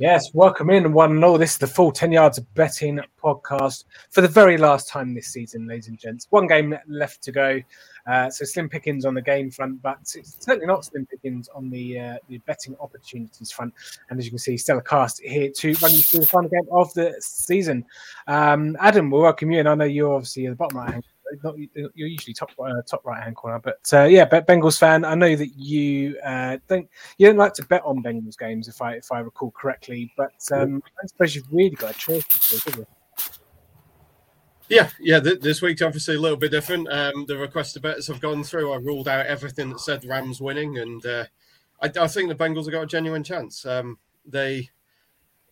Yes, 0.00 0.32
welcome 0.32 0.70
in 0.70 0.94
one 0.94 1.10
and 1.10 1.22
all. 1.22 1.36
This 1.36 1.52
is 1.52 1.58
the 1.58 1.66
full 1.66 1.92
10 1.92 2.10
yards 2.10 2.38
betting 2.38 3.00
podcast 3.22 3.84
for 4.08 4.22
the 4.22 4.28
very 4.28 4.56
last 4.56 4.88
time 4.88 5.12
this 5.12 5.26
season, 5.26 5.66
ladies 5.66 5.88
and 5.88 5.98
gents. 5.98 6.26
One 6.30 6.46
game 6.46 6.74
left 6.88 7.22
to 7.24 7.32
go. 7.32 7.60
Uh, 8.06 8.30
so 8.30 8.46
slim 8.46 8.70
pickings 8.70 9.04
on 9.04 9.12
the 9.12 9.20
game 9.20 9.50
front, 9.50 9.82
but 9.82 9.98
it's 10.16 10.42
certainly 10.42 10.64
not 10.64 10.86
slim 10.86 11.04
pickings 11.04 11.50
on 11.54 11.68
the 11.68 12.00
uh, 12.00 12.16
the 12.28 12.38
betting 12.38 12.74
opportunities 12.80 13.50
front. 13.50 13.74
And 14.08 14.18
as 14.18 14.24
you 14.24 14.30
can 14.30 14.38
see, 14.38 14.56
Stellar 14.56 14.80
Cast 14.80 15.20
here 15.20 15.50
to 15.56 15.74
run 15.82 15.92
you 15.92 15.98
through 15.98 16.20
the 16.20 16.26
final 16.26 16.48
game 16.48 16.66
of 16.72 16.90
the 16.94 17.14
season. 17.20 17.84
Um, 18.26 18.78
Adam, 18.80 19.10
we'll 19.10 19.20
welcome 19.20 19.50
you, 19.50 19.58
and 19.58 19.68
I 19.68 19.74
know 19.74 19.84
you're 19.84 20.14
obviously 20.14 20.46
at 20.46 20.52
the 20.52 20.56
bottom 20.56 20.78
right 20.78 20.92
hand 20.92 21.04
not 21.42 21.56
you're 21.74 22.08
usually 22.08 22.34
top 22.34 22.50
uh, 22.58 22.82
top 22.88 23.04
right 23.04 23.22
hand 23.22 23.36
corner, 23.36 23.58
but 23.58 23.80
uh, 23.92 24.04
yeah, 24.04 24.28
Bengals 24.28 24.78
fan. 24.78 25.04
I 25.04 25.14
know 25.14 25.36
that 25.36 25.56
you 25.56 26.18
uh, 26.24 26.58
don't 26.68 26.88
you 27.18 27.26
don't 27.26 27.36
like 27.36 27.54
to 27.54 27.64
bet 27.66 27.82
on 27.84 28.02
Bengals 28.02 28.38
games, 28.38 28.68
if 28.68 28.80
I 28.82 28.94
if 28.94 29.10
I 29.12 29.20
recall 29.20 29.50
correctly. 29.52 30.12
But 30.16 30.32
um, 30.52 30.82
I 31.02 31.06
suppose 31.06 31.34
you've 31.34 31.52
really 31.52 31.70
got 31.70 31.94
a 31.94 31.98
choice 31.98 32.24
this 32.26 32.66
week, 32.66 32.86
yeah, 34.70 34.88
yeah. 35.00 35.18
Th- 35.18 35.40
this 35.40 35.60
week's 35.60 35.82
obviously 35.82 36.14
a 36.14 36.20
little 36.20 36.36
bit 36.36 36.52
different. 36.52 36.90
Um, 36.90 37.26
the 37.26 37.36
request 37.36 37.74
to 37.74 37.80
bets 37.80 38.06
have 38.06 38.20
gone 38.20 38.44
through. 38.44 38.72
I 38.72 38.76
ruled 38.76 39.08
out 39.08 39.26
everything 39.26 39.68
that 39.70 39.80
said 39.80 40.04
Rams 40.04 40.40
winning, 40.40 40.78
and 40.78 41.04
uh, 41.04 41.24
I, 41.82 41.90
I, 42.00 42.06
think 42.06 42.28
the 42.28 42.36
Bengals 42.36 42.66
have 42.66 42.72
got 42.72 42.84
a 42.84 42.86
genuine 42.86 43.24
chance. 43.24 43.66
Um, 43.66 43.98
they 44.24 44.70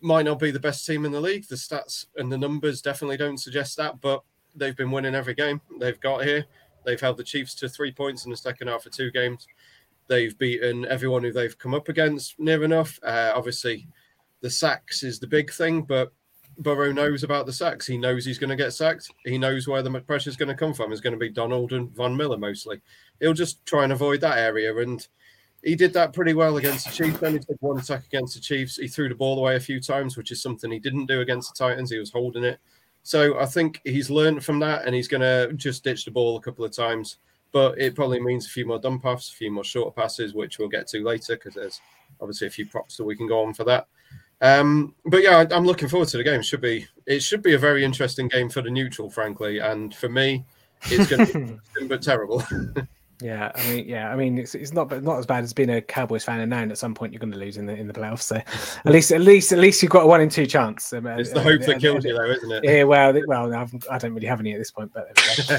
might 0.01 0.23
not 0.23 0.39
be 0.39 0.51
the 0.51 0.59
best 0.59 0.85
team 0.85 1.03
in 1.03 1.11
the 1.11 1.19
league. 1.19 1.49
The 1.49 1.55
stats 1.55 2.05
and 2.15 2.31
the 2.31 2.37
numbers 2.37 2.81
definitely 2.81 3.17
don't 3.17 3.37
suggest 3.37 3.75
that, 3.75 3.99
but 3.99 4.23
they've 4.55 4.75
been 4.75 4.91
winning 4.91 5.15
every 5.15 5.33
game 5.33 5.61
they've 5.79 5.99
got 5.99 6.23
here. 6.23 6.45
They've 6.85 6.99
held 6.99 7.17
the 7.17 7.23
Chiefs 7.23 7.55
to 7.55 7.69
three 7.69 7.91
points 7.91 8.25
in 8.25 8.31
the 8.31 8.37
second 8.37 8.67
half 8.67 8.85
of 8.85 8.91
two 8.91 9.11
games. 9.11 9.47
They've 10.07 10.37
beaten 10.37 10.85
everyone 10.85 11.23
who 11.23 11.31
they've 11.31 11.57
come 11.57 11.73
up 11.73 11.89
against 11.89 12.39
near 12.39 12.63
enough. 12.63 12.99
Uh, 13.03 13.31
obviously, 13.35 13.87
the 14.41 14.49
sacks 14.49 15.03
is 15.03 15.19
the 15.19 15.27
big 15.27 15.51
thing, 15.51 15.83
but 15.83 16.11
Burrow 16.57 16.91
knows 16.91 17.23
about 17.23 17.45
the 17.45 17.53
sacks. 17.53 17.87
He 17.87 17.97
knows 17.97 18.25
he's 18.25 18.39
going 18.39 18.49
to 18.49 18.55
get 18.55 18.73
sacked. 18.73 19.09
He 19.25 19.37
knows 19.37 19.67
where 19.67 19.81
the 19.81 19.91
pressure 20.01 20.29
is 20.29 20.35
going 20.35 20.49
to 20.49 20.55
come 20.55 20.73
from. 20.73 20.91
It's 20.91 21.01
going 21.01 21.13
to 21.13 21.19
be 21.19 21.29
Donald 21.29 21.73
and 21.73 21.95
Von 21.95 22.17
Miller 22.17 22.37
mostly. 22.37 22.81
He'll 23.19 23.33
just 23.33 23.65
try 23.65 23.83
and 23.83 23.93
avoid 23.93 24.21
that 24.21 24.37
area. 24.37 24.75
And 24.77 25.05
he 25.63 25.75
did 25.75 25.93
that 25.93 26.13
pretty 26.13 26.33
well 26.33 26.57
against 26.57 26.85
the 26.85 26.91
Chiefs. 26.91 27.23
Only 27.23 27.39
took 27.39 27.61
one 27.61 27.79
attack 27.79 28.05
against 28.05 28.35
the 28.35 28.41
Chiefs. 28.41 28.75
He 28.75 28.87
threw 28.87 29.09
the 29.09 29.15
ball 29.15 29.39
away 29.39 29.55
a 29.55 29.59
few 29.59 29.79
times, 29.79 30.17
which 30.17 30.31
is 30.31 30.41
something 30.41 30.71
he 30.71 30.79
didn't 30.79 31.05
do 31.05 31.21
against 31.21 31.53
the 31.53 31.65
Titans. 31.65 31.91
He 31.91 31.99
was 31.99 32.11
holding 32.11 32.43
it. 32.43 32.59
So 33.09 33.39
I 33.39 33.47
think 33.47 33.81
he's 33.85 34.11
learned 34.11 34.45
from 34.45 34.59
that 34.59 34.85
and 34.85 34.93
he's 34.93 35.07
going 35.07 35.21
to 35.21 35.51
just 35.53 35.83
ditch 35.83 36.05
the 36.05 36.11
ball 36.11 36.37
a 36.37 36.41
couple 36.41 36.63
of 36.63 36.71
times. 36.71 37.17
But 37.51 37.75
it 37.81 37.95
probably 37.95 38.19
means 38.19 38.45
a 38.45 38.49
few 38.49 38.67
more 38.67 38.77
dump 38.77 39.03
offs, 39.03 39.31
a 39.31 39.33
few 39.33 39.49
more 39.49 39.63
short 39.63 39.95
passes, 39.95 40.35
which 40.35 40.59
we'll 40.59 40.69
get 40.69 40.85
to 40.89 41.03
later 41.03 41.35
because 41.35 41.55
there's 41.55 41.81
obviously 42.21 42.45
a 42.45 42.51
few 42.51 42.67
props 42.67 42.97
that 42.97 43.05
we 43.05 43.15
can 43.15 43.25
go 43.25 43.43
on 43.43 43.55
for 43.55 43.63
that. 43.63 43.87
Um, 44.41 44.93
but 45.05 45.23
yeah, 45.23 45.43
I'm 45.49 45.65
looking 45.65 45.89
forward 45.89 46.09
to 46.09 46.17
the 46.17 46.23
game. 46.23 46.43
Should 46.43 46.61
be 46.61 46.85
it 47.07 47.21
should 47.23 47.41
be 47.41 47.55
a 47.55 47.57
very 47.57 47.83
interesting 47.83 48.27
game 48.27 48.47
for 48.47 48.61
the 48.61 48.69
neutral, 48.69 49.09
frankly, 49.09 49.57
and 49.57 49.91
for 49.95 50.07
me, 50.07 50.45
it's 50.83 51.09
going 51.09 51.25
to 51.25 51.59
be 51.79 51.87
but 51.87 52.03
terrible. 52.03 52.43
Yeah, 53.21 53.51
I 53.53 53.69
mean, 53.69 53.87
yeah, 53.87 54.09
I 54.09 54.15
mean, 54.15 54.37
it's, 54.37 54.55
it's 54.55 54.71
not 54.71 54.89
not 55.03 55.19
as 55.19 55.25
bad 55.25 55.43
as 55.43 55.51
being 55.51 55.69
a 55.69 55.81
Cowboys 55.81 56.23
fan 56.23 56.39
and 56.39 56.49
knowing 56.49 56.71
at 56.71 56.77
some 56.77 56.93
point 56.93 57.11
you're 57.11 57.19
going 57.19 57.33
to 57.33 57.37
lose 57.37 57.57
in 57.57 57.65
the 57.65 57.75
in 57.75 57.85
the 57.85 57.93
playoffs. 57.93 58.21
So 58.21 58.35
at 58.85 58.91
least 58.91 59.11
at 59.11 59.19
least 59.19 59.51
at 59.51 59.59
least 59.59 59.83
you've 59.83 59.91
got 59.91 60.03
a 60.03 60.07
one 60.07 60.21
in 60.21 60.29
two 60.29 60.45
chance. 60.45 60.93
Um, 60.93 61.05
it's 61.05 61.31
the 61.33 61.41
hope 61.41 61.61
uh, 61.61 61.65
that 61.65 61.81
kills 61.81 62.05
you, 62.05 62.13
though, 62.13 62.31
isn't 62.31 62.51
it? 62.51 62.63
Yeah, 62.63 62.83
well, 62.83 63.13
well, 63.27 63.53
I, 63.53 63.67
I 63.91 63.97
don't 63.97 64.13
really 64.13 64.27
have 64.27 64.39
any 64.39 64.53
at 64.53 64.57
this 64.57 64.71
point, 64.71 64.93
but 64.93 65.09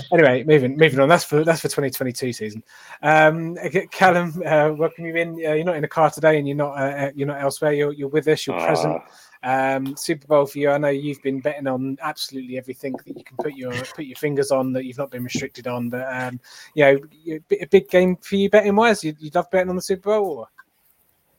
anyway, 0.13 0.43
moving 0.45 0.75
moving 0.79 1.01
on. 1.01 1.09
That's 1.11 1.25
for 1.25 1.45
that's 1.45 1.61
for 1.61 1.69
2022 1.69 2.33
season. 2.33 2.63
Um, 3.03 3.59
Callum, 3.91 4.43
uh, 4.47 4.73
welcome 4.75 5.05
you 5.05 5.17
in. 5.17 5.35
Uh, 5.35 5.53
you're 5.53 5.65
not 5.65 5.77
in 5.77 5.85
a 5.85 5.89
car 5.89 6.11
today, 6.11 6.39
and 6.39 6.49
you're 6.49 6.57
not 6.57 6.79
uh, 6.79 6.97
uh 6.97 7.11
you're 7.15 7.29
not 7.29 7.43
elsewhere. 7.43 7.75
You're 7.75 7.93
you're 7.93 8.09
with 8.09 8.27
us. 8.29 8.47
You're 8.47 8.57
uh, 8.57 8.67
present. 8.67 9.03
Um, 9.43 9.97
Super 9.97 10.27
Bowl 10.27 10.47
for 10.47 10.59
you. 10.59 10.71
I 10.71 10.79
know 10.79 10.89
you've 10.89 11.23
been 11.23 11.41
betting 11.41 11.67
on 11.67 11.97
absolutely 12.03 12.59
everything 12.59 12.95
that 13.05 13.17
you 13.17 13.25
can 13.25 13.37
put 13.39 13.55
your 13.55 13.73
put 13.73 14.05
your 14.05 14.17
fingers 14.17 14.51
on 14.51 14.73
that 14.75 14.85
you've 14.85 14.99
not 14.99 15.11
been 15.11 15.25
restricted 15.25 15.67
on. 15.67 15.89
But 15.89 16.07
um, 16.13 16.41
you 16.75 16.85
know, 16.85 17.39
a 17.61 17.67
big 17.67 17.89
game 17.89 18.17
for 18.17 18.37
you 18.37 18.51
betting 18.51 18.77
wise. 18.77 19.03
You, 19.03 19.15
you 19.19 19.31
love 19.35 19.51
betting 19.51 19.71
on 19.71 19.77
the 19.77 19.83
Super 19.83 20.11
Bowl. 20.11 20.39
Or? 20.41 20.49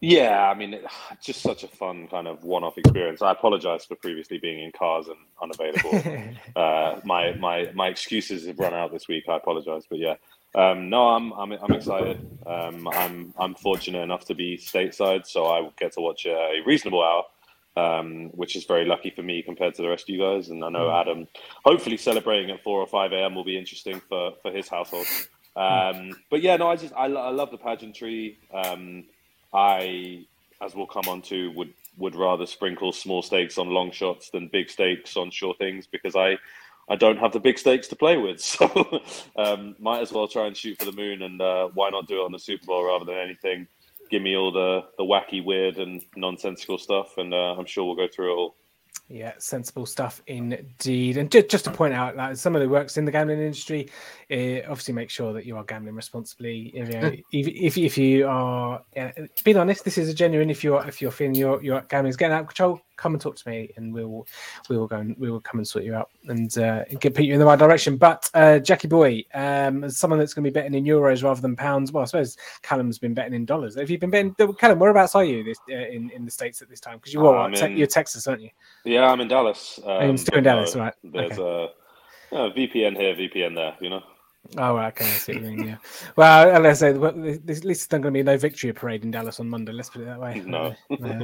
Yeah, 0.01 0.50
I 0.50 0.56
mean, 0.56 0.79
just 1.22 1.41
such 1.41 1.63
a 1.63 1.67
fun 1.67 2.07
kind 2.07 2.28
of 2.28 2.44
one-off 2.44 2.78
experience. 2.78 3.22
I 3.22 3.31
apologize 3.31 3.85
for 3.85 3.95
previously 3.95 4.39
being 4.39 4.63
in 4.63 4.72
cars 4.72 5.07
and 5.07 5.18
unavailable. 5.41 6.35
uh, 6.56 7.00
my 7.06 7.33
my 7.35 7.72
my 7.73 7.88
excuses 7.88 8.47
have 8.47 8.59
run 8.59 8.73
out 8.73 8.91
this 8.91 9.07
week. 9.07 9.25
I 9.29 9.38
apologize, 9.38 9.83
but 9.88 10.00
yeah, 10.00 10.16
um, 10.56 10.89
no, 10.89 11.09
I'm 11.09 11.31
I'm 11.33 11.51
I'm 11.53 11.72
excited. 11.72 12.19
Um, 12.45 12.88
I'm 12.89 13.33
I'm 13.38 13.53
fortunate 13.56 14.01
enough 14.01 14.25
to 14.25 14.35
be 14.35 14.57
stateside, 14.57 15.28
so 15.28 15.45
I 15.45 15.69
get 15.78 15.94
to 15.94 16.01
watch 16.01 16.25
a 16.25 16.62
reasonable 16.66 17.03
hour 17.03 17.23
um, 17.77 18.29
which 18.33 18.55
is 18.55 18.65
very 18.65 18.85
lucky 18.85 19.09
for 19.11 19.23
me 19.23 19.41
compared 19.41 19.75
to 19.75 19.81
the 19.81 19.89
rest 19.89 20.03
of 20.03 20.09
you 20.09 20.19
guys. 20.19 20.49
And 20.49 20.63
I 20.63 20.69
know 20.69 20.87
mm. 20.87 21.01
Adam, 21.01 21.27
hopefully 21.63 21.97
celebrating 21.97 22.51
at 22.51 22.63
four 22.63 22.79
or 22.79 22.87
five 22.87 23.11
a.m. 23.11 23.35
will 23.35 23.43
be 23.43 23.57
interesting 23.57 24.01
for 24.09 24.33
for 24.41 24.51
his 24.51 24.67
household. 24.67 25.07
Um, 25.55 26.11
but 26.29 26.41
yeah, 26.41 26.57
no, 26.57 26.69
I 26.69 26.75
just 26.75 26.93
I, 26.93 27.05
I 27.05 27.29
love 27.29 27.51
the 27.51 27.57
pageantry. 27.57 28.37
Um, 28.53 29.05
I, 29.53 30.25
as 30.61 30.75
we'll 30.75 30.87
come 30.87 31.07
on 31.07 31.21
to, 31.23 31.51
would 31.51 31.73
would 31.97 32.15
rather 32.15 32.45
sprinkle 32.45 32.91
small 32.91 33.21
stakes 33.21 33.57
on 33.57 33.69
long 33.69 33.91
shots 33.91 34.29
than 34.29 34.47
big 34.47 34.69
stakes 34.69 35.17
on 35.17 35.31
sure 35.31 35.55
things 35.57 35.88
because 35.88 36.15
I. 36.15 36.38
I 36.89 36.95
don't 36.95 37.19
have 37.19 37.31
the 37.31 37.39
big 37.39 37.57
stakes 37.57 37.88
to 37.89 37.95
play 37.95 38.17
with, 38.17 38.41
so 38.41 39.01
um, 39.38 39.75
might 39.79 40.01
as 40.01 40.11
well 40.11 40.27
try 40.27 40.47
and 40.47 40.57
shoot 40.57 40.77
for 40.77 40.83
the 40.83 40.91
moon. 40.91 41.21
And 41.21 41.39
uh, 41.39 41.69
why 41.73 41.89
not 41.89 42.07
do 42.07 42.21
it 42.21 42.25
on 42.25 42.33
the 42.33 42.39
Super 42.39 42.65
Bowl 42.65 42.83
rather 42.83 43.05
than 43.05 43.15
anything 43.15 43.67
give 44.11 44.22
me 44.22 44.35
all 44.35 44.51
the 44.51 44.81
the 44.97 45.03
wacky, 45.03 45.44
weird, 45.44 45.77
and 45.77 46.03
nonsensical 46.16 46.77
stuff, 46.77 47.17
and 47.17 47.33
uh, 47.33 47.55
I'm 47.57 47.66
sure 47.66 47.85
we'll 47.85 47.95
go 47.95 48.07
through 48.13 48.33
it 48.33 48.35
all. 48.35 48.55
Yeah, 49.07 49.33
sensible 49.39 49.85
stuff 49.85 50.22
indeed. 50.27 51.17
And 51.17 51.29
just, 51.29 51.49
just 51.49 51.66
to 51.66 51.72
point 51.72 51.94
out, 51.94 52.16
like 52.16 52.38
some 52.38 52.55
of 52.55 52.61
the 52.61 52.69
works 52.69 52.95
in 52.95 53.03
the 53.03 53.11
gambling 53.11 53.39
industry, 53.39 53.89
uh, 54.31 54.69
obviously 54.69 54.94
make 54.94 55.09
sure 55.09 55.33
that 55.33 55.45
you 55.45 55.57
are 55.57 55.66
gambling 55.66 55.95
responsibly. 55.95 56.71
If, 56.73 56.88
you 56.88 57.00
know, 57.00 57.07
if, 57.33 57.47
if, 57.47 57.77
if 57.77 57.97
you 57.97 58.27
are, 58.27 58.81
uh, 58.95 59.09
being 59.44 59.57
honest, 59.57 59.83
this 59.83 59.97
is 59.97 60.07
a 60.07 60.13
genuine. 60.13 60.50
If 60.50 60.63
you're 60.63 60.85
if 60.88 61.01
you're 61.01 61.11
feeling 61.11 61.35
your 61.35 61.61
your 61.61 61.81
gambling 61.81 62.11
is 62.11 62.17
getting 62.17 62.35
out 62.35 62.41
of 62.41 62.47
control, 62.47 62.79
come 63.01 63.13
and 63.13 63.22
talk 63.22 63.35
to 63.35 63.50
me, 63.50 63.72
and 63.75 63.94
we 63.94 64.06
will 64.06 64.28
we 64.69 64.78
will 64.78 64.88
go 64.88 64.97
and 64.97 65.17
we 65.17 65.31
will 65.31 65.41
come 65.41 65.59
and 65.59 65.67
sort 65.67 65.84
you 65.84 65.95
out 65.95 66.12
and 66.28 66.56
uh, 66.59 66.85
get 67.00 67.16
put 67.16 67.25
you 67.25 67.34
in 67.34 67.39
the 67.39 67.45
right 67.45 67.57
direction. 67.57 67.97
But 67.97 68.29
uh, 68.34 68.59
Jackie 68.59 68.88
Boy, 68.88 69.23
um, 69.34 69.84
as 69.84 69.97
someone 69.97 70.19
that's 70.19 70.34
going 70.34 70.44
to 70.44 70.51
be 70.51 70.53
betting 70.53 70.75
in 70.75 70.84
euros 70.84 71.23
rather 71.23 71.41
than 71.41 71.56
pounds, 71.56 71.91
well, 71.91 72.03
I 72.03 72.06
suppose 72.06 72.38
Callum's 72.62 73.00
been 73.00 73.13
betting 73.13 73.34
in 73.34 73.45
dollars. 73.45 73.75
Have 73.75 73.89
you 73.89 73.97
been 73.97 74.12
betting? 74.12 74.35
Callum, 74.59 74.79
whereabouts 74.79 75.16
are 75.16 75.25
you 75.25 75.44
this 75.44 75.57
uh, 75.69 75.75
in 75.75 76.12
in 76.12 76.25
the 76.25 76.31
states 76.31 76.62
at 76.62 76.69
this 76.69 76.79
time? 76.79 76.97
Because 76.97 77.13
you 77.13 77.25
are 77.25 77.50
uh, 77.50 77.56
te- 77.56 77.73
you're 77.73 77.88
Texas, 77.88 78.28
aren't 78.28 78.41
you? 78.41 78.51
Yeah, 78.85 79.07
I'm 79.07 79.19
in 79.19 79.28
Dallas. 79.28 79.79
Um, 79.83 79.91
I'm 79.91 80.18
still 80.18 80.38
in 80.38 80.44
Dallas, 80.44 80.75
right? 80.75 80.94
There's 81.03 81.39
okay. 81.39 81.73
a, 82.31 82.35
a 82.35 82.51
VPN 82.51 82.95
here, 82.95 83.16
VPN 83.16 83.56
there. 83.56 83.75
You 83.81 83.89
know. 83.89 84.03
Oh, 84.57 84.75
okay. 84.78 85.06
I 85.06 85.09
see 85.09 85.34
what 85.34 85.44
you 85.44 85.50
mean. 85.50 85.68
Yeah. 85.68 85.78
Well, 86.16 86.59
let's 86.59 86.79
say 86.79 86.90
at 86.90 87.18
least 87.18 87.66
it's 87.66 87.91
not 87.91 88.02
going 88.02 88.13
to 88.13 88.19
be 88.19 88.24
no 88.24 88.38
victory 88.38 88.74
parade 88.74 89.03
in 89.03 89.12
Dallas 89.12 89.40
on 89.40 89.50
Monday. 89.50 89.72
Let's 89.72 89.90
put 89.90 90.02
it 90.02 90.06
that 90.06 90.19
way. 90.19 90.41
No. 90.46 90.75
yeah, 90.90 91.19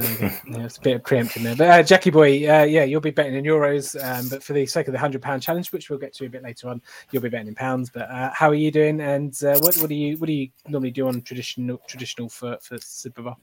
it's 0.46 0.78
a 0.78 0.80
bit 0.80 0.96
of 0.96 1.04
preempting 1.04 1.42
there. 1.42 1.56
But 1.56 1.68
uh, 1.68 1.82
Jackie 1.82 2.10
boy, 2.10 2.48
uh, 2.48 2.62
yeah, 2.64 2.84
you'll 2.84 3.02
be 3.02 3.10
betting 3.10 3.34
in 3.34 3.44
euros. 3.44 3.96
Um, 4.02 4.28
but 4.28 4.42
for 4.42 4.54
the 4.54 4.64
sake 4.66 4.88
of 4.88 4.92
the 4.92 4.98
hundred 4.98 5.20
pound 5.20 5.42
challenge, 5.42 5.72
which 5.72 5.90
we'll 5.90 5.98
get 5.98 6.14
to 6.14 6.26
a 6.26 6.28
bit 6.28 6.42
later 6.42 6.68
on, 6.68 6.80
you'll 7.10 7.22
be 7.22 7.28
betting 7.28 7.48
in 7.48 7.54
pounds. 7.54 7.90
But 7.90 8.08
uh, 8.08 8.30
how 8.32 8.48
are 8.48 8.54
you 8.54 8.70
doing? 8.70 9.00
And 9.00 9.34
uh, 9.42 9.58
what 9.60 9.76
what 9.76 9.88
do 9.88 9.94
you 9.94 10.16
what 10.16 10.28
do 10.28 10.32
you 10.32 10.48
normally 10.68 10.92
do 10.92 11.08
on 11.08 11.20
traditional 11.20 11.78
traditional 11.86 12.28
for 12.28 12.56
for 12.62 12.78
Super 12.78 13.22
Bowl? 13.22 13.36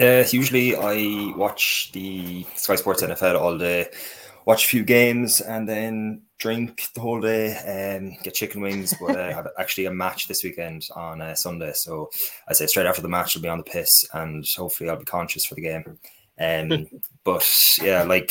Uh, 0.00 0.24
usually, 0.30 0.74
I 0.74 1.32
watch 1.36 1.90
the 1.92 2.44
Sky 2.54 2.74
Sports 2.74 3.02
NFL 3.02 3.40
all 3.40 3.56
day 3.56 3.88
watch 4.46 4.64
a 4.64 4.68
few 4.68 4.84
games 4.84 5.40
and 5.40 5.68
then 5.68 6.22
drink 6.38 6.88
the 6.94 7.00
whole 7.00 7.20
day 7.20 7.58
and 7.66 8.12
um, 8.12 8.18
get 8.22 8.34
chicken 8.34 8.62
wings. 8.62 8.94
But 8.98 9.18
I 9.18 9.32
have 9.34 9.48
actually 9.58 9.86
a 9.86 9.92
match 9.92 10.28
this 10.28 10.42
weekend 10.42 10.86
on 10.94 11.20
uh, 11.20 11.34
Sunday. 11.34 11.72
So 11.74 12.10
I 12.48 12.54
say 12.54 12.66
straight 12.66 12.86
after 12.86 13.02
the 13.02 13.08
match, 13.08 13.36
I'll 13.36 13.42
be 13.42 13.48
on 13.48 13.58
the 13.58 13.64
piss 13.64 14.08
and 14.14 14.46
hopefully 14.56 14.88
I'll 14.88 14.96
be 14.96 15.04
conscious 15.04 15.44
for 15.44 15.56
the 15.56 15.62
game. 15.62 15.98
Um, 16.38 16.86
but 17.24 17.46
yeah, 17.82 18.04
like 18.04 18.28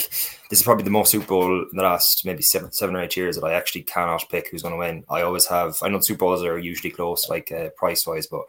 this 0.49 0.59
is 0.59 0.63
probably 0.63 0.85
the 0.85 0.89
most 0.89 1.11
Super 1.11 1.27
Bowl 1.27 1.61
in 1.61 1.69
the 1.73 1.83
last 1.83 2.25
maybe 2.25 2.41
seven, 2.41 2.71
seven 2.71 2.95
or 2.95 3.01
eight 3.01 3.17
years 3.17 3.35
that 3.35 3.45
I 3.45 3.53
actually 3.53 3.83
cannot 3.83 4.29
pick 4.29 4.49
who's 4.49 4.61
going 4.61 4.73
to 4.73 4.79
win. 4.79 5.03
I 5.09 5.21
always 5.21 5.47
have. 5.47 5.77
I 5.81 5.89
know 5.89 5.99
Super 5.99 6.19
Bowls 6.19 6.43
are 6.43 6.57
usually 6.57 6.91
close, 6.91 7.27
like 7.29 7.51
uh, 7.51 7.69
price 7.75 8.07
wise, 8.07 8.27
but 8.27 8.43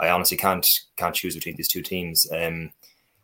I 0.00 0.08
honestly 0.08 0.36
can't 0.36 0.66
can't 0.96 1.14
choose 1.14 1.34
between 1.34 1.56
these 1.56 1.68
two 1.68 1.82
teams. 1.82 2.26
Um, 2.32 2.72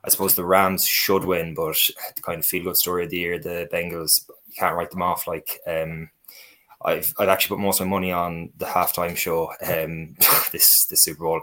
I 0.05 0.11
suppose 0.11 0.35
the 0.35 0.45
Rams 0.45 0.87
should 0.87 1.25
win, 1.25 1.55
but 1.55 1.77
the 2.15 2.23
kind 2.23 2.39
of 2.39 2.47
feel 2.47 2.65
good 2.65 2.77
story 2.77 3.05
of 3.05 3.11
the 3.11 3.19
year, 3.19 3.39
the 3.39 3.69
Bengals, 3.73 4.29
you 4.47 4.55
can't 4.57 4.77
write 4.77 4.91
them 4.91 5.03
off. 5.03 5.27
Like, 5.27 5.59
um, 5.67 6.11
I've 6.85 7.13
I've 7.19 7.29
actually 7.29 7.57
put 7.57 7.63
most 7.63 7.81
of 7.81 7.87
my 7.87 7.97
money 7.97 8.13
on 8.13 8.51
the 8.57 8.67
halftime 8.67 9.17
show. 9.17 9.53
Um, 9.67 10.15
this 10.53 10.87
this 10.89 11.03
Super 11.03 11.25
Bowl 11.25 11.41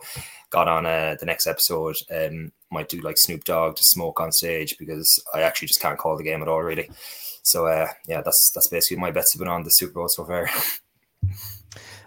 got 0.49 0.67
on 0.67 0.85
uh, 0.85 1.17
the 1.19 1.25
next 1.25 1.47
episode. 1.47 1.97
Um, 2.09 2.51
might 2.71 2.89
do 2.89 3.01
like 3.01 3.17
Snoop 3.17 3.43
Dogg 3.43 3.75
to 3.75 3.83
smoke 3.83 4.19
on 4.19 4.31
stage 4.31 4.77
because 4.77 5.21
I 5.33 5.41
actually 5.41 5.67
just 5.67 5.81
can't 5.81 5.99
call 5.99 6.17
the 6.17 6.23
game 6.23 6.41
at 6.41 6.47
all, 6.47 6.61
really. 6.61 6.89
So 7.43 7.67
uh, 7.67 7.87
yeah, 8.07 8.21
that's 8.21 8.51
that's 8.55 8.67
basically 8.67 8.97
my 8.97 9.11
bets 9.11 9.33
have 9.33 9.39
been 9.39 9.47
on 9.49 9.63
the 9.63 9.69
Super 9.69 9.93
Bowl 9.93 10.07
so 10.07 10.25
far. 10.25 10.49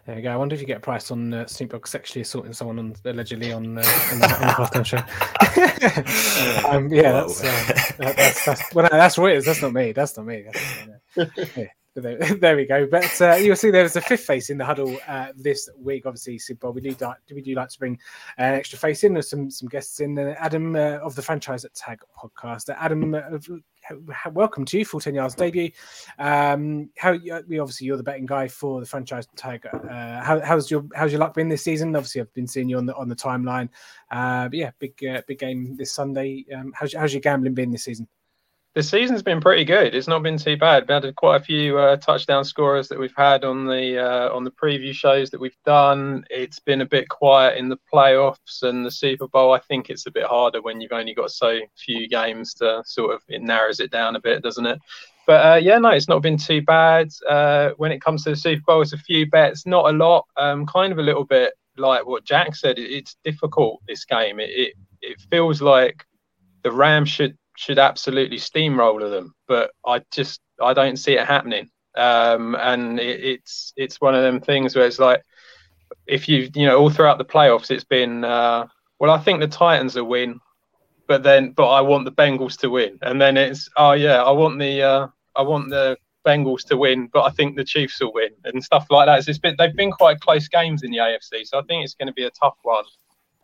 There 0.08 0.16
you 0.16 0.22
go. 0.22 0.32
I 0.32 0.36
wonder 0.36 0.54
if 0.54 0.62
you 0.62 0.66
get 0.66 0.78
a 0.78 0.80
price 0.80 1.10
on 1.10 1.34
uh, 1.34 1.46
Snoop 1.46 1.72
Dogg 1.72 1.86
sexually 1.86 2.22
assaulting 2.22 2.54
someone 2.54 2.78
on, 2.78 2.94
allegedly 3.04 3.52
on, 3.52 3.76
uh, 3.76 3.82
on, 4.10 4.18
the, 4.18 4.24
on 4.24 4.40
the 4.40 4.46
halftime 4.54 4.86
show. 4.86 4.96
um, 6.66 6.90
yeah, 6.90 7.12
that's, 7.12 7.44
uh, 7.44 7.94
that, 7.98 8.16
that's 8.16 8.44
that's 8.46 8.74
well, 8.74 8.88
that's 8.90 9.18
what 9.18 9.32
it 9.32 9.36
is. 9.36 9.44
That's 9.44 9.60
not 9.60 9.74
me. 9.74 9.92
That's 9.92 10.16
not 10.16 10.24
me. 10.24 10.46
That's 10.46 10.86
not 11.16 11.28
me. 11.36 11.52
Yeah. 11.58 11.66
There, 11.94 12.16
there, 12.40 12.56
we 12.56 12.64
go. 12.64 12.86
But 12.86 13.20
uh, 13.20 13.34
you'll 13.34 13.56
see 13.56 13.70
there's 13.70 13.96
a 13.96 14.00
fifth 14.00 14.24
face 14.24 14.50
in 14.50 14.58
the 14.58 14.64
huddle 14.64 14.96
uh, 15.06 15.28
this 15.36 15.68
week. 15.78 16.06
Obviously, 16.06 16.38
Super 16.38 16.60
Bowl. 16.60 16.72
We 16.72 16.80
do 16.80 16.96
like, 17.00 17.18
we 17.30 17.42
do 17.42 17.54
like 17.54 17.68
to 17.70 17.78
bring 17.78 17.98
an 18.38 18.54
extra 18.54 18.78
face 18.78 19.04
in. 19.04 19.12
There's 19.12 19.28
some 19.28 19.50
some 19.50 19.68
guests 19.68 20.00
in. 20.00 20.18
Uh, 20.18 20.34
Adam 20.38 20.74
uh, 20.74 20.98
of 20.98 21.14
the 21.16 21.22
Franchise 21.22 21.64
at 21.64 21.74
Tag 21.74 22.00
podcast. 22.16 22.70
Adam, 22.70 23.14
uh, 23.14 23.38
welcome 24.32 24.64
to 24.66 24.78
you, 24.78 24.84
full 24.84 25.00
ten 25.00 25.14
yards 25.14 25.34
debut. 25.34 25.70
Um, 26.18 26.90
how 26.96 27.12
we 27.12 27.58
obviously 27.58 27.86
you're 27.86 27.96
the 27.96 28.02
betting 28.02 28.26
guy 28.26 28.48
for 28.48 28.80
the 28.80 28.86
franchise 28.86 29.26
tag. 29.36 29.66
Uh, 29.66 30.22
how, 30.22 30.40
how's 30.40 30.70
your 30.70 30.84
how's 30.94 31.12
your 31.12 31.20
luck 31.20 31.34
been 31.34 31.48
this 31.48 31.64
season? 31.64 31.94
Obviously, 31.96 32.20
I've 32.20 32.32
been 32.34 32.46
seeing 32.46 32.68
you 32.68 32.78
on 32.78 32.86
the 32.86 32.94
on 32.94 33.08
the 33.08 33.16
timeline. 33.16 33.68
Uh, 34.10 34.48
but 34.48 34.58
yeah, 34.58 34.70
big 34.78 35.04
uh, 35.04 35.22
big 35.26 35.38
game 35.38 35.76
this 35.76 35.92
Sunday. 35.92 36.44
Um, 36.54 36.72
how's 36.74 36.94
how's 36.94 37.12
your 37.12 37.20
gambling 37.20 37.54
been 37.54 37.70
this 37.70 37.84
season? 37.84 38.08
The 38.78 38.82
season's 38.84 39.24
been 39.24 39.40
pretty 39.40 39.64
good. 39.64 39.92
It's 39.92 40.06
not 40.06 40.22
been 40.22 40.38
too 40.38 40.56
bad. 40.56 40.86
We 40.86 40.94
had 40.94 41.16
quite 41.16 41.40
a 41.40 41.44
few 41.44 41.78
uh, 41.78 41.96
touchdown 41.96 42.44
scorers 42.44 42.86
that 42.86 42.98
we've 43.00 43.16
had 43.16 43.42
on 43.42 43.66
the 43.66 43.98
uh, 43.98 44.32
on 44.32 44.44
the 44.44 44.52
preview 44.52 44.92
shows 44.92 45.30
that 45.30 45.40
we've 45.40 45.58
done. 45.66 46.24
It's 46.30 46.60
been 46.60 46.80
a 46.80 46.86
bit 46.86 47.08
quiet 47.08 47.58
in 47.58 47.68
the 47.68 47.78
playoffs 47.92 48.62
and 48.62 48.86
the 48.86 48.90
Super 48.92 49.26
Bowl. 49.26 49.52
I 49.52 49.58
think 49.58 49.90
it's 49.90 50.06
a 50.06 50.12
bit 50.12 50.26
harder 50.26 50.62
when 50.62 50.80
you've 50.80 50.92
only 50.92 51.12
got 51.12 51.32
so 51.32 51.58
few 51.76 52.08
games 52.08 52.54
to 52.54 52.84
sort 52.86 53.16
of 53.16 53.22
it 53.26 53.42
narrows 53.42 53.80
it 53.80 53.90
down 53.90 54.14
a 54.14 54.20
bit, 54.20 54.44
doesn't 54.44 54.66
it? 54.66 54.78
But 55.26 55.44
uh, 55.44 55.56
yeah, 55.56 55.78
no, 55.78 55.88
it's 55.88 56.06
not 56.06 56.22
been 56.22 56.38
too 56.38 56.62
bad. 56.62 57.08
Uh, 57.28 57.70
when 57.78 57.90
it 57.90 58.00
comes 58.00 58.22
to 58.24 58.30
the 58.30 58.36
Super 58.36 58.62
Bowl, 58.64 58.82
it's 58.82 58.92
a 58.92 58.98
few 58.98 59.28
bets, 59.28 59.66
not 59.66 59.92
a 59.92 59.96
lot. 59.96 60.24
Um, 60.36 60.66
kind 60.66 60.92
of 60.92 61.00
a 61.00 61.02
little 61.02 61.24
bit 61.24 61.52
like 61.76 62.06
what 62.06 62.22
Jack 62.22 62.54
said. 62.54 62.78
It, 62.78 62.92
it's 62.92 63.16
difficult 63.24 63.82
this 63.88 64.04
game. 64.04 64.38
It, 64.38 64.50
it 64.50 64.74
it 65.02 65.20
feels 65.32 65.60
like 65.60 66.04
the 66.62 66.70
Rams 66.70 67.08
should 67.08 67.36
should 67.58 67.80
absolutely 67.80 68.38
steamroller 68.38 69.08
them, 69.10 69.34
but 69.48 69.72
I 69.84 70.00
just 70.12 70.40
I 70.62 70.74
don't 70.74 70.96
see 70.96 71.14
it 71.14 71.26
happening. 71.26 71.68
Um, 71.96 72.54
and 72.54 73.00
it, 73.00 73.24
it's 73.24 73.72
it's 73.76 74.00
one 74.00 74.14
of 74.14 74.22
them 74.22 74.40
things 74.40 74.76
where 74.76 74.86
it's 74.86 75.00
like 75.00 75.24
if 76.06 76.28
you 76.28 76.48
you 76.54 76.66
know 76.66 76.78
all 76.78 76.88
throughout 76.88 77.18
the 77.18 77.24
playoffs 77.24 77.72
it's 77.72 77.82
been 77.82 78.24
uh, 78.24 78.68
well 79.00 79.10
I 79.10 79.18
think 79.18 79.40
the 79.40 79.48
Titans 79.48 79.96
will 79.96 80.04
win, 80.04 80.38
but 81.08 81.24
then 81.24 81.50
but 81.50 81.68
I 81.68 81.80
want 81.80 82.04
the 82.04 82.12
Bengals 82.12 82.56
to 82.58 82.70
win, 82.70 82.96
and 83.02 83.20
then 83.20 83.36
it's 83.36 83.68
oh 83.76 83.92
yeah 83.92 84.22
I 84.22 84.30
want 84.30 84.60
the 84.60 84.82
uh, 84.82 85.06
I 85.34 85.42
want 85.42 85.68
the 85.70 85.96
Bengals 86.24 86.64
to 86.68 86.76
win, 86.76 87.08
but 87.12 87.24
I 87.24 87.30
think 87.30 87.56
the 87.56 87.64
Chiefs 87.64 88.00
will 88.00 88.12
win 88.12 88.30
and 88.44 88.62
stuff 88.62 88.86
like 88.88 89.06
that. 89.06 89.24
So 89.24 89.30
it's 89.30 89.40
been 89.40 89.56
they've 89.58 89.74
been 89.74 89.90
quite 89.90 90.20
close 90.20 90.46
games 90.46 90.84
in 90.84 90.92
the 90.92 90.98
AFC, 90.98 91.44
so 91.44 91.58
I 91.58 91.62
think 91.62 91.82
it's 91.82 91.94
going 91.94 92.06
to 92.06 92.12
be 92.12 92.24
a 92.24 92.30
tough 92.30 92.58
one 92.62 92.84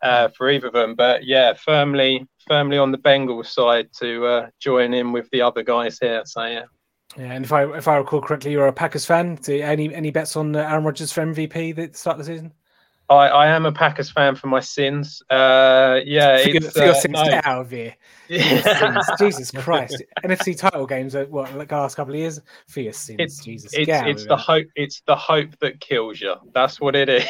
uh, 0.01 0.29
for 0.29 0.49
either 0.49 0.67
of 0.67 0.73
them. 0.73 0.95
But 0.95 1.25
yeah, 1.25 1.53
firmly 1.53 2.27
firmly 2.47 2.77
on 2.77 2.91
the 2.91 2.97
Bengals 2.97 3.47
side 3.47 3.89
to 3.99 4.25
uh, 4.25 4.47
join 4.59 4.93
in 4.93 5.11
with 5.11 5.29
the 5.31 5.41
other 5.41 5.63
guys 5.63 5.97
here. 5.99 6.21
So 6.25 6.45
yeah. 6.45 6.63
Yeah, 7.17 7.31
and 7.31 7.45
if 7.45 7.53
I 7.53 7.65
if 7.77 7.87
I 7.87 7.97
recall 7.97 8.21
correctly, 8.21 8.51
you're 8.51 8.67
a 8.67 8.73
Packers 8.73 9.05
fan. 9.05 9.35
Do 9.35 9.61
any 9.61 9.93
any 9.93 10.11
bets 10.11 10.35
on 10.35 10.55
uh, 10.55 10.59
Aaron 10.59 10.83
Rodgers 10.83 11.11
for 11.11 11.21
MVP 11.21 11.77
at 11.77 11.93
the 11.93 11.97
start 11.97 12.19
of 12.19 12.25
the 12.25 12.33
season? 12.33 12.51
I, 13.09 13.27
I 13.27 13.47
am 13.47 13.65
a 13.65 13.71
Packers 13.71 14.09
fan 14.09 14.35
for 14.35 14.47
my 14.47 14.59
sins. 14.59 15.21
Uh, 15.29 15.99
yeah, 16.05 16.43
for, 16.43 16.49
your, 16.49 16.61
for 16.61 16.79
your 16.79 16.89
uh, 16.89 16.93
sins, 16.93 17.13
no. 17.13 17.25
get 17.25 17.45
out 17.45 17.61
of 17.61 17.71
here. 17.71 17.95
Yeah. 18.27 19.01
Jesus 19.19 19.51
Christ! 19.51 20.01
NFC 20.23 20.57
title 20.57 20.87
games, 20.87 21.13
uh, 21.13 21.25
what 21.29 21.55
like 21.55 21.69
the 21.69 21.75
last 21.75 21.93
couple 21.93 22.15
of 22.15 22.19
years 22.19 22.41
for 22.67 22.79
your 22.79 22.91
sins. 22.91 23.17
It's, 23.19 23.43
Jesus, 23.43 23.71
it's, 23.75 23.87
it's 23.87 24.25
the 24.25 24.35
hope. 24.35 24.65
It's 24.75 25.03
the 25.05 25.15
hope 25.15 25.51
that 25.59 25.79
kills 25.79 26.19
you. 26.19 26.33
That's 26.51 26.81
what 26.81 26.95
it 26.95 27.07
is. 27.07 27.23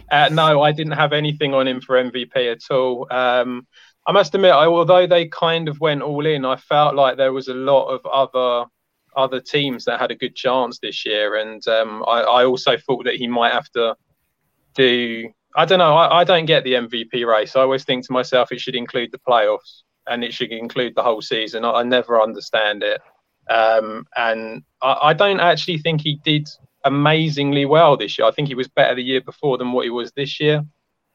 uh, 0.10 0.30
no, 0.32 0.62
I 0.62 0.72
didn't 0.72 0.94
have 0.94 1.12
anything 1.12 1.54
on 1.54 1.68
him 1.68 1.80
for 1.80 2.02
MVP 2.02 2.50
at 2.50 2.74
all. 2.74 3.06
Um, 3.12 3.68
I 4.04 4.10
must 4.10 4.34
admit, 4.34 4.50
I, 4.50 4.66
although 4.66 5.06
they 5.06 5.28
kind 5.28 5.68
of 5.68 5.78
went 5.78 6.02
all 6.02 6.26
in, 6.26 6.44
I 6.44 6.56
felt 6.56 6.96
like 6.96 7.16
there 7.16 7.32
was 7.32 7.46
a 7.46 7.54
lot 7.54 7.86
of 7.86 8.04
other 8.04 8.68
other 9.16 9.40
teams 9.40 9.84
that 9.84 10.00
had 10.00 10.10
a 10.10 10.16
good 10.16 10.34
chance 10.34 10.78
this 10.78 11.04
year. 11.04 11.36
And 11.36 11.66
um, 11.68 12.04
I, 12.06 12.20
I, 12.20 12.44
also 12.44 12.76
thought 12.76 13.04
that 13.04 13.16
he 13.16 13.26
might 13.26 13.52
have 13.52 13.68
to 13.70 13.96
do. 14.74 15.30
I 15.56 15.64
don't 15.64 15.78
know. 15.78 15.94
I, 15.94 16.20
I, 16.20 16.24
don't 16.24 16.46
get 16.46 16.64
the 16.64 16.74
MVP 16.74 17.26
race. 17.26 17.56
I 17.56 17.60
always 17.60 17.84
think 17.84 18.06
to 18.06 18.12
myself 18.12 18.52
it 18.52 18.60
should 18.60 18.74
include 18.74 19.12
the 19.12 19.18
playoffs 19.18 19.82
and 20.06 20.24
it 20.24 20.32
should 20.32 20.50
include 20.50 20.94
the 20.94 21.02
whole 21.02 21.22
season. 21.22 21.64
I, 21.64 21.72
I 21.72 21.82
never 21.82 22.20
understand 22.20 22.82
it. 22.82 23.00
Um, 23.50 24.06
and 24.16 24.62
I, 24.80 25.12
don't 25.12 25.40
actually 25.40 25.78
think 25.78 26.00
he 26.00 26.20
did 26.24 26.48
amazingly 26.84 27.64
well 27.66 27.96
this 27.96 28.18
year. 28.18 28.26
I 28.26 28.30
think 28.30 28.48
he 28.48 28.54
was 28.54 28.68
better 28.68 28.94
the 28.94 29.02
year 29.02 29.20
before 29.20 29.58
than 29.58 29.72
what 29.72 29.84
he 29.84 29.90
was 29.90 30.12
this 30.12 30.40
year. 30.40 30.64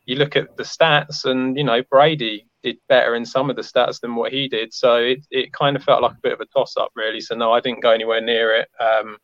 You 0.06 0.16
look 0.16 0.36
at 0.36 0.56
the 0.58 0.64
stats, 0.64 1.26
and 1.26 1.58
you 1.58 1.64
know 1.64 1.84
Brady 1.90 2.47
did 2.64 2.78
better 2.90 3.16
in 3.16 3.26
some 3.26 3.50
of 3.50 3.56
the 3.56 3.62
stats 3.62 4.00
than 4.00 4.16
what 4.16 4.32
he 4.32 4.48
did. 4.48 4.74
So 4.74 4.98
it, 4.98 5.26
it 5.32 5.54
kind 5.54 5.76
of 5.76 5.84
felt 5.84 6.02
like 6.02 6.14
a 6.14 6.22
bit 6.22 6.34
of 6.34 6.42
a 6.42 6.46
toss 6.46 6.76
up, 6.78 6.92
really. 6.96 7.22
So 7.22 7.36
no, 7.36 7.52
I 7.52 7.60
didn't 7.60 7.84
go 7.84 7.92
anywhere 7.92 8.22
near 8.22 8.56
it. 8.56 8.70
Um, 8.80 9.18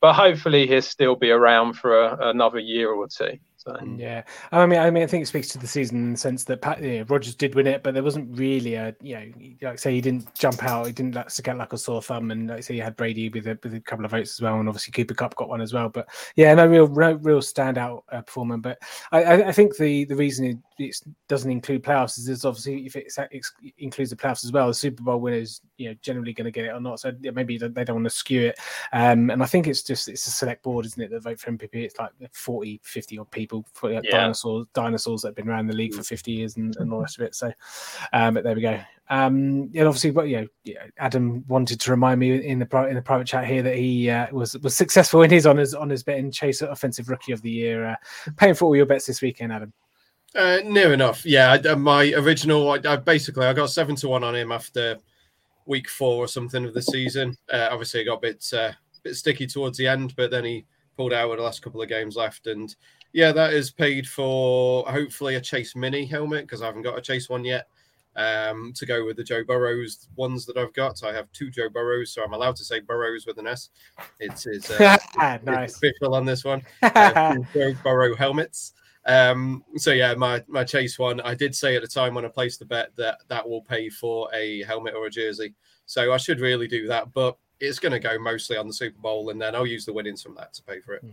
but 0.00 0.14
hopefully 0.14 0.66
he'll 0.66 0.82
still 0.82 1.14
be 1.14 1.30
around 1.30 1.74
for 1.74 2.04
a, 2.04 2.30
another 2.30 2.58
year 2.58 2.90
or 2.90 3.06
two. 3.08 3.38
So 3.64 3.78
yeah, 3.96 4.24
I 4.50 4.66
mean, 4.66 4.80
I 4.80 4.90
mean, 4.90 5.04
I 5.04 5.06
think 5.06 5.22
it 5.22 5.26
speaks 5.26 5.46
to 5.48 5.58
the 5.58 5.68
season 5.68 5.98
in 5.98 6.12
the 6.12 6.18
sense 6.18 6.42
that 6.44 6.62
Pat, 6.62 6.82
you 6.82 6.98
know, 6.98 7.04
Rodgers 7.04 7.36
did 7.36 7.54
win 7.54 7.68
it, 7.68 7.84
but 7.84 7.94
there 7.94 8.02
wasn't 8.02 8.36
really 8.36 8.74
a, 8.74 8.92
you 9.00 9.14
know, 9.14 9.68
like 9.68 9.78
say 9.78 9.94
he 9.94 10.00
didn't 10.00 10.34
jump 10.34 10.64
out, 10.64 10.86
he 10.86 10.92
didn't 10.92 11.14
like, 11.14 11.48
out 11.48 11.58
like 11.58 11.72
a 11.72 11.78
sore 11.78 12.02
thumb, 12.02 12.32
and 12.32 12.48
like 12.48 12.64
say 12.64 12.74
you 12.74 12.82
had 12.82 12.96
Brady 12.96 13.28
with 13.28 13.46
a, 13.46 13.56
with 13.62 13.74
a 13.74 13.80
couple 13.80 14.04
of 14.04 14.10
votes 14.10 14.32
as 14.32 14.40
well, 14.40 14.58
and 14.58 14.68
obviously 14.68 14.90
Cooper 14.90 15.14
Kupp 15.14 15.36
got 15.36 15.48
one 15.48 15.60
as 15.60 15.72
well. 15.72 15.88
But 15.88 16.08
yeah, 16.34 16.52
no 16.54 16.66
real, 16.66 16.88
no 16.88 17.12
real 17.12 17.38
standout 17.38 18.02
uh, 18.10 18.22
performer. 18.22 18.56
But 18.56 18.78
I, 19.12 19.44
I, 19.44 19.52
think 19.52 19.76
the 19.76 20.06
the 20.06 20.16
reason 20.16 20.60
it, 20.78 20.96
doesn't 21.28 21.50
include 21.50 21.84
playoffs 21.84 22.18
is 22.28 22.44
obviously 22.44 22.84
if 22.86 22.96
it 22.96 23.12
includes 23.78 24.10
the 24.10 24.16
playoffs 24.16 24.44
as 24.44 24.50
well, 24.50 24.66
the 24.66 24.74
Super 24.74 25.04
Bowl 25.04 25.20
winners, 25.20 25.60
you 25.76 25.88
know, 25.88 25.94
generally 26.02 26.32
going 26.32 26.46
to 26.46 26.50
get 26.50 26.64
it 26.64 26.72
or 26.72 26.80
not. 26.80 26.98
So 26.98 27.12
maybe 27.20 27.58
they 27.58 27.84
don't 27.84 27.96
want 27.96 28.04
to 28.06 28.10
skew 28.10 28.46
it. 28.48 28.58
Um, 28.92 29.30
and 29.30 29.42
I 29.42 29.46
think 29.46 29.68
it's 29.68 29.82
just 29.82 30.08
it's 30.08 30.26
a 30.26 30.30
select 30.30 30.64
board, 30.64 30.84
isn't 30.86 31.00
it? 31.00 31.10
That 31.10 31.22
vote 31.22 31.38
for 31.38 31.52
MVP. 31.52 31.74
It's 31.74 31.98
like 31.98 32.10
40, 32.32 32.80
50 32.82 33.18
odd 33.18 33.30
people 33.30 33.51
for 33.72 33.92
yeah. 33.92 34.00
dinosaurs, 34.10 34.66
dinosaurs 34.74 35.22
that 35.22 35.28
have 35.28 35.36
been 35.36 35.48
around 35.48 35.66
the 35.66 35.74
league 35.74 35.94
for 35.94 36.02
50 36.02 36.32
years 36.32 36.56
and, 36.56 36.76
and 36.76 36.92
all 36.92 36.98
the 36.98 37.02
rest 37.02 37.18
of 37.18 37.24
it. 37.24 37.34
So, 37.34 37.52
um, 38.12 38.34
but 38.34 38.44
there 38.44 38.54
we 38.54 38.62
go. 38.62 38.80
Um, 39.10 39.70
and 39.74 39.86
obviously, 39.86 40.10
but 40.10 40.28
you 40.28 40.48
know, 40.64 40.74
Adam 40.98 41.44
wanted 41.46 41.80
to 41.80 41.90
remind 41.90 42.18
me 42.18 42.46
in 42.46 42.58
the 42.58 42.86
in 42.88 42.94
the 42.94 43.02
private 43.02 43.26
chat 43.26 43.46
here 43.46 43.62
that 43.62 43.76
he 43.76 44.08
uh, 44.08 44.26
was 44.32 44.56
was 44.58 44.74
successful 44.74 45.22
in 45.22 45.30
his 45.30 45.44
on 45.44 45.58
his 45.58 46.02
betting 46.02 46.30
chase 46.30 46.62
offensive 46.62 47.10
rookie 47.10 47.32
of 47.32 47.42
the 47.42 47.50
year. 47.50 47.84
Uh, 47.84 47.96
paying 48.36 48.54
for 48.54 48.64
all 48.64 48.76
your 48.76 48.86
bets 48.86 49.06
this 49.06 49.20
weekend, 49.20 49.52
Adam. 49.52 49.72
Uh, 50.34 50.60
near 50.64 50.94
enough, 50.94 51.26
yeah. 51.26 51.52
I, 51.52 51.68
uh, 51.68 51.76
my 51.76 52.10
original, 52.14 52.70
I, 52.70 52.78
I, 52.86 52.96
basically, 52.96 53.44
I 53.44 53.52
got 53.52 53.68
seven 53.68 53.96
to 53.96 54.08
one 54.08 54.24
on 54.24 54.34
him 54.34 54.50
after 54.50 54.96
week 55.66 55.90
four 55.90 56.24
or 56.24 56.28
something 56.28 56.64
of 56.64 56.72
the 56.72 56.80
season. 56.80 57.36
Uh, 57.52 57.68
obviously, 57.70 58.00
it 58.00 58.06
got 58.06 58.18
a 58.18 58.20
bit 58.20 58.50
uh, 58.54 58.72
bit 59.02 59.14
sticky 59.14 59.46
towards 59.46 59.76
the 59.76 59.86
end, 59.86 60.14
but 60.16 60.30
then 60.30 60.44
he 60.44 60.64
pulled 60.96 61.12
out 61.12 61.28
with 61.28 61.38
the 61.38 61.44
last 61.44 61.62
couple 61.62 61.82
of 61.82 61.88
games 61.88 62.16
left, 62.16 62.46
and 62.46 62.74
yeah, 63.12 63.32
that 63.32 63.52
is 63.52 63.70
paid 63.70 64.08
for 64.08 64.84
hopefully 64.90 65.34
a 65.34 65.40
Chase 65.40 65.76
Mini 65.76 66.06
helmet 66.06 66.46
because 66.46 66.62
I 66.62 66.66
haven't 66.66 66.82
got 66.82 66.98
a 66.98 67.02
Chase 67.02 67.28
one 67.28 67.44
yet. 67.44 67.68
Um, 68.14 68.74
to 68.76 68.84
go 68.84 69.06
with 69.06 69.16
the 69.16 69.24
Joe 69.24 69.42
Burrows 69.42 70.06
ones 70.16 70.44
that 70.44 70.58
I've 70.58 70.74
got. 70.74 71.02
I 71.02 71.14
have 71.14 71.32
two 71.32 71.50
Joe 71.50 71.70
Burrows, 71.70 72.12
so 72.12 72.22
I'm 72.22 72.34
allowed 72.34 72.56
to 72.56 72.64
say 72.64 72.80
Burrows 72.80 73.24
with 73.24 73.38
an 73.38 73.46
S. 73.46 73.70
It's, 74.20 74.44
it's, 74.46 74.70
uh, 74.70 74.98
nice. 75.44 75.76
official 75.76 76.14
on 76.14 76.26
this 76.26 76.44
one. 76.44 76.62
Uh, 76.82 77.36
Joe 77.54 77.72
Burrow 77.82 78.14
helmets. 78.14 78.74
Um, 79.06 79.64
so 79.76 79.92
yeah, 79.92 80.14
my 80.14 80.44
my 80.46 80.62
Chase 80.62 80.98
one. 80.98 81.20
I 81.22 81.34
did 81.34 81.54
say 81.54 81.74
at 81.74 81.82
the 81.82 81.88
time 81.88 82.14
when 82.14 82.26
I 82.26 82.28
placed 82.28 82.58
the 82.58 82.66
bet 82.66 82.94
that 82.96 83.18
that 83.28 83.48
will 83.48 83.62
pay 83.62 83.88
for 83.88 84.28
a 84.34 84.62
helmet 84.64 84.94
or 84.94 85.06
a 85.06 85.10
jersey. 85.10 85.54
So 85.86 86.12
I 86.12 86.18
should 86.18 86.40
really 86.40 86.68
do 86.68 86.86
that, 86.88 87.12
but 87.12 87.36
it's 87.62 87.78
going 87.78 87.92
to 87.92 88.00
go 88.00 88.18
mostly 88.18 88.56
on 88.56 88.66
the 88.66 88.74
Super 88.74 88.98
Bowl, 89.00 89.30
and 89.30 89.40
then 89.40 89.54
I'll 89.54 89.66
use 89.66 89.84
the 89.84 89.92
winnings 89.92 90.20
from 90.20 90.34
that 90.34 90.52
to 90.54 90.62
pay 90.64 90.80
for 90.80 90.94
it. 90.94 91.04
Mm. 91.04 91.12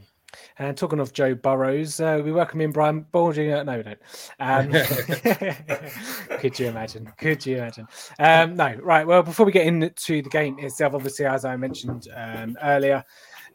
And 0.57 0.77
talking 0.77 0.99
of 0.99 1.13
Joe 1.13 1.35
Burrows, 1.35 1.99
uh, 1.99 2.21
we 2.23 2.31
welcome 2.31 2.61
in 2.61 2.71
Brian 2.71 3.05
Baldwin. 3.11 3.65
No, 3.65 3.77
we 3.77 3.83
don't. 3.83 3.99
Um, 4.39 4.71
could 6.39 6.59
you 6.59 6.67
imagine? 6.67 7.11
Could 7.17 7.45
you 7.45 7.57
imagine? 7.57 7.87
Um, 8.19 8.55
no, 8.55 8.75
right. 8.81 9.05
Well, 9.05 9.23
before 9.23 9.45
we 9.45 9.51
get 9.51 9.67
into 9.67 10.21
the 10.21 10.29
game 10.29 10.57
itself, 10.59 10.93
obviously, 10.95 11.25
as 11.25 11.45
I 11.45 11.55
mentioned 11.55 12.07
um, 12.15 12.57
earlier, 12.63 13.03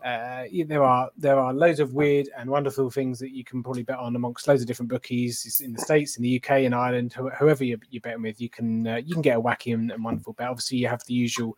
uh, 0.05 0.45
there 0.67 0.85
are 0.85 1.11
there 1.17 1.41
are 1.41 1.55
loads 1.55 1.81
of 1.81 1.95
weird 1.95 2.29
and 2.37 2.51
wonderful 2.51 2.91
things 2.91 3.19
that 3.19 3.31
you 3.31 3.43
can 3.43 3.63
probably 3.63 3.83
bet 3.83 3.99
on 3.99 4.15
amongst 4.15 4.47
loads 4.47 4.61
of 4.61 4.69
different 4.69 4.91
bookies 4.91 5.63
in 5.65 5.73
the 5.73 5.81
states, 5.81 6.19
in 6.19 6.23
the 6.23 6.37
UK, 6.37 6.61
in 6.61 6.75
Ireland, 6.75 7.15
whoever 7.15 7.65
you're, 7.65 7.79
you're 7.89 8.03
betting 8.03 8.21
with. 8.21 8.39
You 8.39 8.51
can 8.51 8.87
uh, 8.87 8.97
you 8.97 9.15
can 9.15 9.23
get 9.23 9.39
a 9.39 9.41
wacky 9.41 9.73
and, 9.73 9.91
and, 9.91 10.05
wonderful 10.05 10.35
bet. 10.35 10.49
Obviously, 10.49 10.77
you 10.77 10.89
have 10.89 11.03
the 11.07 11.15
usual 11.15 11.57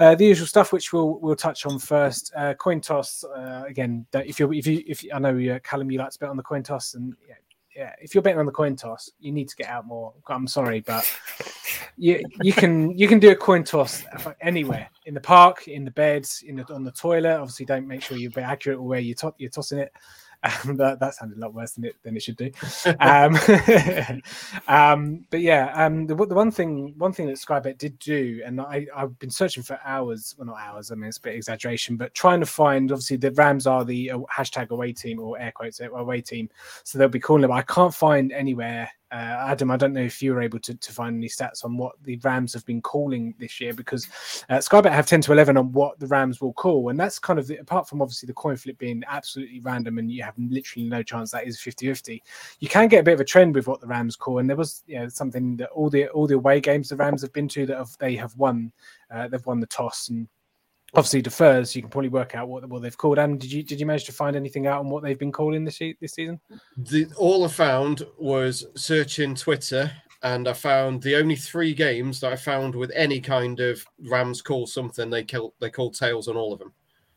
uh, 0.00 0.14
the 0.14 0.24
usual 0.24 0.46
stuff, 0.46 0.72
which 0.72 0.94
we'll 0.94 1.18
we'll 1.20 1.36
touch 1.36 1.66
on 1.66 1.78
first. 1.78 2.32
Uh, 2.34 2.54
coin 2.54 2.80
toss 2.80 3.22
uh, 3.22 3.64
again. 3.68 4.06
If 4.14 4.40
you 4.40 4.50
if 4.52 4.66
you 4.66 4.82
if 4.86 5.04
I 5.12 5.18
know 5.18 5.54
uh, 5.54 5.58
Callum, 5.58 5.90
you 5.90 5.98
like 5.98 6.10
to 6.10 6.18
bet 6.18 6.30
on 6.30 6.38
the 6.38 6.42
coin 6.42 6.62
toss, 6.62 6.94
and 6.94 7.14
yeah, 7.28 7.34
yeah, 7.74 7.92
if 8.00 8.14
you're 8.14 8.22
betting 8.22 8.38
on 8.38 8.46
the 8.46 8.52
coin 8.52 8.76
toss, 8.76 9.10
you 9.18 9.32
need 9.32 9.48
to 9.48 9.56
get 9.56 9.68
out 9.68 9.86
more. 9.86 10.12
I'm 10.28 10.46
sorry, 10.46 10.80
but 10.80 11.10
you 11.96 12.22
you 12.42 12.52
can 12.52 12.96
you 12.96 13.08
can 13.08 13.18
do 13.18 13.30
a 13.30 13.36
coin 13.36 13.64
toss 13.64 14.04
anywhere 14.40 14.88
in 15.06 15.14
the 15.14 15.20
park, 15.20 15.68
in 15.68 15.84
the 15.84 15.90
beds, 15.90 16.44
in 16.46 16.56
the, 16.56 16.72
on 16.72 16.84
the 16.84 16.92
toilet. 16.92 17.36
Obviously, 17.36 17.66
don't 17.66 17.86
make 17.86 18.02
sure 18.02 18.16
you're 18.16 18.32
accurate 18.38 18.82
where 18.82 19.00
you 19.00 19.14
to- 19.16 19.34
you're 19.38 19.50
tossing 19.50 19.78
it. 19.78 19.92
Um, 20.44 20.76
that, 20.76 21.00
that 21.00 21.14
sounded 21.14 21.38
a 21.38 21.40
lot 21.40 21.54
worse 21.54 21.72
than 21.72 21.84
it 21.84 21.96
than 22.02 22.16
it 22.16 22.22
should 22.22 22.36
do. 22.36 22.50
Um, 23.00 23.36
um, 24.68 25.26
but 25.30 25.40
yeah, 25.40 25.72
um, 25.74 26.06
the, 26.06 26.14
the 26.14 26.34
one 26.34 26.50
thing 26.50 26.94
one 26.98 27.12
thing 27.12 27.26
that 27.26 27.36
Skybet 27.36 27.78
did 27.78 27.98
do, 27.98 28.42
and 28.44 28.60
I, 28.60 28.86
I've 28.94 29.18
been 29.18 29.30
searching 29.30 29.62
for 29.62 29.78
hours, 29.84 30.34
well 30.38 30.46
not 30.46 30.60
hours, 30.60 30.90
I 30.90 30.94
mean 30.94 31.08
it's 31.08 31.18
a 31.18 31.22
bit 31.22 31.34
exaggeration, 31.34 31.96
but 31.96 32.14
trying 32.14 32.40
to 32.40 32.46
find 32.46 32.92
obviously 32.92 33.16
the 33.16 33.32
Rams 33.32 33.66
are 33.66 33.84
the 33.84 34.10
uh, 34.10 34.18
hashtag 34.34 34.70
away 34.70 34.92
team 34.92 35.18
or 35.18 35.38
air 35.38 35.52
quotes 35.52 35.80
away 35.80 36.20
team, 36.20 36.50
so 36.84 36.98
they'll 36.98 37.08
be 37.08 37.20
calling 37.20 37.42
them. 37.42 37.52
I 37.52 37.62
can't 37.62 37.94
find 37.94 38.32
anywhere 38.32 38.90
uh, 39.12 39.50
Adam, 39.50 39.70
I 39.70 39.76
don't 39.76 39.92
know 39.92 40.00
if 40.00 40.20
you 40.22 40.34
were 40.34 40.42
able 40.42 40.58
to, 40.60 40.74
to 40.74 40.92
find 40.92 41.16
any 41.16 41.28
stats 41.28 41.64
on 41.64 41.76
what 41.76 41.94
the 42.02 42.16
Rams 42.24 42.52
have 42.54 42.66
been 42.66 42.82
calling 42.82 43.34
this 43.38 43.60
year 43.60 43.72
because 43.72 44.08
uh, 44.48 44.56
Skybet 44.56 44.90
have 44.90 45.06
10 45.06 45.20
to 45.22 45.32
11 45.32 45.56
on 45.56 45.72
what 45.72 45.98
the 46.00 46.06
Rams 46.08 46.40
will 46.40 46.52
call. 46.52 46.88
And 46.88 46.98
that's 46.98 47.18
kind 47.18 47.38
of 47.38 47.46
the, 47.46 47.58
apart 47.58 47.88
from 47.88 48.02
obviously 48.02 48.26
the 48.26 48.32
coin 48.32 48.56
flip 48.56 48.76
being 48.78 49.02
absolutely 49.08 49.60
random 49.60 49.98
and 49.98 50.10
you 50.10 50.22
have 50.22 50.34
literally 50.38 50.88
no 50.88 51.02
chance 51.02 51.30
that 51.30 51.46
is 51.46 51.60
50 51.60 51.86
50. 51.86 52.22
You 52.58 52.68
can 52.68 52.88
get 52.88 53.00
a 53.00 53.04
bit 53.04 53.14
of 53.14 53.20
a 53.20 53.24
trend 53.24 53.54
with 53.54 53.68
what 53.68 53.80
the 53.80 53.86
Rams 53.86 54.16
call. 54.16 54.38
And 54.38 54.48
there 54.48 54.56
was 54.56 54.82
you 54.86 54.98
know, 54.98 55.08
something 55.08 55.56
that 55.58 55.70
all 55.70 55.90
the 55.90 56.08
all 56.08 56.26
the 56.26 56.34
away 56.34 56.60
games 56.60 56.88
the 56.88 56.96
Rams 56.96 57.22
have 57.22 57.32
been 57.32 57.48
to 57.48 57.66
that 57.66 57.76
have, 57.76 57.96
they 57.98 58.16
have 58.16 58.36
won. 58.36 58.72
Uh, 59.14 59.28
they've 59.28 59.46
won 59.46 59.60
the 59.60 59.66
toss 59.66 60.08
and 60.08 60.26
obviously 60.96 61.22
defers, 61.22 61.74
you 61.74 61.82
can 61.82 61.90
probably 61.90 62.08
work 62.08 62.34
out 62.34 62.48
what, 62.48 62.68
what 62.68 62.82
they've 62.82 62.96
called. 62.96 63.18
And 63.18 63.40
did 63.40 63.52
you 63.52 63.62
did 63.62 63.80
you 63.80 63.86
manage 63.86 64.04
to 64.04 64.12
find 64.12 64.36
anything 64.36 64.66
out 64.66 64.80
on 64.80 64.88
what 64.88 65.02
they've 65.02 65.18
been 65.18 65.32
calling 65.32 65.64
this 65.64 65.78
this 66.00 66.14
season? 66.14 66.40
The, 66.76 67.06
all 67.16 67.44
I 67.44 67.48
found 67.48 68.06
was 68.18 68.66
searching 68.76 69.34
Twitter, 69.34 69.90
and 70.22 70.48
I 70.48 70.52
found 70.52 71.02
the 71.02 71.16
only 71.16 71.36
three 71.36 71.74
games 71.74 72.20
that 72.20 72.32
I 72.32 72.36
found 72.36 72.74
with 72.74 72.90
any 72.94 73.20
kind 73.20 73.60
of 73.60 73.84
Rams 74.08 74.42
call 74.42 74.66
something 74.66 75.10
they 75.10 75.24
kill 75.24 75.54
they 75.60 75.70
called 75.70 75.94
tails 75.94 76.28
on 76.28 76.36
all 76.36 76.52
of 76.52 76.58
them. 76.58 76.72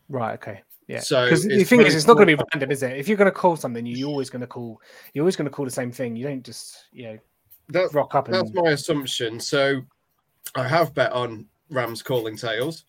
Right. 0.09 0.33
Okay. 0.35 0.61
Yeah. 0.87 1.01
So 1.01 1.25
because 1.25 1.43
the 1.43 1.63
thing 1.65 1.81
is, 1.81 1.93
it's 1.95 2.07
not 2.07 2.13
going 2.13 2.27
to 2.27 2.37
be 2.37 2.43
random, 2.53 2.71
is 2.71 2.81
it? 2.81 2.97
If 2.97 3.07
you're 3.07 3.17
going 3.17 3.25
to 3.25 3.31
call 3.31 3.57
something, 3.57 3.85
you- 3.85 3.97
you're 3.97 4.09
always 4.09 4.29
going 4.29 4.41
to 4.41 4.47
call. 4.47 4.81
You're 5.13 5.23
always 5.23 5.35
going 5.35 5.45
to 5.45 5.51
call 5.51 5.65
the 5.65 5.71
same 5.71 5.91
thing. 5.91 6.15
You 6.15 6.25
don't 6.25 6.43
just 6.43 6.85
you 6.91 7.03
know 7.03 7.17
That, 7.69 7.93
rock 7.93 8.15
up 8.15 8.27
and 8.27 8.35
that's 8.35 8.51
my 8.53 8.71
assumption. 8.71 9.39
So 9.39 9.81
I 10.55 10.67
have 10.67 10.93
bet 10.93 11.11
on 11.11 11.45
Rams 11.69 12.01
calling 12.01 12.37
tails 12.37 12.85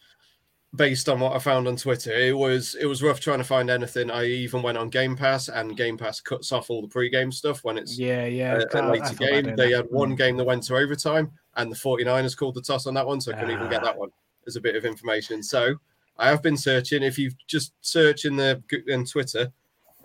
based 0.74 1.08
on 1.08 1.20
what 1.20 1.34
I 1.34 1.38
found 1.38 1.66
on 1.66 1.76
Twitter. 1.76 2.12
It 2.12 2.36
was 2.36 2.74
it 2.80 2.86
was 2.86 3.02
rough 3.02 3.20
trying 3.20 3.38
to 3.38 3.44
find 3.44 3.70
anything. 3.70 4.10
I 4.10 4.24
even 4.26 4.62
went 4.62 4.78
on 4.78 4.90
Game 4.90 5.16
Pass, 5.16 5.48
and 5.48 5.76
Game 5.76 5.96
Pass 5.96 6.20
cuts 6.20 6.52
off 6.52 6.70
all 6.70 6.82
the 6.82 6.88
pre-game 6.88 7.32
stuff 7.32 7.64
when 7.64 7.78
it's 7.78 7.98
yeah, 7.98 8.26
yeah. 8.26 8.54
a, 8.54 8.56
I- 8.56 8.58
a 8.60 8.64
I 8.64 8.68
thought 8.68 8.90
later 8.92 9.04
about 9.04 9.18
game. 9.18 9.56
They 9.56 9.72
had 9.72 9.86
one 9.90 10.14
game 10.14 10.36
that 10.36 10.44
went 10.44 10.62
to 10.64 10.76
overtime, 10.76 11.30
and 11.56 11.72
the 11.72 11.76
49ers 11.76 12.36
called 12.36 12.54
the 12.54 12.62
toss 12.62 12.86
on 12.86 12.94
that 12.94 13.06
one, 13.06 13.20
so 13.20 13.32
I 13.32 13.34
couldn't 13.36 13.52
even 13.52 13.68
get 13.70 13.82
Ah. 13.82 13.86
that 13.86 13.98
one 13.98 14.10
as 14.46 14.56
a 14.56 14.60
bit 14.60 14.76
of 14.76 14.84
information. 14.84 15.42
So 15.42 15.74
I 16.18 16.28
have 16.28 16.42
been 16.42 16.56
searching. 16.56 17.02
If 17.02 17.18
you've 17.18 17.36
just 17.46 17.72
search 17.80 18.24
in 18.24 18.36
the 18.36 18.62
in 18.88 19.04
Twitter, 19.04 19.52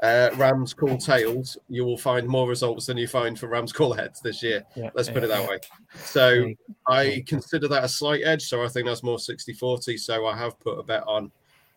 uh, 0.03 0.29
Rams 0.35 0.73
call 0.73 0.97
tails, 0.97 1.57
you 1.69 1.85
will 1.85 1.97
find 1.97 2.27
more 2.27 2.47
results 2.47 2.85
than 2.87 2.97
you 2.97 3.07
find 3.07 3.39
for 3.39 3.47
Rams 3.47 3.71
call 3.71 3.93
heads 3.93 4.19
this 4.19 4.43
year. 4.43 4.63
Yeah, 4.75 4.89
Let's 4.93 5.07
put 5.07 5.23
yeah, 5.23 5.23
it 5.23 5.27
that 5.29 5.41
yeah. 5.43 5.49
way. 5.49 5.59
So 5.95 6.53
I 6.87 7.23
consider 7.25 7.67
that 7.69 7.85
a 7.85 7.87
slight 7.87 8.21
edge. 8.25 8.43
So 8.43 8.63
I 8.63 8.67
think 8.67 8.85
that's 8.85 9.01
more 9.01 9.17
60 9.17 9.53
40. 9.53 9.97
So 9.97 10.25
I 10.25 10.37
have 10.37 10.59
put 10.59 10.77
a 10.77 10.83
bet 10.83 11.03
on 11.07 11.31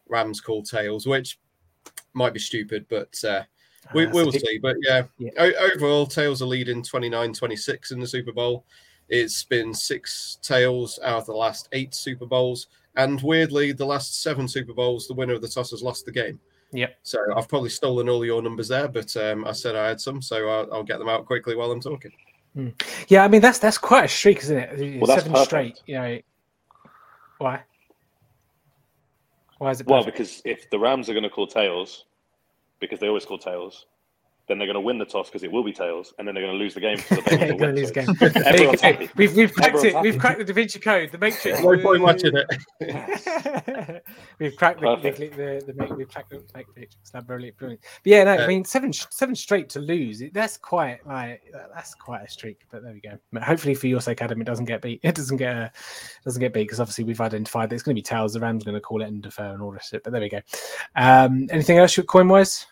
Rams 0.08 0.40
call 0.40 0.62
tails, 0.62 1.06
which 1.06 1.38
might 2.14 2.34
be 2.34 2.40
stupid, 2.40 2.86
but 2.88 3.16
uh, 3.24 3.42
we, 3.94 4.06
Ah, 4.06 4.10
we'll 4.10 4.32
so 4.32 4.38
see. 4.38 4.58
But 4.58 4.76
yeah, 4.82 5.04
Yeah. 5.18 5.30
O- 5.38 5.70
overall, 5.72 6.06
tails 6.06 6.42
are 6.42 6.46
leading 6.46 6.82
29 6.82 7.32
26 7.32 7.92
in 7.92 8.00
the 8.00 8.06
Super 8.08 8.32
Bowl. 8.32 8.64
It's 9.08 9.44
been 9.44 9.72
six 9.72 10.38
tails 10.42 10.98
out 11.04 11.18
of 11.18 11.26
the 11.26 11.32
last 11.32 11.68
eight 11.70 11.94
Super 11.94 12.26
Bowls. 12.26 12.66
And 12.96 13.20
weirdly, 13.22 13.70
the 13.70 13.86
last 13.86 14.20
seven 14.22 14.48
Super 14.48 14.72
Bowls, 14.72 15.06
the 15.06 15.14
winner 15.14 15.34
of 15.34 15.42
the 15.42 15.48
toss 15.48 15.70
has 15.70 15.82
lost 15.82 16.06
the 16.06 16.12
game. 16.12 16.40
Yep. 16.72 16.98
So 17.02 17.18
I've 17.36 17.48
probably 17.48 17.70
stolen 17.70 18.08
all 18.08 18.24
your 18.24 18.42
numbers 18.42 18.68
there, 18.68 18.88
but 18.88 19.16
um, 19.16 19.46
I 19.46 19.52
said 19.52 19.76
I 19.76 19.88
had 19.88 20.00
some, 20.00 20.20
so 20.20 20.48
I'll, 20.48 20.72
I'll 20.72 20.82
get 20.82 20.98
them 20.98 21.08
out 21.08 21.24
quickly 21.24 21.54
while 21.54 21.70
I'm 21.70 21.80
talking. 21.80 22.12
Yeah, 23.08 23.22
I 23.22 23.28
mean 23.28 23.42
that's 23.42 23.58
that's 23.58 23.76
quite 23.76 24.06
a 24.06 24.08
streak, 24.08 24.38
isn't 24.38 24.56
it? 24.56 25.00
Well, 25.00 25.14
Seven 25.14 25.32
perfect. 25.32 25.46
straight. 25.46 25.82
You 25.86 25.94
know, 25.94 26.18
why? 27.38 27.60
Why 29.58 29.70
is 29.70 29.80
it? 29.80 29.86
Well, 29.86 30.04
because 30.04 30.40
if 30.44 30.70
the 30.70 30.78
Rams 30.78 31.08
are 31.10 31.12
going 31.12 31.22
to 31.22 31.30
call 31.30 31.46
tails, 31.46 32.06
because 32.80 32.98
they 32.98 33.08
always 33.08 33.26
call 33.26 33.38
tails, 33.38 33.86
then 34.48 34.58
they're 34.58 34.66
going 34.66 34.74
to 34.74 34.80
win 34.80 34.98
the 34.98 35.04
toss 35.04 35.28
because 35.28 35.42
it 35.42 35.50
will 35.50 35.64
be 35.64 35.72
tails, 35.72 36.14
and 36.18 36.26
then 36.26 36.34
they're 36.34 36.44
going 36.44 36.56
to 36.56 36.58
lose 36.58 36.74
the 36.74 36.80
game 36.80 36.96
because 36.96 37.24
They're 37.24 37.54
gonna 37.54 37.72
lose 37.72 37.92
win. 37.94 38.06
game. 38.06 38.14
So 38.14 38.28
There 38.28 38.38
you 38.38 38.44
Everyone's 38.44 38.80
happy. 38.80 39.10
We've 39.16 39.34
we've 39.34 39.52
cracked 39.52 39.76
Everyone's 39.76 39.94
it. 39.94 40.02
We've 40.02 40.18
cracked 40.20 40.38
the 40.38 40.44
Da 40.44 40.52
Vinci 40.52 40.78
Code, 40.78 41.10
the 41.10 41.18
Matrix. 41.18 41.60
No 41.60 41.78
point 41.78 42.02
watching 42.02 42.32
it. 42.34 44.04
we've 44.38 44.56
cracked 44.56 44.80
the, 44.80 44.86
the, 44.86 44.96
Perfect. 44.96 45.18
the, 45.36 45.64
the, 45.66 45.72
the 45.72 45.94
we've 45.94 46.08
cracked 46.08 46.30
the 46.30 46.42
Matrix. 46.54 46.96
That's 47.12 47.26
brilliant, 47.26 47.56
brilliant. 47.56 47.82
But 48.04 48.10
yeah, 48.10 48.24
no, 48.24 48.36
I 48.36 48.46
mean 48.46 48.64
seven 48.64 48.92
seven 48.92 49.34
straight 49.34 49.68
to 49.70 49.80
lose. 49.80 50.22
That's 50.32 50.56
quite 50.56 51.04
like 51.06 51.42
that's 51.74 51.94
quite 51.94 52.22
a 52.22 52.30
streak. 52.30 52.62
But 52.70 52.82
there 52.82 52.92
we 52.92 53.00
go. 53.00 53.18
But 53.32 53.42
hopefully 53.42 53.74
for 53.74 53.88
your 53.88 54.00
sake, 54.00 54.22
Adam, 54.22 54.40
it 54.40 54.44
doesn't 54.44 54.66
get 54.66 54.82
beat. 54.82 55.00
It 55.06 55.14
doesn't 55.14 55.36
get 55.36 55.56
uh, 55.56 55.68
doesn't 56.24 56.40
get 56.40 56.52
beat 56.52 56.64
because 56.64 56.80
obviously 56.80 57.04
we've 57.04 57.20
identified 57.20 57.70
that 57.70 57.74
it's 57.74 57.82
going 57.82 57.94
to 57.94 57.98
be 57.98 58.02
tails. 58.02 58.34
The 58.34 58.40
Rams 58.40 58.64
going 58.64 58.74
to 58.74 58.80
call 58.80 59.02
it 59.02 59.08
and 59.08 59.22
defer 59.22 59.52
and 59.52 59.62
all 59.62 59.70
this 59.72 59.88
shit. 59.88 60.02
But 60.02 60.12
there 60.12 60.20
we 60.20 60.28
go. 60.28 60.40
Um, 60.94 61.46
anything 61.50 61.78
else 61.78 61.98
coin 62.06 62.28
wise? 62.28 62.66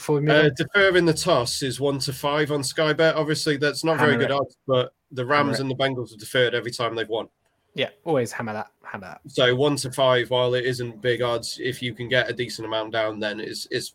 Before 0.00 0.18
we 0.18 0.30
Uh, 0.30 0.48
deferring 0.56 1.04
the 1.04 1.12
toss 1.12 1.62
is 1.62 1.78
one 1.78 1.98
to 1.98 2.12
five 2.14 2.50
on 2.50 2.64
Sky 2.64 2.94
Bet. 2.94 3.16
Obviously, 3.16 3.58
that's 3.58 3.84
not 3.84 3.98
very 3.98 4.16
good 4.16 4.30
it. 4.30 4.32
odds, 4.32 4.56
but 4.66 4.94
the 5.10 5.26
Rams 5.26 5.58
Hammer 5.58 5.60
and 5.60 5.70
the 5.70 5.74
Bengals 5.74 6.08
have 6.08 6.18
deferred 6.18 6.54
every 6.54 6.70
time 6.70 6.94
they've 6.94 7.06
won. 7.06 7.28
Yeah, 7.74 7.90
always 8.04 8.32
hammer 8.32 8.54
that. 8.54 8.68
Hammer 8.82 9.08
that. 9.08 9.20
So 9.30 9.54
one 9.54 9.76
to 9.76 9.92
five, 9.92 10.30
while 10.30 10.54
it 10.54 10.64
isn't 10.64 11.02
big 11.02 11.20
odds, 11.20 11.60
if 11.62 11.82
you 11.82 11.92
can 11.92 12.08
get 12.08 12.30
a 12.30 12.32
decent 12.32 12.64
amount 12.64 12.92
down, 12.92 13.20
then 13.20 13.40
it's, 13.40 13.68
it's 13.70 13.92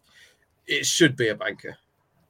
it 0.67 0.85
should 0.85 1.15
be 1.15 1.29
a 1.29 1.35
banker. 1.35 1.75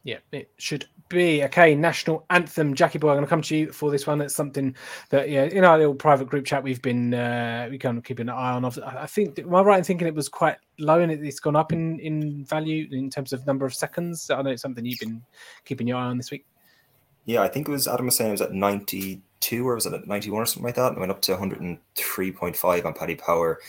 Yeah, 0.05 0.19
it 0.31 0.49
should 0.55 0.87
be 1.09 1.43
okay. 1.43 1.75
National 1.75 2.25
anthem, 2.29 2.73
Jackie 2.73 2.99
boy. 2.99 3.09
I'm 3.09 3.15
going 3.15 3.25
to 3.25 3.29
come 3.29 3.41
to 3.43 3.55
you 3.55 3.71
for 3.71 3.91
this 3.91 4.07
one. 4.07 4.17
That's 4.17 4.35
something 4.35 4.75
that 5.09 5.29
yeah, 5.29 5.43
in 5.43 5.63
our 5.63 5.77
little 5.77 5.93
private 5.93 6.27
group 6.27 6.45
chat 6.45 6.63
we've 6.63 6.81
been 6.81 7.13
uh, 7.13 7.67
we 7.69 7.77
kind 7.77 7.97
of 7.97 8.03
keeping 8.03 8.29
an 8.29 8.35
eye 8.35 8.51
on. 8.53 8.65
I 8.65 9.05
think 9.05 9.37
am 9.39 9.53
I 9.53 9.61
right 9.61 9.77
in 9.77 9.83
thinking 9.83 10.07
it 10.07 10.15
was 10.15 10.29
quite 10.29 10.57
low 10.79 10.99
and 10.99 11.11
it, 11.11 11.23
it's 11.23 11.39
gone 11.39 11.55
up 11.55 11.71
in 11.71 11.99
in 11.99 12.43
value 12.45 12.87
in 12.91 13.09
terms 13.09 13.33
of 13.33 13.45
number 13.45 13.65
of 13.65 13.73
seconds. 13.73 14.29
I 14.29 14.41
know 14.41 14.49
it's 14.49 14.61
something 14.61 14.85
you've 14.85 14.99
been 14.99 15.21
keeping 15.63 15.87
your 15.87 15.97
eye 15.97 16.05
on 16.05 16.17
this 16.17 16.31
week. 16.31 16.45
Yeah, 17.25 17.41
I 17.41 17.47
think 17.47 17.67
it 17.67 17.71
was 17.71 17.87
Adam 17.87 18.05
was 18.05 18.15
saying 18.15 18.29
it 18.29 18.33
was 18.33 18.41
at 18.41 18.53
92 18.53 19.67
or 19.67 19.75
was 19.75 19.85
it 19.85 19.93
at 19.93 20.07
91 20.07 20.41
or 20.41 20.45
something 20.45 20.63
like 20.63 20.75
that? 20.75 20.93
It 20.93 20.99
went 20.99 21.11
up 21.11 21.21
to 21.23 21.35
103.5 21.35 22.85
on 22.85 22.93
Paddy 22.93 23.15
Power 23.15 23.59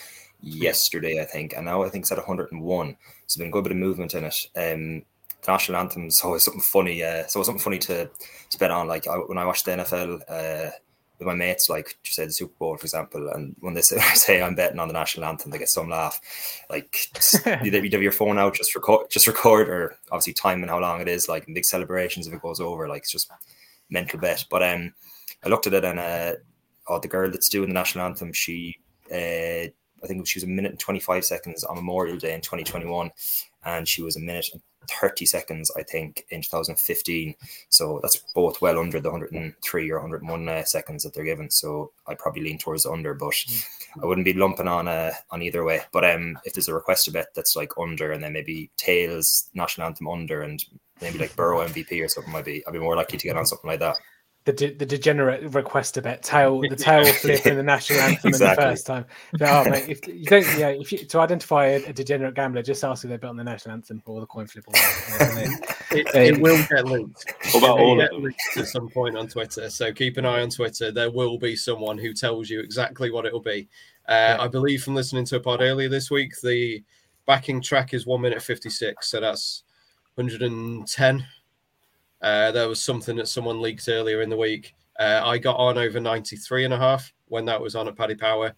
yesterday, 0.40 1.20
I 1.20 1.24
think, 1.24 1.54
and 1.56 1.64
now 1.64 1.82
I 1.82 1.88
think 1.88 2.04
it's 2.04 2.12
at 2.12 2.18
101. 2.18 2.96
So 3.26 3.38
been 3.38 3.48
a 3.48 3.50
good 3.50 3.64
bit 3.64 3.72
of 3.72 3.78
movement 3.78 4.14
in 4.14 4.24
it. 4.24 4.46
Um, 4.56 5.02
the 5.46 5.52
national 5.52 5.80
anthem 5.80 6.06
is 6.06 6.20
always 6.22 6.42
something 6.42 6.60
funny. 6.60 7.02
Uh, 7.02 7.20
it's 7.20 7.36
always 7.36 7.46
something 7.46 7.62
funny 7.62 7.78
to, 7.78 8.08
to 8.50 8.58
bet 8.58 8.70
on. 8.70 8.88
Like 8.88 9.06
I, 9.06 9.16
when 9.16 9.38
I 9.38 9.46
watched 9.46 9.64
the 9.64 9.72
NFL 9.72 10.20
uh, 10.28 10.70
with 11.18 11.26
my 11.26 11.34
mates, 11.34 11.70
like 11.70 11.96
just 12.02 12.16
say 12.16 12.26
the 12.26 12.32
Super 12.32 12.54
Bowl, 12.58 12.76
for 12.76 12.84
example, 12.84 13.28
and 13.28 13.56
when 13.60 13.74
they 13.74 13.82
say, 13.82 13.98
say 14.14 14.42
I'm 14.42 14.54
betting 14.54 14.78
on 14.78 14.88
the 14.88 14.94
national 14.94 15.26
anthem, 15.26 15.50
they 15.50 15.58
get 15.58 15.68
some 15.68 15.88
laugh. 15.88 16.20
Like 16.68 17.08
just, 17.14 17.46
you 17.46 17.70
have 17.72 17.84
you 17.84 17.90
have 17.90 18.02
your 18.02 18.12
phone 18.12 18.38
out, 18.38 18.54
just 18.54 18.74
record, 18.74 19.10
just 19.10 19.26
record, 19.26 19.68
or 19.68 19.96
obviously 20.10 20.32
time 20.32 20.62
and 20.62 20.70
how 20.70 20.80
long 20.80 21.00
it 21.00 21.08
is. 21.08 21.28
Like 21.28 21.46
big 21.46 21.64
celebrations, 21.64 22.26
if 22.26 22.34
it 22.34 22.42
goes 22.42 22.60
over, 22.60 22.88
like 22.88 23.02
it's 23.02 23.12
just 23.12 23.30
mental 23.90 24.20
bet. 24.20 24.44
But 24.50 24.62
um, 24.62 24.92
I 25.44 25.48
looked 25.48 25.66
at 25.66 25.74
it 25.74 25.84
and 25.84 25.98
uh, 25.98 26.32
oh, 26.88 26.98
the 26.98 27.08
girl 27.08 27.30
that's 27.30 27.48
doing 27.48 27.68
the 27.68 27.74
national 27.74 28.04
anthem, 28.04 28.32
she 28.32 28.76
uh, 29.12 29.70
I 30.02 30.06
think 30.06 30.26
she 30.26 30.38
was 30.38 30.44
a 30.44 30.48
minute 30.48 30.72
and 30.72 30.80
25 30.80 31.24
seconds 31.24 31.64
on 31.64 31.76
Memorial 31.76 32.16
Day 32.16 32.34
in 32.34 32.40
2021, 32.40 33.10
and 33.64 33.88
she 33.88 34.02
was 34.02 34.16
a 34.16 34.20
minute 34.20 34.48
and 34.52 34.62
30 34.88 35.26
seconds, 35.26 35.70
I 35.76 35.82
think, 35.82 36.24
in 36.30 36.42
2015. 36.42 37.34
So 37.68 38.00
that's 38.02 38.16
both 38.34 38.60
well 38.60 38.78
under 38.78 39.00
the 39.00 39.10
103 39.10 39.90
or 39.90 39.98
101 40.00 40.48
uh, 40.48 40.64
seconds 40.64 41.02
that 41.02 41.14
they're 41.14 41.24
given. 41.24 41.50
So 41.50 41.92
I 42.06 42.14
probably 42.14 42.42
lean 42.42 42.58
towards 42.58 42.84
the 42.84 42.92
under, 42.92 43.14
but 43.14 43.34
I 44.02 44.06
wouldn't 44.06 44.24
be 44.24 44.32
lumping 44.32 44.68
on 44.68 44.88
uh, 44.88 45.12
on 45.30 45.42
either 45.42 45.64
way. 45.64 45.80
But 45.92 46.04
um, 46.04 46.38
if 46.44 46.54
there's 46.54 46.68
a 46.68 46.74
request 46.74 47.06
to 47.06 47.12
bet 47.12 47.34
that's 47.34 47.56
like 47.56 47.72
under, 47.78 48.12
and 48.12 48.22
then 48.22 48.32
maybe 48.32 48.70
tails 48.76 49.48
national 49.54 49.86
anthem 49.88 50.08
under, 50.08 50.42
and 50.42 50.64
maybe 51.00 51.18
like 51.18 51.36
Burrow 51.36 51.66
MVP 51.66 52.02
or 52.04 52.08
something, 52.08 52.32
might 52.32 52.44
be 52.44 52.66
I'd 52.66 52.72
be 52.72 52.78
more 52.78 52.96
likely 52.96 53.18
to 53.18 53.26
get 53.26 53.36
on 53.36 53.46
something 53.46 53.68
like 53.68 53.80
that. 53.80 53.96
The, 54.46 54.52
de- 54.52 54.74
the 54.74 54.86
degenerate 54.86 55.42
request 55.54 55.96
a 55.96 56.02
bet 56.02 56.22
tail 56.22 56.60
the 56.60 56.76
tail 56.76 57.04
flip 57.04 57.44
in 57.46 57.56
the 57.56 57.62
national 57.64 57.98
anthem 58.02 58.28
in 58.28 58.28
Exactly. 58.28 58.64
the 58.64 58.70
first 58.70 58.86
time. 58.86 59.04
But, 59.32 59.42
oh, 59.42 59.68
mate, 59.70 59.88
if 59.88 60.06
you 60.06 60.24
don't, 60.24 60.46
yeah, 60.56 60.68
if 60.68 60.92
you, 60.92 60.98
to 60.98 61.18
identify 61.18 61.66
a, 61.66 61.84
a 61.86 61.92
degenerate 61.92 62.34
gambler, 62.34 62.62
just 62.62 62.84
ask 62.84 63.04
if 63.04 63.10
they 63.10 63.16
bet 63.16 63.28
on 63.28 63.36
the 63.36 63.42
national 63.44 63.74
anthem 63.74 64.00
or 64.06 64.20
the 64.20 64.26
coin 64.26 64.46
flip. 64.46 64.64
Or 64.68 64.72
whatever, 64.72 65.40
and 65.40 65.64
It, 65.90 66.14
it 66.14 66.40
will 66.40 66.64
get 66.70 66.84
linked. 66.86 67.24
What 67.52 67.58
about 67.58 67.78
all 67.80 68.00
of 68.00 68.08
them? 68.08 68.32
at 68.56 68.66
some 68.68 68.88
point 68.88 69.16
on 69.16 69.26
Twitter. 69.28 69.68
So 69.68 69.92
keep 69.92 70.16
an 70.16 70.24
eye 70.24 70.42
on 70.42 70.50
Twitter. 70.50 70.90
There 70.92 71.10
will 71.10 71.38
be 71.38 71.56
someone 71.56 71.98
who 71.98 72.12
tells 72.12 72.48
you 72.48 72.60
exactly 72.60 73.10
what 73.10 73.26
it 73.26 73.32
will 73.32 73.40
be. 73.40 73.68
Uh, 74.08 74.36
I 74.38 74.46
believe 74.48 74.82
from 74.84 74.94
listening 74.94 75.24
to 75.26 75.36
a 75.36 75.40
pod 75.40 75.60
earlier 75.60 75.88
this 75.88 76.10
week, 76.10 76.32
the 76.40 76.82
backing 77.26 77.60
track 77.60 77.94
is 77.94 78.06
one 78.06 78.20
minute 78.20 78.40
fifty 78.42 78.70
six. 78.70 79.10
So 79.10 79.18
that's 79.20 79.64
110 80.14 81.26
Uh, 82.22 82.50
there 82.52 82.68
was 82.68 82.82
something 82.82 83.16
that 83.16 83.28
someone 83.28 83.60
leaked 83.60 83.88
earlier 83.88 84.22
in 84.22 84.30
the 84.30 84.36
week. 84.36 84.74
Uh, 84.98 85.20
I 85.24 85.38
got 85.38 85.56
on 85.56 85.78
over 85.78 86.00
93 86.00 86.64
and 86.64 86.74
a 86.74 86.78
half 86.78 87.12
when 87.26 87.44
that 87.46 87.60
was 87.60 87.74
on 87.76 87.88
at 87.88 87.96
Paddy 87.96 88.14
Power. 88.14 88.54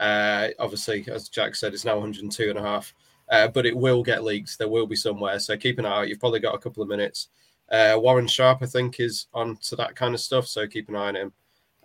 Uh, 0.00 0.48
obviously, 0.58 1.04
as 1.08 1.28
Jack 1.28 1.54
said, 1.54 1.74
it's 1.74 1.84
now 1.84 1.94
102 1.94 2.50
and 2.50 2.58
a 2.58 2.62
half, 2.62 2.94
uh, 3.30 3.48
but 3.48 3.66
it 3.66 3.76
will 3.76 4.02
get 4.02 4.24
leaked. 4.24 4.58
There 4.58 4.68
will 4.68 4.86
be 4.86 4.96
somewhere. 4.96 5.38
So 5.38 5.56
keep 5.56 5.78
an 5.78 5.86
eye 5.86 6.00
out. 6.00 6.08
You've 6.08 6.20
probably 6.20 6.40
got 6.40 6.54
a 6.54 6.58
couple 6.58 6.82
of 6.82 6.88
minutes. 6.88 7.28
Uh, 7.70 7.96
Warren 7.98 8.26
Sharp, 8.26 8.58
I 8.62 8.66
think, 8.66 9.00
is 9.00 9.26
on 9.32 9.56
to 9.58 9.76
that 9.76 9.94
kind 9.94 10.14
of 10.14 10.20
stuff. 10.20 10.46
So 10.46 10.66
keep 10.66 10.88
an 10.88 10.96
eye 10.96 11.08
on 11.08 11.16
him. 11.16 11.32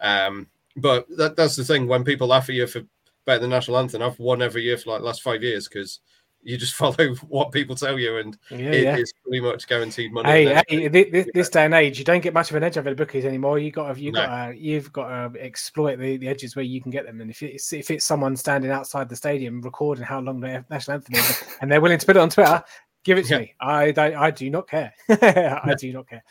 Um, 0.02 0.48
but 0.76 1.08
that, 1.18 1.36
that's 1.36 1.56
the 1.56 1.64
thing. 1.64 1.88
When 1.88 2.04
people 2.04 2.28
laugh 2.28 2.50
at 2.50 2.56
you 2.56 2.68
for 2.68 2.82
betting 3.26 3.42
the 3.42 3.48
national 3.48 3.78
anthem, 3.78 4.02
I've 4.02 4.20
won 4.20 4.42
every 4.42 4.64
year 4.64 4.78
for 4.78 4.92
like 4.92 5.02
last 5.02 5.22
five 5.22 5.44
years 5.44 5.68
because 5.68 6.00
you 6.48 6.58
just 6.58 6.74
follow 6.76 7.14
what 7.28 7.52
people 7.52 7.76
tell 7.76 8.00
you, 8.00 8.18
and 8.18 8.38
yeah, 8.50 8.58
it 8.58 8.84
yeah. 8.84 8.98
is 8.98 9.14
pretty 9.22 9.42
much 9.42 9.68
guaranteed 9.68 10.14
money. 10.14 10.30
Hey, 10.30 10.62
hey 10.68 10.88
this, 10.88 11.28
this, 11.34 11.50
day 11.50 11.66
and 11.66 11.74
age, 11.74 12.00
you 12.00 12.06
don't 12.06 12.22
get 12.22 12.34
much 12.34 12.50
of 12.50 12.56
an 12.56 12.64
edge 12.64 12.78
over 12.78 12.90
the 12.90 12.96
bookies 12.96 13.26
anymore. 13.26 13.60
You 13.60 13.70
got 13.70 13.94
to, 13.94 14.02
you 14.02 14.14
no. 14.14 14.26
got 14.26 14.48
to, 14.48 14.58
you've 14.58 14.94
got 14.94 15.34
to 15.34 15.42
exploit 15.42 16.00
the, 16.00 16.16
the 16.18 16.28
edges 16.28 16.56
where 16.56 16.64
you 16.64 16.82
can 16.82 16.90
get 16.90 17.06
them. 17.06 17.20
And 17.20 17.30
if 17.30 17.44
it's 17.44 17.74
if 17.74 17.92
it's 17.92 18.06
someone 18.06 18.38
standing 18.38 18.72
outside 18.72 19.10
the 19.10 19.16
stadium 19.16 19.62
recording 19.62 20.06
how 20.06 20.22
long 20.22 20.40
the 20.40 20.64
national 20.70 20.96
anthem 20.96 21.16
is, 21.16 21.44
and 21.62 21.70
they're 21.70 21.82
willing 21.82 22.00
to 22.00 22.06
put 22.06 22.16
it 22.16 22.22
on 22.22 22.30
Twitter, 22.30 22.64
give 23.08 23.18
it 23.18 23.26
to 23.26 23.34
yeah. 23.36 23.40
me. 23.40 23.54
I 23.60 23.92
don't, 23.92 24.16
I 24.16 24.32
do 24.32 24.50
not 24.50 24.68
care. 24.68 24.94
I 25.10 25.74
do 25.80 25.94
not 25.94 26.08
care. 26.10 26.24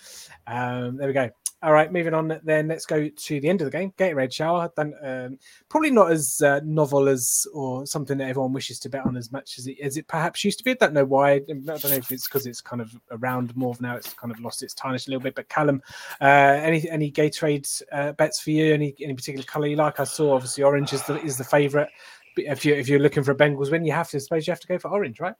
Um, 0.46 0.98
there 0.98 1.08
we 1.08 1.14
go. 1.14 1.30
All 1.62 1.72
right, 1.72 1.90
moving 1.90 2.12
on 2.12 2.38
then. 2.44 2.68
Let's 2.68 2.84
go 2.84 3.08
to 3.08 3.40
the 3.40 3.48
end 3.48 3.62
of 3.62 3.64
the 3.64 3.76
game. 3.76 3.92
Gatorade 3.96 4.30
shower. 4.30 4.70
Then 4.76 4.92
um, 5.02 5.38
probably 5.70 5.90
not 5.90 6.12
as 6.12 6.42
uh, 6.42 6.60
novel 6.62 7.08
as 7.08 7.46
or 7.54 7.86
something 7.86 8.18
that 8.18 8.28
everyone 8.28 8.52
wishes 8.52 8.78
to 8.80 8.90
bet 8.90 9.06
on 9.06 9.16
as 9.16 9.32
much 9.32 9.58
as 9.58 9.66
it 9.66 9.80
as 9.80 9.96
it 9.96 10.06
perhaps 10.06 10.44
used 10.44 10.58
to 10.58 10.64
be. 10.64 10.72
I 10.72 10.74
don't 10.74 10.92
know 10.92 11.06
why. 11.06 11.32
I 11.32 11.38
don't 11.38 11.64
know 11.66 11.90
if 11.92 12.12
it's 12.12 12.28
because 12.28 12.46
it's 12.46 12.60
kind 12.60 12.82
of 12.82 12.94
around 13.10 13.56
more 13.56 13.74
now. 13.80 13.96
It's 13.96 14.12
kind 14.12 14.30
of 14.30 14.38
lost 14.38 14.62
its 14.62 14.74
tarnish 14.74 15.06
a 15.06 15.10
little 15.10 15.22
bit. 15.22 15.34
But 15.34 15.48
Callum, 15.48 15.82
uh, 16.20 16.60
any 16.62 16.88
any 16.90 17.10
Gatorade 17.10 17.82
uh, 17.90 18.12
bets 18.12 18.38
for 18.38 18.50
you? 18.50 18.74
Any 18.74 18.94
any 19.02 19.14
particular 19.14 19.44
color 19.44 19.66
you 19.66 19.76
like? 19.76 19.98
I 19.98 20.04
saw 20.04 20.34
obviously 20.34 20.62
orange 20.62 20.92
is 20.92 21.04
the 21.04 21.18
is 21.22 21.38
the 21.38 21.44
favorite. 21.44 21.88
If 22.36 22.66
you 22.66 22.74
if 22.74 22.86
you're 22.86 23.00
looking 23.00 23.24
for 23.24 23.32
a 23.32 23.36
Bengals 23.36 23.70
win, 23.70 23.82
you 23.82 23.92
have 23.92 24.10
to 24.10 24.18
I 24.18 24.20
suppose 24.20 24.46
you 24.46 24.50
have 24.50 24.60
to 24.60 24.68
go 24.68 24.78
for 24.78 24.90
orange, 24.90 25.20
right? 25.20 25.34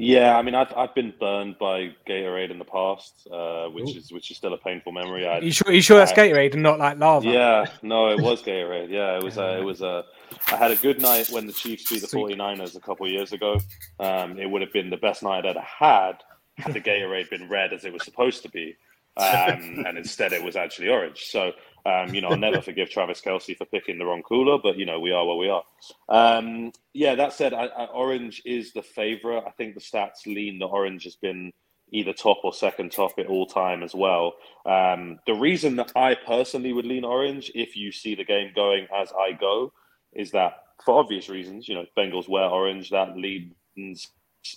Yeah, 0.00 0.38
I 0.38 0.42
mean, 0.42 0.54
I've, 0.54 0.72
I've 0.76 0.94
been 0.94 1.12
burned 1.18 1.58
by 1.58 1.90
Gatorade 2.08 2.52
in 2.52 2.60
the 2.60 2.64
past, 2.64 3.26
uh, 3.32 3.66
which 3.66 3.96
Ooh. 3.96 3.98
is 3.98 4.12
which 4.12 4.30
is 4.30 4.36
still 4.36 4.54
a 4.54 4.58
painful 4.58 4.92
memory. 4.92 5.26
I, 5.26 5.40
you 5.40 5.50
sure? 5.50 5.72
You 5.72 5.80
sure 5.80 5.98
that's 5.98 6.12
Gatorade 6.12 6.52
and 6.54 6.62
not 6.62 6.78
like 6.78 6.98
lava? 6.98 7.28
Yeah, 7.28 7.66
no, 7.82 8.08
it 8.10 8.20
was 8.20 8.40
Gatorade. 8.40 8.90
Yeah, 8.90 9.16
it 9.16 9.24
was. 9.24 9.38
A, 9.38 9.58
it 9.58 9.64
was 9.64 9.82
a. 9.82 10.04
I 10.52 10.56
had 10.56 10.70
a 10.70 10.76
good 10.76 11.02
night 11.02 11.30
when 11.30 11.48
the 11.48 11.52
Chiefs 11.52 11.90
beat 11.90 12.00
the 12.00 12.06
Sweet. 12.06 12.38
49ers 12.38 12.76
a 12.76 12.80
couple 12.80 13.06
of 13.06 13.12
years 13.12 13.32
ago. 13.32 13.58
Um, 13.98 14.38
it 14.38 14.48
would 14.48 14.62
have 14.62 14.72
been 14.72 14.88
the 14.88 14.96
best 14.96 15.24
night 15.24 15.44
I'd 15.44 15.56
ever 15.56 15.60
had 15.60 16.22
had 16.58 16.74
the 16.74 16.80
Gatorade 16.80 17.30
been 17.30 17.48
red 17.48 17.72
as 17.72 17.84
it 17.84 17.92
was 17.92 18.04
supposed 18.04 18.42
to 18.42 18.50
be, 18.50 18.76
um, 19.16 19.84
and 19.84 19.98
instead 19.98 20.32
it 20.32 20.44
was 20.44 20.54
actually 20.54 20.90
orange. 20.90 21.24
So 21.24 21.52
um, 21.86 22.14
you 22.14 22.20
know, 22.20 22.28
I'll 22.28 22.36
never 22.36 22.60
forgive 22.60 22.90
Travis 22.90 23.20
Kelce 23.20 23.56
for 23.56 23.64
picking 23.66 23.98
the 23.98 24.04
wrong 24.04 24.22
cooler, 24.22 24.58
but 24.62 24.76
you 24.76 24.86
know, 24.86 25.00
we 25.00 25.12
are 25.12 25.26
where 25.26 25.36
we 25.36 25.48
are. 25.48 25.62
Um, 26.08 26.72
yeah, 26.92 27.14
that 27.14 27.32
said, 27.32 27.54
I, 27.54 27.66
I, 27.66 27.84
Orange 27.86 28.42
is 28.44 28.72
the 28.72 28.82
favorite. 28.82 29.44
I 29.46 29.50
think 29.50 29.74
the 29.74 29.80
stats 29.80 30.26
lean 30.26 30.58
that 30.58 30.66
Orange 30.66 31.04
has 31.04 31.16
been 31.16 31.52
either 31.90 32.12
top 32.12 32.38
or 32.44 32.52
second 32.52 32.92
top 32.92 33.12
at 33.18 33.26
all 33.26 33.46
time 33.46 33.82
as 33.82 33.94
well. 33.94 34.34
Um, 34.66 35.18
the 35.26 35.34
reason 35.34 35.76
that 35.76 35.92
I 35.96 36.14
personally 36.14 36.72
would 36.72 36.84
lean 36.84 37.04
Orange, 37.04 37.50
if 37.54 37.76
you 37.76 37.92
see 37.92 38.14
the 38.14 38.24
game 38.24 38.52
going 38.54 38.86
as 38.94 39.10
I 39.12 39.32
go, 39.32 39.72
is 40.12 40.30
that 40.32 40.58
for 40.84 40.98
obvious 40.98 41.28
reasons, 41.28 41.68
you 41.68 41.74
know, 41.74 41.86
Bengals 41.96 42.28
wear 42.28 42.44
orange, 42.44 42.90
that 42.90 43.16
leads 43.16 44.08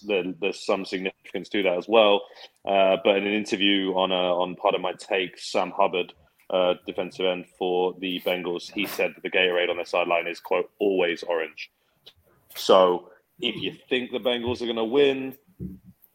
there, 0.04 0.24
there's 0.40 0.66
some 0.66 0.86
significance 0.86 1.50
to 1.50 1.64
that 1.64 1.78
as 1.78 1.88
well. 1.88 2.22
Uh, 2.68 2.98
but 3.04 3.18
in 3.18 3.28
an 3.28 3.34
interview 3.34 3.92
on 3.94 4.12
a, 4.12 4.16
on 4.16 4.56
Pardon 4.56 4.82
My 4.82 4.94
Take, 4.94 5.38
Sam 5.38 5.72
Hubbard 5.72 6.14
uh, 6.52 6.76
defensive 6.86 7.26
end 7.26 7.46
for 7.58 7.96
the 8.00 8.22
Bengals, 8.26 8.72
he 8.72 8.86
said 8.86 9.14
that 9.16 9.24
the 9.24 9.32
Gatorade 9.32 9.70
on 9.70 9.78
their 9.78 9.86
sideline 9.86 10.28
is 10.28 10.40
quote 10.40 10.70
always 10.80 11.24
orange. 11.24 11.72
So 12.56 13.10
if 13.40 13.56
you 13.56 13.74
think 13.90 14.12
the 14.12 14.20
Bengals 14.20 14.62
are 14.62 14.66
going 14.66 14.76
to 14.76 14.84
win, 14.84 15.38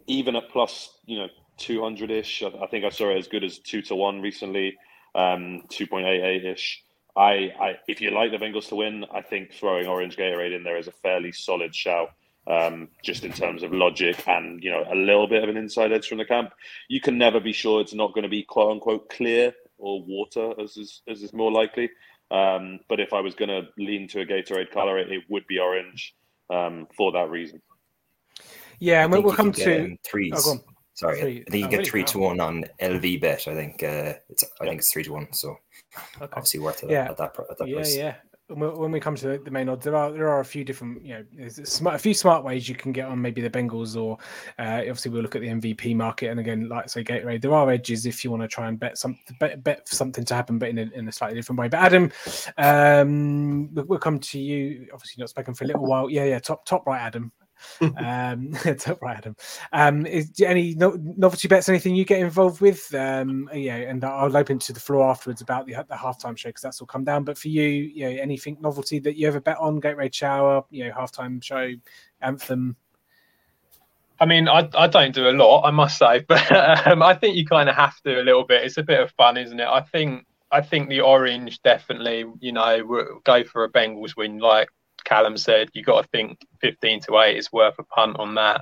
even 0.06 0.36
at 0.36 0.50
plus 0.50 0.98
you 1.06 1.18
know 1.18 1.28
two 1.56 1.82
hundred 1.82 2.10
ish, 2.10 2.42
I 2.42 2.66
think 2.66 2.84
I 2.84 2.90
saw 2.90 3.10
it 3.10 3.18
as 3.18 3.28
good 3.28 3.44
as 3.44 3.58
two 3.58 3.80
to 3.82 3.96
one 3.96 4.20
recently, 4.20 4.76
um, 5.14 5.62
two 5.70 5.86
point 5.86 6.06
eight 6.06 6.22
eight 6.22 6.44
ish. 6.44 6.82
I, 7.16 7.50
I, 7.58 7.76
if 7.88 8.02
you 8.02 8.10
like 8.10 8.30
the 8.30 8.36
Bengals 8.36 8.68
to 8.68 8.74
win, 8.74 9.06
I 9.10 9.22
think 9.22 9.54
throwing 9.54 9.86
orange 9.86 10.18
Gatorade 10.18 10.54
in 10.54 10.64
there 10.64 10.76
is 10.76 10.86
a 10.86 10.92
fairly 10.92 11.32
solid 11.32 11.74
shout. 11.74 12.10
Um, 12.48 12.90
just 13.02 13.24
in 13.24 13.32
terms 13.32 13.64
of 13.64 13.72
logic 13.72 14.22
and 14.28 14.62
you 14.62 14.70
know 14.70 14.84
a 14.88 14.94
little 14.94 15.26
bit 15.26 15.42
of 15.42 15.48
an 15.48 15.56
inside 15.56 15.90
edge 15.90 16.06
from 16.06 16.18
the 16.18 16.24
camp. 16.24 16.52
You 16.86 17.00
can 17.00 17.18
never 17.18 17.40
be 17.40 17.52
sure 17.52 17.80
it's 17.80 17.92
not 17.92 18.14
going 18.14 18.22
to 18.22 18.28
be 18.28 18.44
quote 18.44 18.70
unquote 18.70 19.10
clear 19.10 19.52
or 19.78 20.02
water, 20.04 20.52
as 20.60 20.76
is, 20.76 21.02
as 21.08 21.22
is 21.22 21.32
more 21.32 21.52
likely. 21.52 21.90
Um, 22.30 22.80
but 22.88 23.00
if 23.00 23.12
I 23.12 23.20
was 23.20 23.34
going 23.34 23.48
to 23.48 23.62
lean 23.78 24.08
to 24.08 24.20
a 24.20 24.26
Gatorade 24.26 24.70
color, 24.70 24.98
it, 24.98 25.10
it 25.12 25.22
would 25.28 25.46
be 25.46 25.58
orange 25.58 26.14
um, 26.50 26.88
for 26.96 27.12
that 27.12 27.30
reason. 27.30 27.62
Yeah, 28.80 29.04
and 29.04 29.12
we'll 29.12 29.32
come 29.32 29.52
to 29.52 29.84
um, 29.84 29.96
threes. 30.04 30.32
Oh, 30.36 30.58
Sorry, 30.96 31.20
three. 31.20 31.44
I 31.46 31.50
think 31.50 31.60
you 31.60 31.66
oh, 31.66 31.70
get 31.70 31.76
really? 31.76 31.90
three 31.90 32.04
to 32.04 32.18
one 32.18 32.40
on 32.40 32.64
LV 32.80 33.20
bet. 33.20 33.48
I 33.48 33.54
think 33.54 33.82
uh, 33.82 34.14
it's 34.30 34.44
I 34.60 34.64
think 34.64 34.78
it's 34.78 34.90
three 34.90 35.04
to 35.04 35.12
one. 35.12 35.28
So 35.32 35.56
okay. 36.16 36.32
obviously 36.32 36.60
worth 36.60 36.82
it 36.82 36.90
yeah. 36.90 37.10
at 37.10 37.18
that 37.18 37.36
at 37.50 37.58
that 37.58 37.68
yeah, 37.68 37.74
price. 37.74 37.96
Yeah, 37.96 38.14
when 38.48 38.92
we 38.92 39.00
come 39.00 39.16
to 39.16 39.38
the 39.38 39.50
main 39.50 39.68
odds, 39.68 39.84
there 39.84 39.96
are 39.96 40.12
there 40.12 40.28
are 40.28 40.40
a 40.40 40.44
few 40.44 40.64
different, 40.64 41.04
you 41.04 41.14
know, 41.14 41.90
a 41.90 41.98
few 41.98 42.14
smart 42.14 42.44
ways 42.44 42.68
you 42.68 42.76
can 42.76 42.92
get 42.92 43.06
on 43.06 43.20
maybe 43.20 43.40
the 43.40 43.50
Bengals, 43.50 44.00
or 44.00 44.18
uh, 44.58 44.78
obviously 44.78 45.10
we'll 45.10 45.22
look 45.22 45.34
at 45.34 45.42
the 45.42 45.48
MVP 45.48 45.96
market. 45.96 46.28
And 46.28 46.38
again, 46.38 46.68
like 46.68 46.88
say 46.88 47.02
Gateway, 47.02 47.38
there 47.38 47.52
are 47.52 47.70
edges 47.70 48.06
if 48.06 48.22
you 48.22 48.30
want 48.30 48.42
to 48.42 48.48
try 48.48 48.68
and 48.68 48.78
bet 48.78 48.98
some 48.98 49.18
bet, 49.40 49.64
bet 49.64 49.88
something 49.88 50.24
to 50.24 50.34
happen, 50.34 50.58
but 50.58 50.68
in 50.68 50.78
a, 50.78 50.82
in 50.94 51.08
a 51.08 51.12
slightly 51.12 51.36
different 51.36 51.58
way. 51.58 51.68
But 51.68 51.80
Adam, 51.80 52.12
um, 52.58 53.74
we'll 53.74 53.98
come 53.98 54.20
to 54.20 54.38
you. 54.38 54.88
Obviously, 54.92 55.20
not 55.20 55.30
spoken 55.30 55.54
for 55.54 55.64
a 55.64 55.66
little 55.66 55.84
while. 55.84 56.08
Yeah, 56.08 56.24
yeah, 56.24 56.38
top 56.38 56.64
top 56.64 56.86
right, 56.86 57.00
Adam 57.00 57.32
um, 57.80 58.50
right, 59.02 59.16
Adam. 59.16 59.36
Um, 59.72 60.06
is 60.06 60.32
any 60.40 60.74
no, 60.74 60.98
novelty 61.16 61.48
bets? 61.48 61.68
Anything 61.68 61.94
you 61.94 62.04
get 62.04 62.20
involved 62.20 62.60
with? 62.60 62.94
Um, 62.94 63.48
yeah, 63.52 63.76
and 63.76 64.04
I'll 64.04 64.36
open 64.36 64.58
to 64.60 64.72
the 64.72 64.80
floor 64.80 65.08
afterwards 65.08 65.40
about 65.40 65.66
the 65.66 65.74
the 65.88 65.94
halftime 65.94 66.36
show 66.36 66.48
because 66.48 66.62
that's 66.62 66.80
all 66.80 66.86
come 66.86 67.04
down. 67.04 67.24
But 67.24 67.38
for 67.38 67.48
you, 67.48 67.62
you 67.62 68.04
know, 68.04 68.22
anything 68.22 68.56
novelty 68.60 68.98
that 69.00 69.16
you 69.16 69.28
ever 69.28 69.40
bet 69.40 69.58
on? 69.58 69.80
Gatorade 69.80 70.14
shower, 70.14 70.64
you 70.70 70.84
know, 70.84 70.94
halftime 70.94 71.42
show, 71.42 71.72
anthem. 72.20 72.76
I 74.18 74.26
mean, 74.26 74.48
I, 74.48 74.68
I 74.74 74.86
don't 74.86 75.14
do 75.14 75.28
a 75.28 75.30
lot, 75.30 75.66
I 75.66 75.70
must 75.70 75.98
say, 75.98 76.20
but 76.28 76.86
um, 76.86 77.02
I 77.02 77.14
think 77.14 77.36
you 77.36 77.44
kind 77.44 77.68
of 77.68 77.74
have 77.76 78.00
to 78.02 78.20
a 78.20 78.24
little 78.24 78.44
bit. 78.44 78.64
It's 78.64 78.78
a 78.78 78.82
bit 78.82 79.00
of 79.00 79.10
fun, 79.12 79.36
isn't 79.36 79.60
it? 79.60 79.68
I 79.68 79.80
think 79.80 80.26
I 80.50 80.60
think 80.60 80.88
the 80.88 81.00
orange 81.00 81.60
definitely, 81.62 82.24
you 82.40 82.52
know, 82.52 83.20
go 83.24 83.44
for 83.44 83.64
a 83.64 83.70
Bengals 83.70 84.16
win. 84.16 84.38
Like 84.38 84.68
Callum 85.06 85.38
said, 85.38 85.70
you 85.72 85.82
got 85.82 86.02
to 86.02 86.08
think 86.08 86.38
15 86.60 87.00
to 87.02 87.18
8 87.18 87.36
is 87.36 87.52
worth 87.52 87.76
a 87.78 87.84
punt 87.84 88.16
on 88.18 88.34
that. 88.34 88.60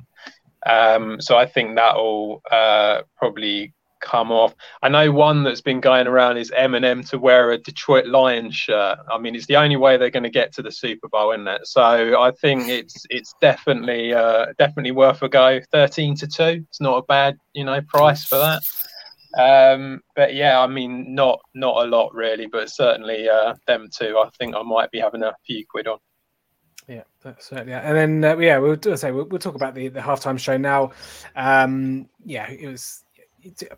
Um, 0.67 1.21
so 1.21 1.37
I 1.37 1.47
think 1.47 1.75
that'll 1.75 2.41
uh, 2.51 3.03
probably 3.17 3.75
come 4.01 4.31
off. 4.31 4.55
I 4.83 4.89
know 4.89 5.11
one 5.11 5.43
that's 5.43 5.63
been 5.63 5.81
going 5.81 6.07
around 6.07 6.37
is 6.37 6.51
Eminem 6.51 7.09
to 7.11 7.19
wear 7.19 7.51
a 7.51 7.59
Detroit 7.59 8.07
Lions 8.07 8.55
shirt. 8.55 8.99
I 9.11 9.19
mean, 9.19 9.35
it's 9.35 9.47
the 9.47 9.57
only 9.57 9.77
way 9.77 9.97
they're 9.97 10.11
going 10.11 10.25
to 10.25 10.31
get 10.31 10.53
to 10.55 10.63
the 10.63 10.71
Super 10.71 11.09
Bowl, 11.09 11.33
isn't 11.33 11.49
it? 11.49 11.67
So 11.67 11.83
I 12.21 12.31
think 12.41 12.69
it's 12.69 13.05
it's 13.11 13.35
definitely 13.41 14.13
uh, 14.13 14.47
definitely 14.59 14.93
worth 14.93 15.23
a 15.23 15.29
go. 15.29 15.61
Thirteen 15.73 16.15
to 16.17 16.27
two. 16.27 16.65
It's 16.69 16.81
not 16.81 16.99
a 16.99 17.03
bad 17.03 17.37
you 17.55 17.65
know 17.65 17.81
price 17.89 18.25
for 18.25 18.39
that. 18.39 18.63
Um, 19.37 20.01
but 20.15 20.35
yeah, 20.35 20.61
I 20.61 20.67
mean, 20.67 21.15
not 21.15 21.41
not 21.55 21.85
a 21.85 21.89
lot 21.89 22.15
really, 22.15 22.47
but 22.47 22.71
certainly 22.71 23.29
uh, 23.29 23.55
them 23.67 23.89
two. 23.91 24.19
I 24.19 24.29
think 24.39 24.55
I 24.55 24.63
might 24.63 24.91
be 24.91 25.01
having 25.01 25.23
a 25.23 25.35
few 25.47 25.65
quid 25.69 25.89
on. 25.89 25.99
Yeah, 26.89 27.03
that's 27.23 27.47
certainly. 27.47 27.73
And 27.73 28.23
then 28.23 28.25
uh, 28.25 28.39
yeah, 28.39 28.59
we'll 28.59 28.79
say 28.97 29.11
we'll, 29.11 29.25
we'll, 29.27 29.39
talk 29.39 29.55
about 29.55 29.75
the 29.75 29.89
the 29.89 30.01
halftime 30.01 30.39
show 30.39 30.57
now. 30.57 30.93
Um, 31.35 32.09
yeah, 32.25 32.51
it 32.51 32.69
was 32.69 33.04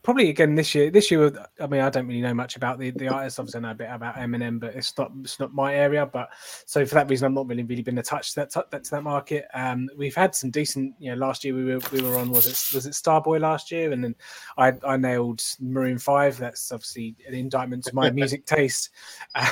probably 0.03 0.31
again 0.31 0.55
this 0.55 0.75
year. 0.75 0.91
This 0.91 1.11
year, 1.11 1.33
I 1.61 1.67
mean, 1.67 1.81
I 1.81 1.91
don't 1.91 2.07
really 2.07 2.21
know 2.21 2.35
much 2.35 2.57
about 2.57 2.79
the 2.79 2.91
the 2.91 3.09
artists. 3.09 3.39
Obviously, 3.39 3.59
I 3.59 3.63
know 3.63 3.71
a 3.71 3.75
bit 3.75 3.89
about 3.91 4.17
Eminem, 4.17 4.61
but 4.61 4.75
it's 4.75 4.97
not 4.97 5.13
it's 5.21 5.41
not 5.41 5.55
my 5.55 5.75
area. 5.75 6.07
But 6.07 6.31
so 6.67 6.85
for 6.87 6.95
that 6.97 7.09
reason, 7.09 7.27
I'm 7.27 7.35
not 7.35 7.49
really 7.49 7.63
really 7.63 7.83
been 7.83 7.99
attached 7.99 8.35
to 8.35 8.41
that 8.41 8.51
to 8.51 8.67
that, 8.71 8.85
to 8.85 8.91
that 8.93 9.03
market. 9.03 9.47
Um, 9.55 9.89
we've 9.97 10.15
had 10.15 10.35
some 10.35 10.51
decent. 10.51 10.95
You 10.99 11.13
know, 11.13 11.19
last 11.19 11.45
year 11.45 11.55
we 11.55 11.65
were 11.65 11.81
we 11.93 12.03
were 12.03 12.19
on 12.19 12.31
was 12.31 12.47
it 12.47 12.75
was 12.75 12.87
it 12.87 12.93
Starboy 12.93 13.41
last 13.41 13.71
year, 13.71 13.93
and 13.93 14.03
then 14.03 14.15
I 14.59 14.75
I 14.87 14.97
nailed 14.97 15.43
Maroon 15.61 15.99
Five. 15.99 16.39
That's 16.39 16.73
obviously 16.73 17.17
an 17.27 17.35
indictment 17.35 17.85
to 17.85 17.95
my 17.95 18.11
music 18.21 18.47
taste. 18.47 18.91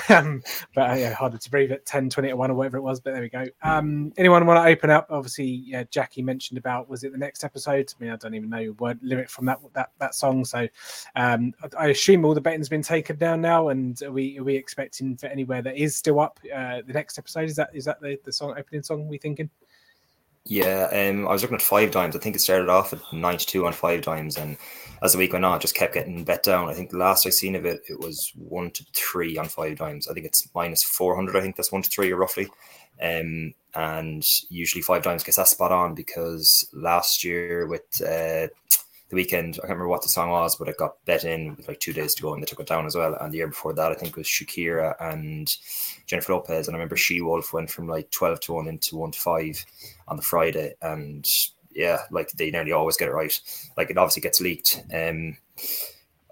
Um, 0.09 0.43
but 0.75 0.91
uh, 0.91 0.95
yeah, 0.95 1.15
harder 1.15 1.39
to 1.39 1.51
breathe 1.51 1.73
at 1.73 1.87
10, 1.87 2.11
20 2.11 2.29
to 2.29 2.37
one 2.37 2.51
or 2.51 2.55
whatever 2.55 2.77
it 2.77 2.83
was. 2.83 3.01
But 3.01 3.13
there 3.13 3.23
we 3.23 3.29
go. 3.29 3.47
Um, 3.63 4.13
anyone 4.17 4.47
want 4.47 4.65
to 4.65 4.71
open 4.71 4.91
up? 4.91 5.07
Obviously, 5.11 5.47
yeah, 5.47 5.85
Jackie 5.91 6.23
mentioned 6.23 6.59
about 6.59 6.89
was 6.89 7.05
it 7.05 7.13
the 7.13 7.19
next 7.19 7.45
episode? 7.45 7.93
I 7.99 8.03
mean, 8.03 8.13
I 8.13 8.17
don't 8.17 8.35
even 8.35 8.51
know 8.51 8.75
word 8.79 8.99
lyric 9.03 9.31
from 9.31 9.47
that 9.47 9.59
that 9.75 9.91
that 10.05 10.15
song. 10.15 10.45
So 10.45 10.69
um, 11.17 11.53
I 11.79 11.89
assume 11.89 12.25
all 12.25 12.35
the 12.35 12.41
betting's 12.41 12.69
been 12.69 12.83
taken 12.83 13.17
down 13.17 13.41
now, 13.41 13.69
and 13.69 14.01
are 14.03 14.13
we 14.13 14.39
are 14.39 14.45
we 14.45 14.57
expecting 14.57 15.17
for 15.17 15.27
anywhere 15.27 15.63
that 15.63 15.77
is 15.77 15.97
still 15.97 16.21
up 16.21 16.39
uh, 16.55 16.83
the 16.87 16.93
next 16.93 17.19
episode? 17.19 17.49
Is 17.49 17.57
that 17.57 17.71
is 17.75 17.85
that 17.87 18.01
the, 18.01 18.19
the 18.25 18.33
song 18.33 18.55
opening 18.57 18.83
song 18.83 19.09
we 19.09 19.19
thinking? 19.19 19.51
Yeah, 20.47 20.89
um, 20.93 21.27
I 21.27 21.33
was 21.33 21.41
looking 21.41 21.55
at 21.55 21.63
five 21.63 21.91
dimes. 21.91 22.15
I 22.15 22.19
think 22.19 22.37
it 22.37 22.41
started 22.41 22.69
off 22.69 22.93
at 22.93 23.01
92 23.15 23.67
on 23.67 23.73
five 23.73 24.03
dimes, 24.03 24.37
and 24.37 24.59
as 25.03 25.13
the 25.13 25.19
week 25.19 25.33
went 25.33 25.45
on, 25.45 25.57
it 25.57 25.63
just 25.63 25.75
kept 25.75 25.95
getting 25.95 26.23
bet 26.23 26.43
down. 26.43 26.69
I 26.69 26.75
think 26.75 26.91
the 26.91 26.99
last 26.99 27.27
I 27.27 27.31
seen 27.31 27.55
of 27.55 27.65
it, 27.65 27.81
it 27.89 27.99
was 27.99 28.31
one 28.37 28.71
to 28.73 28.85
three 28.95 29.39
on 29.39 29.47
five 29.47 29.79
dimes. 29.79 30.07
I 30.07 30.13
think 30.13 30.27
it's 30.27 30.47
minus 30.55 30.83
400. 30.83 31.35
I 31.35 31.41
think 31.41 31.57
that's 31.57 31.73
one 31.73 31.81
to 31.81 31.89
three, 31.89 32.13
or 32.13 32.17
roughly. 32.17 32.49
Um, 33.03 33.55
and 33.75 34.25
usually 34.51 34.83
five 34.83 35.03
dimes 35.03 35.25
gets 35.25 35.37
that 35.37 35.49
spot 35.49 35.73
on 35.73 35.95
because 35.95 36.69
last 36.73 37.25
year 37.25 37.67
with 37.67 38.01
uh, 38.03 38.49
The 39.15 39.25
Weeknd. 39.25 39.51
I 39.51 39.53
can't 39.53 39.63
remember 39.63 39.89
what 39.89 40.03
the 40.03 40.09
song 40.09 40.31
was, 40.31 40.57
but 40.57 40.69
it 40.69 40.77
got 40.77 41.05
bet 41.05 41.25
in 41.25 41.57
like 41.69 41.81
two 41.81 41.93
days 41.93 42.15
to 42.15 42.23
go 42.23 42.35
and 42.35 42.43
they 42.43 42.47
took 42.47 42.61
it 42.61 42.67
down 42.67 42.87
as 42.87 42.97
well. 42.97 43.15
And 43.21 43.33
the 43.33 43.39
year 43.39 43.49
before 43.49 43.73
that, 43.75 43.93
I 43.93 43.95
think 43.95 44.11
it 44.11 44.17
was 44.17 44.27
Shakira 44.27 44.95
and 45.01 45.55
Jennifer 46.07 46.33
Lopez. 46.33 46.67
And 46.67 46.75
I 46.75 46.79
remember 46.79 46.97
She 46.97 47.21
Wolf 47.21 47.53
went 47.53 47.71
from 47.71 47.89
like 47.89 48.11
12 48.11 48.41
to 48.41 48.53
1 48.55 48.69
into 48.69 48.97
1 48.97 49.13
to 49.13 49.21
5 49.21 49.67
on 50.09 50.17
the 50.17 50.23
Friday. 50.23 50.75
And 50.83 51.27
yeah, 51.75 51.99
like 52.11 52.33
they 52.33 52.51
nearly 52.51 52.73
always 52.73 52.97
get 52.97 53.09
it 53.09 53.13
right. 53.13 53.39
Like 53.77 53.91
it 53.91 53.99
obviously 53.99 54.23
gets 54.23 54.41
leaked. 54.41 54.83
Um, 54.93 55.37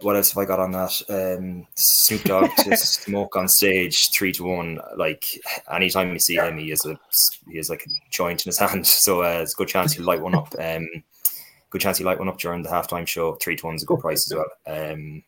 what 0.02 0.16
else 0.16 0.32
have 0.32 0.42
I 0.42 0.46
got 0.46 0.60
on 0.60 0.72
that? 0.72 1.00
Um, 1.08 1.66
Snoop 1.76 2.24
Dogg 2.24 2.50
to 2.58 2.76
smoke 2.78 3.36
on 3.36 3.48
stage 3.48 4.10
three 4.10 4.32
to 4.32 4.44
one. 4.44 4.80
Like 4.96 5.24
anytime 5.72 6.12
you 6.12 6.18
see 6.18 6.36
him, 6.36 6.58
he 6.58 6.70
has 6.70 6.84
a 6.84 6.98
he 7.48 7.56
has 7.56 7.70
like 7.70 7.84
a 7.86 7.90
joint 8.10 8.44
in 8.44 8.50
his 8.50 8.58
hand, 8.58 8.86
so 8.88 9.22
uh, 9.22 9.40
it's 9.42 9.54
a 9.54 9.56
good 9.56 9.68
chance 9.68 9.92
he'll 9.92 10.04
light 10.04 10.20
one 10.20 10.34
up. 10.34 10.54
Um, 10.58 10.88
good 11.72 11.80
chance 11.80 11.98
he 11.98 12.04
light 12.04 12.18
one 12.18 12.28
up 12.28 12.38
during 12.38 12.62
the 12.62 12.68
halftime 12.68 13.06
show. 13.06 13.34
Three 13.36 13.56
to 13.56 13.66
one's 13.66 13.82
a 13.82 13.86
good 13.86 14.00
price 14.00 14.30
as 14.30 14.36
well. 14.36 14.50
Um, 14.66 15.22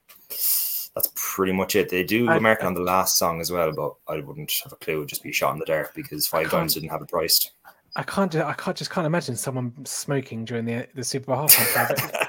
that's 0.94 1.11
pretty 1.16 1.52
much 1.52 1.74
it. 1.74 1.88
They 1.88 2.04
do 2.04 2.28
American 2.30 2.68
on 2.68 2.74
the 2.74 2.83
last 2.83 3.18
song 3.18 3.40
as 3.40 3.50
well, 3.50 3.72
but 3.72 3.94
I 4.07 4.20
wouldn't 4.20 4.52
have 4.62 4.72
a 4.72 4.76
clue. 4.76 4.98
It'd 4.98 5.09
just 5.09 5.24
be 5.24 5.33
shot 5.33 5.54
in 5.54 5.59
the 5.59 5.64
dark 5.64 5.94
because 5.94 6.26
five 6.26 6.50
dimes 6.50 6.74
didn't 6.74 6.90
have 6.90 7.02
it 7.02 7.09
priced. 7.09 7.52
I 7.96 8.02
can't. 8.02 8.35
I 8.35 8.52
can't 8.54 8.76
just 8.76 8.90
can't 8.90 9.07
imagine 9.07 9.37
someone 9.37 9.72
smoking 9.85 10.44
during 10.44 10.64
the 10.64 10.87
the 10.94 11.02
Super 11.02 11.26
Bowl 11.26 11.48
halftime. 11.48 12.28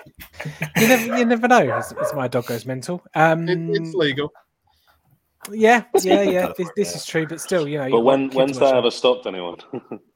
you 0.78 0.88
never, 0.88 1.17
you 1.17 1.25
never 1.25 1.47
know. 1.47 1.71
As, 1.71 1.91
as, 1.93 2.13
my 2.13 2.28
dog 2.28 2.45
goes 2.45 2.65
mental. 2.65 3.04
Um, 3.15 3.49
it, 3.49 3.60
it's 3.75 3.93
legal. 3.93 4.32
Yeah, 5.51 5.84
yeah, 6.01 6.21
yeah. 6.23 6.51
This, 6.58 6.69
this, 6.75 6.95
is 6.95 7.06
true, 7.06 7.28
but 7.28 7.41
still, 7.41 7.67
you 7.67 7.80
know. 7.80 7.89
But 7.89 8.01
when 8.01 8.30
when's 8.30 8.60
that 8.60 8.75
ever 8.75 8.91
stopped 8.91 9.25
anyone? 9.25 9.58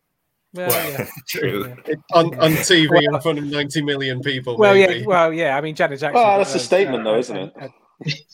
Well, 0.54 0.70
well 0.70 0.92
yeah. 0.92 1.08
true. 1.28 1.76
Yeah. 1.88 1.96
On, 2.14 2.26
on 2.40 2.52
TV 2.52 2.90
well, 2.90 3.16
in 3.16 3.22
front 3.22 3.38
of 3.38 3.46
90 3.46 3.82
million 3.84 4.22
people. 4.22 4.58
Well, 4.58 4.74
maybe. 4.74 5.00
yeah, 5.00 5.06
well, 5.06 5.34
yeah. 5.34 5.58
I 5.58 5.62
mean, 5.62 5.76
Janet 5.76 6.00
Jackson. 6.00 6.22
Oh, 6.24 6.38
that's 6.38 6.56
a 6.56 6.60
statement, 6.60 7.06
uh, 7.06 7.12
though, 7.12 7.20
isn't 7.20 7.38
it? 7.38 7.54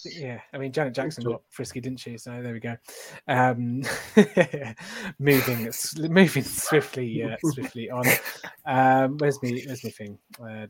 Yeah, 0.05 0.39
I 0.53 0.57
mean 0.57 0.71
Janet 0.71 0.93
Jackson 0.93 1.23
got 1.23 1.41
frisky, 1.49 1.81
didn't 1.81 1.99
she? 1.99 2.17
So 2.17 2.41
there 2.41 2.53
we 2.53 2.59
go. 2.59 2.75
Um, 3.27 3.83
moving, 5.19 5.71
moving 6.09 6.43
swiftly, 6.43 7.23
uh, 7.23 7.35
swiftly 7.43 7.89
on. 7.89 8.05
Um, 8.65 9.17
where's 9.17 9.41
me? 9.41 9.63
Where's 9.65 9.83
my 9.83 9.89
thing? 9.89 10.17
Uh, 10.39 10.67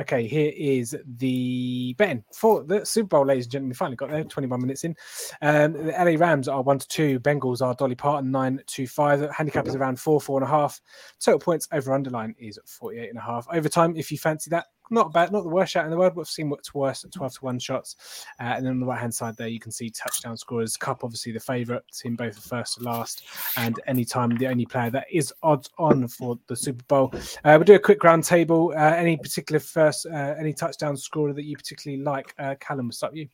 okay, 0.00 0.26
here 0.26 0.52
is 0.56 0.96
the 1.18 1.94
betting 1.98 2.24
for 2.32 2.64
the 2.64 2.84
Super 2.84 3.08
Bowl, 3.08 3.26
ladies 3.26 3.46
and 3.46 3.52
gentlemen. 3.52 3.70
We 3.70 3.74
finally 3.74 3.96
got 3.96 4.10
there. 4.10 4.24
Twenty-one 4.24 4.60
minutes 4.60 4.84
in. 4.84 4.94
Um, 5.42 5.72
the 5.72 5.92
LA 5.92 6.18
Rams 6.18 6.48
are 6.48 6.62
one 6.62 6.78
to 6.78 6.88
two. 6.88 7.20
Bengals 7.20 7.62
are 7.62 7.74
Dolly 7.74 7.94
Parton 7.94 8.30
nine 8.30 8.60
to 8.66 8.86
five. 8.86 9.28
Handicap 9.30 9.66
is 9.66 9.74
around 9.74 9.98
four, 9.98 10.20
four 10.20 10.38
and 10.38 10.46
a 10.46 10.50
half. 10.50 10.80
Total 11.20 11.38
points 11.38 11.68
over 11.72 11.92
underline 11.92 12.34
is 12.38 12.58
48 12.66 13.08
and 13.08 13.18
a 13.18 13.22
half. 13.22 13.46
Overtime, 13.52 13.96
if 13.96 14.10
you 14.10 14.18
fancy 14.18 14.50
that, 14.50 14.66
not 14.90 15.12
bad, 15.12 15.32
not 15.32 15.42
the 15.42 15.48
worst 15.48 15.72
shot 15.72 15.84
in 15.84 15.90
the 15.90 15.96
world. 15.96 16.14
We've 16.16 16.26
seen 16.26 16.50
what's 16.50 16.74
worse 16.74 17.04
at 17.04 17.12
12 17.12 17.34
to 17.34 17.44
1 17.44 17.58
shots. 17.58 18.24
Uh, 18.40 18.44
and 18.44 18.64
then 18.64 18.72
on 18.72 18.80
the 18.80 18.86
right 18.86 19.00
hand 19.00 19.14
side 19.14 19.36
there, 19.36 19.48
you 19.48 19.60
can 19.60 19.72
see 19.72 19.90
touchdown 19.90 20.36
scorers. 20.36 20.76
Kupp, 20.76 21.04
obviously, 21.04 21.32
the 21.32 21.40
favourite, 21.40 21.82
in 22.04 22.16
both 22.16 22.34
the 22.34 22.48
first 22.48 22.74
to 22.74 22.84
last. 22.84 23.24
And 23.56 23.80
anytime, 23.86 24.36
the 24.36 24.48
only 24.48 24.66
player 24.66 24.90
that 24.90 25.06
is 25.10 25.32
odds 25.42 25.70
on 25.78 26.08
for 26.08 26.38
the 26.46 26.56
Super 26.56 26.84
Bowl. 26.84 27.12
Uh, 27.44 27.54
we'll 27.56 27.64
do 27.64 27.74
a 27.74 27.78
quick 27.78 28.02
round 28.04 28.24
table. 28.24 28.72
Uh, 28.76 28.94
any 28.94 29.16
particular 29.16 29.60
first, 29.60 30.06
uh, 30.06 30.34
any 30.38 30.52
touchdown 30.52 30.96
scorer 30.96 31.32
that 31.32 31.44
you 31.44 31.56
particularly 31.56 32.02
like? 32.02 32.34
Uh, 32.38 32.54
Callum, 32.60 32.86
what's 32.86 33.02
up 33.02 33.14
you? 33.14 33.28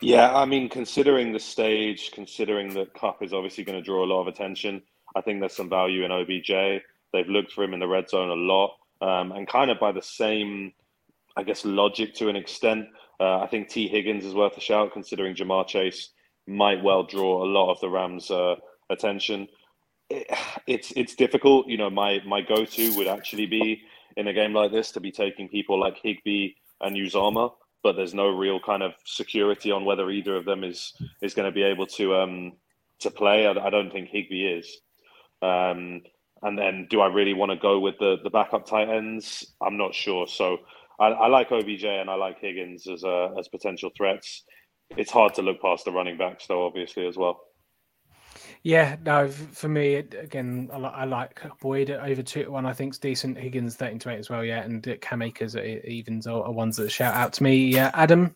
Yeah, 0.00 0.34
I 0.34 0.46
mean, 0.46 0.68
considering 0.70 1.32
the 1.32 1.40
stage, 1.40 2.10
considering 2.12 2.72
that 2.74 2.94
Kupp 2.94 3.22
is 3.22 3.34
obviously 3.34 3.64
going 3.64 3.78
to 3.78 3.84
draw 3.84 4.02
a 4.02 4.06
lot 4.06 4.22
of 4.22 4.28
attention, 4.28 4.80
I 5.14 5.20
think 5.20 5.40
there's 5.40 5.56
some 5.56 5.68
value 5.68 6.04
in 6.04 6.10
OBJ. 6.10 6.82
They've 7.12 7.28
looked 7.28 7.52
for 7.52 7.64
him 7.64 7.74
in 7.74 7.80
the 7.80 7.88
red 7.88 8.08
zone 8.08 8.30
a 8.30 8.34
lot. 8.34 8.76
Um, 9.00 9.32
and 9.32 9.48
kind 9.48 9.70
of 9.70 9.80
by 9.80 9.92
the 9.92 10.02
same, 10.02 10.72
I 11.36 11.42
guess, 11.42 11.64
logic 11.64 12.14
to 12.16 12.28
an 12.28 12.36
extent, 12.36 12.86
uh, 13.18 13.38
I 13.38 13.46
think 13.46 13.68
T. 13.68 13.88
Higgins 13.88 14.24
is 14.24 14.34
worth 14.34 14.56
a 14.56 14.60
shout, 14.60 14.92
considering 14.92 15.34
Ja'Marr 15.34 15.66
Chase 15.66 16.10
might 16.46 16.82
well 16.82 17.04
draw 17.04 17.44
a 17.44 17.46
lot 17.46 17.70
of 17.70 17.80
the 17.80 17.88
Rams' 17.88 18.30
uh, 18.30 18.56
attention. 18.88 19.48
It, 20.08 20.26
it's 20.66 20.92
it's 20.96 21.14
difficult, 21.14 21.68
you 21.68 21.76
know. 21.76 21.90
My 21.90 22.20
my 22.26 22.40
go 22.40 22.64
to 22.64 22.96
would 22.96 23.06
actually 23.06 23.46
be 23.46 23.82
in 24.16 24.26
a 24.26 24.32
game 24.32 24.52
like 24.52 24.72
this 24.72 24.90
to 24.92 25.00
be 25.00 25.12
taking 25.12 25.48
people 25.48 25.78
like 25.78 25.98
Higbee 26.02 26.54
and 26.80 26.96
Uzomah, 26.96 27.52
but 27.82 27.94
there's 27.96 28.14
no 28.14 28.28
real 28.28 28.58
kind 28.58 28.82
of 28.82 28.92
security 29.04 29.70
on 29.70 29.84
whether 29.84 30.10
either 30.10 30.34
of 30.36 30.44
them 30.44 30.64
is 30.64 30.94
is 31.22 31.34
going 31.34 31.46
to 31.46 31.54
be 31.54 31.62
able 31.62 31.86
to 31.86 32.16
um 32.16 32.52
to 33.00 33.10
play. 33.10 33.46
I, 33.46 33.52
I 33.52 33.70
don't 33.70 33.92
think 33.92 34.08
Higbee 34.08 34.46
is. 34.46 34.80
Um, 35.42 36.02
and 36.42 36.58
then, 36.58 36.86
do 36.90 37.00
I 37.00 37.08
really 37.08 37.34
want 37.34 37.50
to 37.50 37.56
go 37.56 37.80
with 37.80 37.98
the 37.98 38.16
the 38.22 38.30
backup 38.30 38.66
tight 38.66 38.88
ends? 38.88 39.54
I'm 39.60 39.76
not 39.76 39.94
sure. 39.94 40.26
So, 40.26 40.58
I, 40.98 41.06
I 41.08 41.26
like 41.28 41.50
OBJ 41.50 41.84
and 41.84 42.10
I 42.10 42.14
like 42.14 42.40
Higgins 42.40 42.86
as 42.86 43.04
uh, 43.04 43.30
as 43.38 43.48
potential 43.48 43.90
threats. 43.96 44.44
It's 44.96 45.10
hard 45.10 45.34
to 45.34 45.42
look 45.42 45.62
past 45.62 45.84
the 45.84 45.92
running 45.92 46.18
backs, 46.18 46.46
though, 46.46 46.66
obviously 46.66 47.06
as 47.06 47.16
well. 47.16 47.40
Yeah, 48.62 48.96
no, 49.04 49.28
for 49.28 49.68
me, 49.68 49.94
again, 49.94 50.68
I, 50.72 50.76
I 50.76 51.04
like 51.04 51.40
Boyd 51.60 51.90
over 51.90 52.22
two 52.22 52.44
to 52.44 52.50
one. 52.50 52.66
I 52.66 52.74
think 52.74 52.90
it's 52.90 52.98
decent. 52.98 53.38
Higgins 53.38 53.76
thirteen 53.76 53.98
to 54.00 54.10
eight 54.10 54.18
as 54.18 54.28
well. 54.28 54.44
Yeah, 54.44 54.62
and 54.62 54.98
Cam 55.00 55.22
Akers 55.22 55.56
evens 55.56 56.26
are, 56.26 56.42
are 56.42 56.52
ones 56.52 56.76
that 56.76 56.90
shout 56.90 57.14
out 57.14 57.32
to 57.34 57.42
me. 57.42 57.56
Yeah, 57.56 57.90
Adam, 57.94 58.34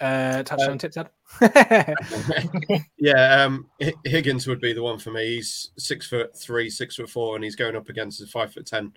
uh, 0.00 0.42
touchdown 0.42 0.72
um, 0.72 0.78
tips, 0.78 0.96
Adam. 0.96 1.12
yeah, 2.98 3.42
um, 3.42 3.68
Higgins 4.04 4.46
would 4.46 4.60
be 4.60 4.72
the 4.72 4.82
one 4.82 4.98
for 4.98 5.10
me. 5.10 5.36
He's 5.36 5.70
six 5.76 6.06
foot 6.06 6.36
three, 6.36 6.70
six 6.70 6.96
foot 6.96 7.10
four, 7.10 7.34
and 7.34 7.44
he's 7.44 7.56
going 7.56 7.76
up 7.76 7.88
against 7.88 8.20
a 8.20 8.26
five 8.26 8.52
foot 8.52 8.66
ten 8.66 8.92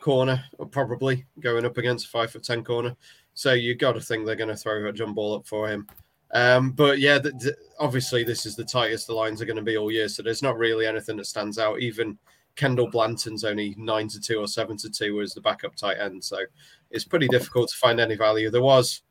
corner, 0.00 0.42
probably 0.70 1.26
going 1.40 1.64
up 1.64 1.78
against 1.78 2.06
a 2.06 2.08
five 2.08 2.30
foot 2.30 2.42
ten 2.42 2.64
corner. 2.64 2.96
So 3.34 3.52
you 3.52 3.74
got 3.74 3.92
to 3.92 4.00
think 4.00 4.24
they're 4.24 4.36
going 4.36 4.48
to 4.48 4.56
throw 4.56 4.88
a 4.88 4.92
jump 4.92 5.16
ball 5.16 5.34
up 5.36 5.46
for 5.46 5.68
him. 5.68 5.86
Um, 6.32 6.72
but 6.72 6.98
yeah, 6.98 7.18
the, 7.18 7.30
the, 7.30 7.56
obviously 7.78 8.24
this 8.24 8.44
is 8.44 8.56
the 8.56 8.64
tightest 8.64 9.06
the 9.06 9.14
lines 9.14 9.40
are 9.40 9.46
going 9.46 9.56
to 9.56 9.62
be 9.62 9.76
all 9.76 9.90
year. 9.90 10.08
So 10.08 10.22
there's 10.22 10.42
not 10.42 10.58
really 10.58 10.86
anything 10.86 11.16
that 11.18 11.26
stands 11.26 11.58
out. 11.58 11.80
Even 11.80 12.18
Kendall 12.56 12.90
Blanton's 12.90 13.44
only 13.44 13.74
nine 13.78 14.08
to 14.08 14.20
two 14.20 14.40
or 14.40 14.48
seven 14.48 14.76
to 14.78 14.90
two 14.90 15.20
as 15.20 15.32
the 15.32 15.40
backup 15.40 15.76
tight 15.76 15.98
end. 15.98 16.22
So 16.22 16.38
it's 16.90 17.04
pretty 17.04 17.28
difficult 17.28 17.68
to 17.70 17.76
find 17.76 18.00
any 18.00 18.16
value. 18.16 18.50
There 18.50 18.62
was 18.62 19.02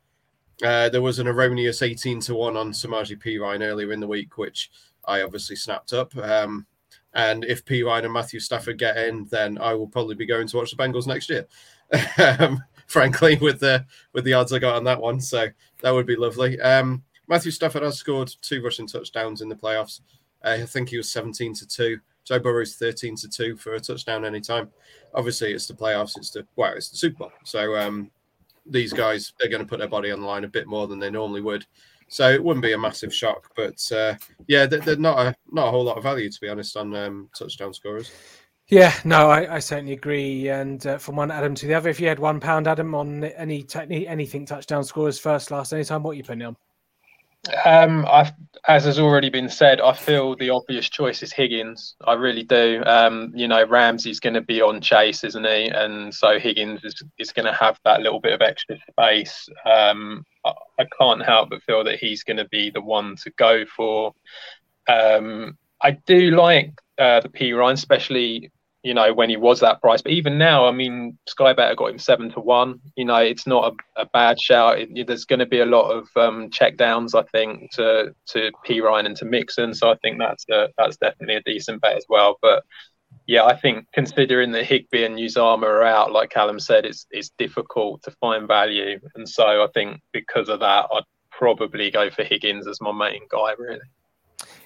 uh, 0.62 0.88
there 0.88 1.02
was 1.02 1.18
an 1.18 1.28
erroneous 1.28 1.82
18 1.82 2.20
to 2.20 2.34
1 2.34 2.56
on 2.56 2.72
Samaje 2.72 3.20
Perine 3.20 3.62
earlier 3.62 3.92
in 3.92 4.00
the 4.00 4.06
week, 4.06 4.38
which 4.38 4.70
I 5.04 5.22
obviously 5.22 5.56
snapped 5.56 5.92
up. 5.92 6.16
Um, 6.16 6.66
and 7.14 7.44
if 7.44 7.64
Perine 7.64 8.04
and 8.04 8.12
Matthew 8.12 8.40
Stafford 8.40 8.78
get 8.78 8.96
in, 8.96 9.26
then 9.26 9.58
I 9.58 9.74
will 9.74 9.86
probably 9.86 10.14
be 10.14 10.26
going 10.26 10.46
to 10.48 10.56
watch 10.56 10.70
the 10.70 10.76
Bengals 10.76 11.06
next 11.06 11.30
year. 11.30 11.46
um, 12.38 12.62
frankly, 12.86 13.36
with 13.36 13.60
the 13.60 13.84
with 14.12 14.24
the 14.24 14.34
odds 14.34 14.52
I 14.52 14.58
got 14.58 14.76
on 14.76 14.84
that 14.84 15.00
one, 15.00 15.20
so 15.20 15.48
that 15.82 15.90
would 15.90 16.06
be 16.06 16.16
lovely. 16.16 16.60
Um, 16.60 17.02
Matthew 17.28 17.52
Stafford 17.52 17.82
has 17.82 17.98
scored 17.98 18.32
two 18.42 18.62
rushing 18.62 18.86
touchdowns 18.86 19.40
in 19.40 19.48
the 19.48 19.54
playoffs. 19.54 20.00
Uh, 20.44 20.50
I 20.50 20.66
think 20.66 20.88
he 20.88 20.96
was 20.96 21.10
17 21.10 21.54
to 21.54 21.66
two. 21.66 21.98
Joe 22.24 22.38
Burrow's 22.38 22.76
13 22.76 23.16
to 23.16 23.28
two 23.28 23.56
for 23.56 23.74
a 23.74 23.80
touchdown 23.80 24.24
anytime. 24.24 24.70
Obviously, 25.14 25.52
it's 25.52 25.66
the 25.66 25.74
playoffs. 25.74 26.16
It's 26.16 26.30
the 26.30 26.46
well, 26.56 26.72
it's 26.74 26.88
the 26.88 26.96
Super 26.96 27.18
Bowl. 27.18 27.32
So 27.44 27.76
um, 27.76 28.10
these 28.66 28.92
guys 28.92 29.32
they're 29.38 29.50
going 29.50 29.62
to 29.62 29.68
put 29.68 29.78
their 29.78 29.88
body 29.88 30.10
on 30.10 30.20
the 30.20 30.26
line 30.26 30.44
a 30.44 30.48
bit 30.48 30.66
more 30.66 30.86
than 30.86 30.98
they 30.98 31.10
normally 31.10 31.40
would. 31.40 31.66
So 32.08 32.30
it 32.30 32.42
wouldn't 32.42 32.62
be 32.62 32.72
a 32.72 32.78
massive 32.78 33.14
shock, 33.14 33.50
but 33.56 33.80
uh, 33.90 34.14
yeah, 34.46 34.66
they're, 34.66 34.80
they're, 34.80 34.96
not 34.96 35.18
a 35.18 35.34
not 35.50 35.68
a 35.68 35.70
whole 35.70 35.84
lot 35.84 35.96
of 35.96 36.02
value 36.02 36.30
to 36.30 36.40
be 36.40 36.48
honest 36.48 36.76
on 36.76 36.94
um, 36.94 37.28
touchdown 37.36 37.72
scorers. 37.72 38.12
Yeah, 38.68 38.94
no, 39.04 39.28
I, 39.28 39.56
I 39.56 39.58
certainly 39.58 39.92
agree. 39.92 40.48
And 40.48 40.86
uh, 40.86 40.98
from 40.98 41.16
one 41.16 41.30
Adam 41.30 41.54
to 41.54 41.66
the 41.66 41.74
other, 41.74 41.90
if 41.90 42.00
you 42.00 42.08
had 42.08 42.18
one 42.18 42.40
pound, 42.40 42.66
Adam, 42.66 42.94
on 42.94 43.24
any 43.24 43.62
technique, 43.62 44.06
anything 44.08 44.46
touchdown 44.46 44.84
scorers 44.84 45.18
first, 45.18 45.50
last, 45.50 45.72
anytime, 45.72 46.02
what 46.02 46.12
are 46.12 46.14
you 46.14 46.24
putting 46.24 46.42
on? 46.42 46.56
Um, 47.64 48.06
I, 48.06 48.32
as 48.66 48.84
has 48.84 48.98
already 48.98 49.28
been 49.28 49.48
said, 49.48 49.80
I 49.80 49.92
feel 49.92 50.34
the 50.36 50.50
obvious 50.50 50.88
choice 50.88 51.22
is 51.22 51.32
Higgins. 51.32 51.96
I 52.06 52.14
really 52.14 52.42
do. 52.42 52.82
Um, 52.86 53.32
you 53.34 53.46
know, 53.46 53.66
Ramsey's 53.66 54.20
going 54.20 54.34
to 54.34 54.40
be 54.40 54.62
on 54.62 54.80
Chase, 54.80 55.24
isn't 55.24 55.44
he? 55.44 55.68
And 55.68 56.14
so 56.14 56.38
Higgins 56.38 56.80
is, 56.84 57.02
is 57.18 57.32
going 57.32 57.46
to 57.46 57.52
have 57.52 57.78
that 57.84 58.00
little 58.00 58.20
bit 58.20 58.32
of 58.32 58.40
extra 58.40 58.76
space. 58.90 59.48
Um, 59.66 60.24
I, 60.44 60.52
I, 60.78 60.86
can't 60.98 61.22
help 61.22 61.50
but 61.50 61.62
feel 61.62 61.84
that 61.84 61.98
he's 61.98 62.22
going 62.22 62.38
to 62.38 62.48
be 62.48 62.70
the 62.70 62.80
one 62.80 63.16
to 63.16 63.30
go 63.36 63.66
for. 63.66 64.14
Um, 64.88 65.58
I 65.82 65.92
do 65.92 66.30
like 66.30 66.72
uh, 66.98 67.20
the 67.20 67.52
Ryan, 67.52 67.74
especially 67.74 68.50
you 68.84 68.92
know, 68.92 69.14
when 69.14 69.30
he 69.30 69.36
was 69.38 69.60
that 69.60 69.80
price. 69.80 70.02
But 70.02 70.12
even 70.12 70.36
now, 70.36 70.66
I 70.66 70.70
mean, 70.70 71.18
Sky 71.26 71.54
Better 71.54 71.74
got 71.74 71.90
him 71.90 71.98
seven 71.98 72.30
to 72.32 72.40
one. 72.40 72.80
You 72.96 73.06
know, 73.06 73.16
it's 73.16 73.46
not 73.46 73.72
a, 73.96 74.02
a 74.02 74.06
bad 74.06 74.38
shout. 74.38 74.78
It, 74.78 75.06
there's 75.06 75.24
going 75.24 75.38
to 75.38 75.46
be 75.46 75.60
a 75.60 75.66
lot 75.66 75.90
of 75.90 76.06
um, 76.16 76.50
check 76.50 76.76
downs, 76.76 77.14
I 77.14 77.22
think, 77.22 77.72
to 77.72 78.14
to 78.28 78.52
Perine 78.68 79.06
and 79.06 79.16
to 79.16 79.24
Mixon. 79.24 79.74
So 79.74 79.90
I 79.90 79.96
think 79.96 80.18
that's 80.18 80.44
a, 80.50 80.68
that's 80.76 80.98
definitely 80.98 81.36
a 81.36 81.42
decent 81.42 81.80
bet 81.80 81.96
as 81.96 82.04
well. 82.10 82.38
But 82.42 82.62
yeah, 83.26 83.44
I 83.44 83.56
think 83.56 83.86
considering 83.94 84.52
that 84.52 84.66
Higbee 84.66 85.06
and 85.06 85.16
Uzomah 85.16 85.62
are 85.62 85.82
out, 85.82 86.12
like 86.12 86.28
Callum 86.28 86.60
said, 86.60 86.84
it's 86.84 87.06
it's 87.10 87.30
difficult 87.38 88.02
to 88.02 88.10
find 88.20 88.46
value, 88.46 89.00
and 89.14 89.26
so 89.26 89.64
I 89.64 89.68
think 89.72 90.02
because 90.12 90.50
of 90.50 90.60
that, 90.60 90.88
I'd 90.92 91.04
probably 91.30 91.90
go 91.90 92.10
for 92.10 92.22
Higgins 92.22 92.68
as 92.68 92.82
my 92.82 92.92
main 92.92 93.22
guy, 93.30 93.54
really. 93.56 93.80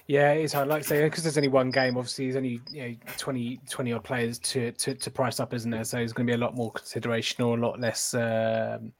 Yeah, 0.09 0.31
it's 0.31 0.53
hard. 0.53 0.69
Like 0.69 0.79
I 0.79 0.85
say, 0.85 1.03
because 1.03 1.21
there's 1.21 1.37
only 1.37 1.49
one 1.49 1.69
game. 1.69 1.95
Obviously, 1.95 2.25
there's 2.25 2.35
only 2.35 2.59
you 2.71 2.81
know 2.81 2.95
20, 3.17 3.59
20 3.69 3.93
odd 3.93 4.03
players 4.03 4.39
to, 4.39 4.71
to 4.71 4.95
to 4.95 5.11
price 5.11 5.39
up, 5.39 5.53
isn't 5.53 5.69
there? 5.69 5.83
So 5.83 5.97
there's 5.97 6.13
going 6.13 6.25
to 6.25 6.31
be 6.31 6.35
a 6.35 6.43
lot 6.43 6.55
more 6.55 6.71
consideration 6.71 7.43
or 7.43 7.55
a 7.55 7.61
lot 7.61 7.79
less 7.79 8.15
um, 8.15 8.91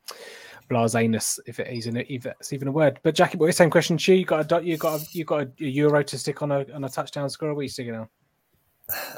blaseness, 0.70 1.40
if 1.48 1.60
it 1.60 1.66
is 1.66 1.88
an, 1.88 1.98
if 1.98 2.28
even 2.54 2.68
a 2.68 2.72
word. 2.72 3.00
But 3.02 3.16
Jackie, 3.16 3.40
boy, 3.40 3.50
same 3.50 3.72
question 3.72 3.98
to 3.98 4.14
you. 4.14 4.20
You 4.20 4.26
got 4.26 4.52
a 4.52 4.64
you 4.64 4.78
got 4.78 5.02
a, 5.02 5.06
you 5.12 5.26
got 5.26 5.48
a 5.48 5.52
euro 5.58 6.04
to 6.04 6.16
stick 6.16 6.44
on 6.44 6.52
a 6.52 6.64
on 6.76 6.84
a 6.84 6.90
touchdown 6.90 7.28
score. 7.32 7.56
What 7.56 7.62
are 7.62 7.64
you 7.64 7.70
sticking 7.70 7.96
on? 7.96 8.08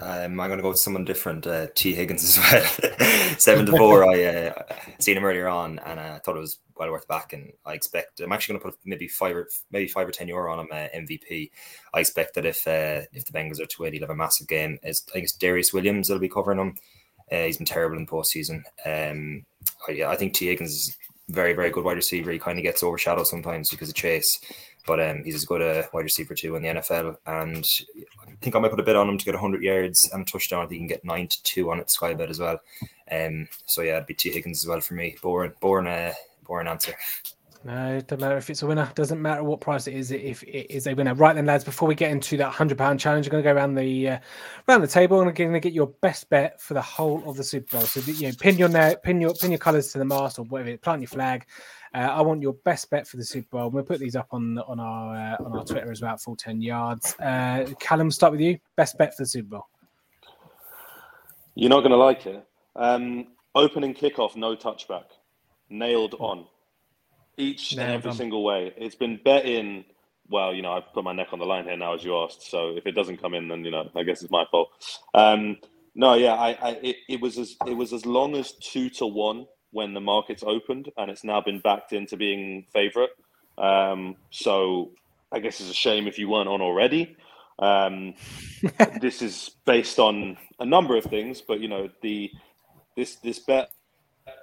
Um, 0.02 0.40
I'm 0.40 0.50
going 0.50 0.58
to 0.58 0.64
go 0.64 0.70
with 0.70 0.80
someone 0.80 1.06
different. 1.06 1.48
Uh, 1.48 1.68
T 1.76 1.94
Higgins 1.94 2.24
as 2.24 2.38
well. 2.38 3.00
Seven 3.38 3.66
to 3.66 3.72
four. 3.72 4.04
I 4.10 4.24
uh, 4.24 4.64
seen 5.00 5.18
him 5.18 5.24
earlier 5.24 5.48
on, 5.48 5.80
and 5.80 6.00
I 6.00 6.10
uh, 6.10 6.20
thought 6.20 6.36
it 6.36 6.42
was 6.42 6.60
well 6.76 6.92
worth 6.92 7.08
back. 7.08 7.34
And 7.34 7.52
I 7.66 7.74
expect 7.74 8.20
I'm 8.20 8.32
actually 8.32 8.54
going 8.54 8.62
to 8.62 8.72
put 8.72 8.80
maybe 8.86 9.08
five 9.08 9.36
or 9.36 9.48
maybe 9.72 9.88
five 9.88 10.08
or 10.08 10.12
ten 10.12 10.28
euro 10.28 10.52
on 10.52 10.60
him 10.60 10.68
uh, 10.72 10.88
MVP. 10.96 11.52
I 11.94 12.00
expect 12.00 12.36
that 12.36 12.46
if 12.46 12.68
uh, 12.68 13.08
if 13.14 13.26
the 13.26 13.32
Bengals 13.32 13.60
are 13.62 13.66
to 13.66 13.82
win, 13.82 13.94
he'll 13.94 14.04
have 14.04 14.10
a 14.10 14.16
massive 14.16 14.48
game. 14.48 14.78
It's, 14.84 15.04
I 15.10 15.14
think 15.14 15.24
it's 15.24 15.38
Darious 15.38 15.74
Williams 15.74 16.08
that'll 16.08 16.20
be 16.20 16.30
covering 16.30 16.60
him. 16.60 16.76
Uh, 17.32 17.46
he's 17.46 17.58
been 17.58 17.66
terrible 17.66 17.98
in 17.98 18.08
postseason. 18.08 18.64
Um, 18.86 19.46
I, 19.88 19.94
yeah, 19.94 20.10
I 20.10 20.18
think 20.18 20.34
T 20.34 20.48
Higgins 20.48 20.72
is 20.72 20.98
very 21.30 21.54
very 21.54 21.70
good 21.70 21.86
wide 21.86 21.98
receiver. 21.98 22.32
He 22.32 22.40
kind 22.40 22.60
of 22.60 22.64
gets 22.64 22.84
overshadowed 22.84 23.28
sometimes 23.28 23.70
because 23.70 23.90
of 23.90 23.96
Chase. 23.96 24.40
But 24.86 25.00
um, 25.00 25.24
he's 25.24 25.36
as 25.36 25.46
good 25.46 25.62
a 25.62 25.88
wide 25.94 26.04
receiver 26.04 26.34
too 26.34 26.56
in 26.56 26.64
the 26.64 26.70
NFL, 26.70 27.18
and 27.26 27.66
I 28.28 28.32
think 28.42 28.56
I 28.56 28.60
might 28.60 28.72
put 28.72 28.80
a 28.80 28.84
bit 28.84 28.96
on 28.96 29.10
him 29.10 29.18
to 29.18 29.26
get 29.26 29.36
100 29.36 29.62
yards 29.62 30.10
and 30.12 30.24
a 30.24 30.26
touchdown. 30.26 30.64
I 30.64 30.68
think 30.68 30.74
he 30.74 30.78
can 30.80 30.88
get 30.88 31.06
nine 31.06 31.28
to 31.28 31.44
two 31.44 31.72
on 31.72 31.80
it 31.80 31.90
Sky 31.90 32.14
Bet 32.14 32.30
as 32.30 32.40
well. 32.40 32.60
Um, 33.12 33.48
so 33.66 33.82
yeah, 33.82 33.98
it'd 33.98 34.08
be 34.08 34.14
T 34.14 34.32
Higgins 34.32 34.64
as 34.64 34.68
well 34.68 34.82
for 34.82 34.94
me. 34.94 35.16
Boring, 35.22 35.54
boring, 35.62 35.88
uh, 35.88 36.14
boring 36.46 36.68
answer. 36.68 36.96
No, 37.64 37.98
it 37.98 38.08
doesn't 38.08 38.22
matter 38.22 38.38
if 38.38 38.50
it's 38.50 38.64
a 38.64 38.68
winner. 38.68 38.92
Doesn't 38.96 39.22
matter 39.22 39.44
what 39.44 39.62
price 39.62 39.86
it 39.86 39.94
is. 39.94 40.10
If 40.10 40.42
it 40.44 40.74
is 40.74 40.88
a 40.88 40.96
winner, 40.96 41.14
right 41.14 41.36
then, 41.36 41.46
lads. 41.46 41.64
Before 41.64 41.88
we 41.88 41.94
get 41.94 42.10
into 42.10 42.36
that 42.38 42.50
hundred 42.50 42.80
pound 42.80 43.00
challenge, 43.00 43.28
I'm 43.28 43.32
going 43.32 43.44
to 43.44 43.50
go 43.50 43.56
around 43.56 43.76
the 43.76 44.10
uh, 44.10 44.20
around 44.68 44.82
the 44.82 44.88
table 44.88 45.20
and 45.20 45.30
I'm 45.30 45.36
going 45.36 45.54
to 45.54 45.60
get 45.60 45.74
your 45.74 45.88
best 46.02 46.28
bet 46.32 46.60
for 46.60 46.74
the 46.74 46.82
whole 46.82 47.22
of 47.30 47.38
the 47.38 47.44
Super 47.44 47.78
Bowl. 47.78 47.86
So 47.86 48.00
you 48.12 48.30
know, 48.30 48.34
pin 48.40 48.58
your 48.58 48.70
pin 48.98 49.22
your 49.22 49.36
pin 49.36 49.52
your 49.52 49.60
colours 49.60 49.92
to 49.92 50.00
the 50.00 50.06
mast 50.06 50.40
or 50.40 50.46
whatever. 50.46 50.76
Plant 50.78 51.02
your 51.02 51.10
flag. 51.10 51.46
Uh, 51.94 51.98
I 51.98 52.22
want 52.22 52.42
your 52.42 52.54
best 52.54 52.90
bet 52.90 53.06
for 53.06 53.18
the 53.18 53.26
Super 53.26 53.58
Bowl. 53.58 53.70
We'll 53.70 53.84
put 53.84 54.00
these 54.00 54.16
up 54.16 54.28
on 54.32 54.58
on 54.60 54.80
our 54.80 55.16
uh, 55.16 55.44
on 55.44 55.58
our 55.58 55.66
Twitter 55.66 55.92
as 55.92 56.02
well. 56.02 56.16
Full 56.18 56.38
ten 56.38 56.62
yards. 56.62 57.16
Uh, 57.20 57.66
Callum, 57.80 58.10
start 58.12 58.32
with 58.32 58.42
you. 58.42 58.60
Best 58.78 58.98
bet 58.98 59.16
for 59.16 59.24
the 59.24 59.28
Super 59.28 59.50
Bowl. 59.50 59.68
You're 61.56 61.70
not 61.70 61.80
going 61.80 61.92
to 61.92 61.98
like 61.98 62.26
it. 62.26 62.48
Um, 62.78 63.28
opening 63.56 63.94
kickoff, 63.94 64.38
no 64.38 64.56
touchback, 64.56 65.04
nailed 65.70 66.16
on 66.20 66.46
each 67.36 67.74
and 67.74 67.82
every 67.82 68.14
single 68.14 68.44
way. 68.44 68.74
It's 68.78 68.96
been 68.96 69.20
bet 69.24 69.46
in. 69.46 69.84
Well, 70.30 70.54
you 70.54 70.62
know, 70.62 70.72
I've 70.72 70.94
put 70.94 71.04
my 71.04 71.12
neck 71.12 71.28
on 71.34 71.40
the 71.40 71.46
line 71.46 71.66
here 71.66 71.76
now, 71.76 71.94
as 71.94 72.06
you 72.06 72.18
asked. 72.18 72.50
So 72.50 72.70
if 72.78 72.86
it 72.86 72.94
doesn't 72.94 73.22
come 73.22 73.34
in, 73.34 73.50
then 73.50 73.66
you 73.66 73.72
know, 73.72 73.90
I 73.96 74.04
guess 74.04 74.22
it's 74.22 74.32
my 74.32 74.46
fault. 74.50 74.70
Um, 75.14 75.58
no, 75.94 76.14
yeah, 76.14 76.36
I, 76.36 76.52
I 76.62 76.70
it, 76.82 76.96
it 77.10 77.22
was 77.22 77.38
as 77.38 77.58
it 77.68 77.74
was 77.74 77.92
as 77.92 78.06
long 78.06 78.38
as 78.38 78.54
two 78.54 78.90
to 78.92 79.06
one 79.06 79.46
when 79.72 79.94
the 79.94 80.02
markets 80.02 80.44
opened, 80.46 80.92
and 80.98 81.10
it's 81.10 81.24
now 81.24 81.42
been 81.42 81.60
backed 81.60 81.94
into 81.94 82.18
being 82.18 82.66
favourite. 82.74 83.10
Um, 83.58 84.16
so 84.30 84.92
I 85.32 85.40
guess 85.40 85.60
it's 85.60 85.70
a 85.70 85.74
shame 85.74 86.08
if 86.08 86.20
you 86.20 86.30
weren't 86.30 86.50
on 86.50 86.62
already. 86.62 87.16
Um, 87.60 88.16
this 89.02 89.22
is 89.22 89.52
based 89.66 90.00
on 90.00 90.38
a 90.60 90.66
number 90.66 90.98
of 90.98 91.06
things, 91.06 91.42
but 91.42 91.60
you 91.60 91.68
know 91.68 91.90
the 92.02 92.32
this 92.96 93.16
this 93.18 93.40
bet 93.40 93.72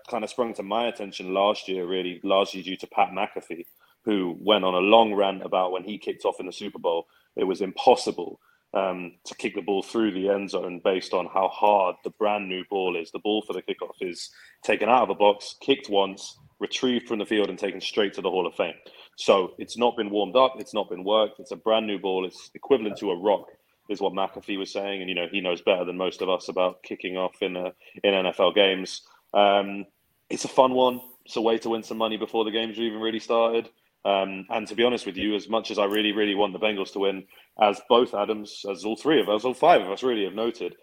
kind 0.08 0.24
of 0.24 0.30
sprung 0.30 0.54
to 0.54 0.62
my 0.62 0.86
attention 0.86 1.34
last 1.34 1.68
year, 1.68 1.86
really 1.86 2.20
largely 2.22 2.62
due 2.62 2.76
to 2.76 2.86
Pat 2.86 3.10
McAfee, 3.10 3.66
who 4.02 4.36
went 4.40 4.64
on 4.64 4.74
a 4.74 4.78
long 4.78 5.14
rant 5.14 5.42
about 5.42 5.72
when 5.72 5.84
he 5.84 5.98
kicked 5.98 6.24
off 6.24 6.40
in 6.40 6.46
the 6.46 6.52
Super 6.52 6.78
Bowl, 6.78 7.06
it 7.36 7.44
was 7.44 7.60
impossible 7.60 8.40
um, 8.74 9.12
to 9.24 9.34
kick 9.34 9.54
the 9.54 9.62
ball 9.62 9.82
through 9.82 10.12
the 10.12 10.28
end 10.28 10.50
zone 10.50 10.80
based 10.82 11.14
on 11.14 11.26
how 11.26 11.48
hard 11.48 11.96
the 12.04 12.10
brand 12.10 12.48
new 12.48 12.64
ball 12.68 12.96
is. 12.96 13.10
The 13.10 13.18
ball 13.18 13.42
for 13.42 13.52
the 13.52 13.62
kickoff 13.62 13.96
is 14.00 14.30
taken 14.62 14.88
out 14.88 15.02
of 15.02 15.08
the 15.08 15.14
box, 15.14 15.56
kicked 15.60 15.88
once, 15.88 16.38
retrieved 16.60 17.08
from 17.08 17.18
the 17.18 17.26
field, 17.26 17.48
and 17.48 17.58
taken 17.58 17.80
straight 17.80 18.12
to 18.14 18.22
the 18.22 18.30
Hall 18.30 18.46
of 18.46 18.54
Fame. 18.54 18.74
So 19.16 19.54
it's 19.58 19.78
not 19.78 19.96
been 19.96 20.10
warmed 20.10 20.36
up, 20.36 20.54
it's 20.58 20.74
not 20.74 20.90
been 20.90 21.04
worked. 21.04 21.40
It's 21.40 21.50
a 21.50 21.56
brand 21.56 21.86
new 21.86 21.98
ball. 21.98 22.26
It's 22.26 22.50
equivalent 22.54 22.98
to 22.98 23.10
a 23.10 23.16
rock, 23.16 23.46
is 23.88 24.00
what 24.00 24.12
McAfee 24.12 24.58
was 24.58 24.72
saying, 24.72 25.00
and 25.00 25.08
you 25.08 25.14
know 25.14 25.26
he 25.30 25.40
knows 25.40 25.62
better 25.62 25.84
than 25.84 25.96
most 25.96 26.20
of 26.20 26.28
us 26.28 26.48
about 26.48 26.82
kicking 26.82 27.16
off 27.16 27.40
in 27.40 27.56
a, 27.56 27.72
in 28.04 28.12
NFL 28.14 28.54
games. 28.54 29.02
Um, 29.32 29.86
it's 30.30 30.44
a 30.44 30.48
fun 30.48 30.72
one. 30.72 31.00
It's 31.24 31.36
a 31.36 31.40
way 31.40 31.58
to 31.58 31.70
win 31.70 31.82
some 31.82 31.98
money 31.98 32.16
before 32.16 32.44
the 32.44 32.50
games 32.50 32.78
even 32.78 33.00
really 33.00 33.20
started. 33.20 33.68
Um, 34.04 34.46
and 34.50 34.66
to 34.68 34.74
be 34.74 34.84
honest 34.84 35.06
with 35.06 35.16
you, 35.16 35.34
as 35.34 35.48
much 35.48 35.70
as 35.70 35.78
I 35.78 35.84
really, 35.84 36.12
really 36.12 36.34
want 36.34 36.52
the 36.52 36.58
Bengals 36.58 36.92
to 36.92 37.00
win, 37.00 37.24
as 37.60 37.80
both 37.88 38.14
Adams, 38.14 38.64
as 38.70 38.84
all 38.84 38.96
three 38.96 39.20
of 39.20 39.28
us, 39.28 39.44
all 39.44 39.54
five 39.54 39.82
of 39.82 39.90
us 39.90 40.02
really 40.02 40.24
have 40.24 40.34
noted, 40.34 40.76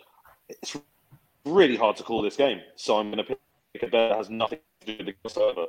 it's 0.50 0.78
really 1.46 1.76
hard 1.76 1.96
to 1.98 2.04
call 2.04 2.22
this 2.22 2.36
game. 2.36 2.60
So 2.76 2.98
I'm 2.98 3.12
going 3.12 3.26
to 3.26 3.36
pick 3.74 3.84
a 3.84 3.88
bet 3.88 4.10
that 4.10 4.18
has 4.18 4.30
nothing 4.30 4.60
to 4.82 4.98
do 4.98 5.06
with 5.06 5.16
the 5.24 5.30
server. 5.30 5.66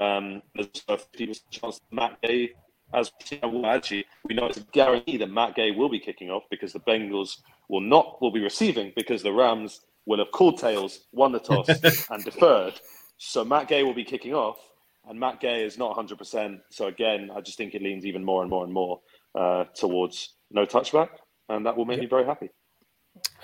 Um, 0.00 0.42
there's 0.54 0.68
a 0.88 0.96
50% 0.96 1.40
chance 1.50 1.80
Matt 1.90 2.20
Gay, 2.22 2.52
as 2.94 3.12
well, 3.42 3.66
actually, 3.66 4.06
we 4.24 4.34
know 4.34 4.46
it's 4.46 4.56
a 4.56 4.66
guarantee 4.72 5.18
that 5.18 5.30
Matt 5.30 5.54
Gay 5.54 5.70
will 5.70 5.88
be 5.88 6.00
kicking 6.00 6.30
off 6.30 6.44
because 6.50 6.72
the 6.72 6.80
Bengals 6.80 7.40
will 7.68 7.80
not 7.80 8.20
will 8.22 8.30
be 8.30 8.40
receiving 8.40 8.92
because 8.96 9.22
the 9.22 9.32
Rams 9.32 9.82
will 10.06 10.18
have 10.18 10.30
called 10.30 10.58
tails, 10.58 11.00
won 11.12 11.32
the 11.32 11.38
toss, 11.38 11.68
and 12.10 12.24
deferred. 12.24 12.80
So 13.18 13.44
Matt 13.44 13.68
Gay 13.68 13.82
will 13.82 13.94
be 13.94 14.04
kicking 14.04 14.32
off, 14.32 14.56
and 15.08 15.18
Matt 15.18 15.40
Gay 15.40 15.64
is 15.64 15.78
not 15.78 15.96
100%. 15.96 16.60
So 16.70 16.86
again, 16.86 17.30
I 17.34 17.40
just 17.40 17.56
think 17.56 17.74
it 17.74 17.82
leans 17.82 18.04
even 18.04 18.24
more 18.24 18.42
and 18.42 18.50
more 18.50 18.64
and 18.64 18.72
more 18.72 19.00
uh, 19.34 19.64
towards 19.74 20.34
no 20.50 20.66
touchback, 20.66 21.08
and 21.48 21.64
that 21.66 21.76
will 21.76 21.84
make 21.84 21.96
yep. 21.96 22.04
me 22.04 22.08
very 22.08 22.24
happy. 22.24 22.50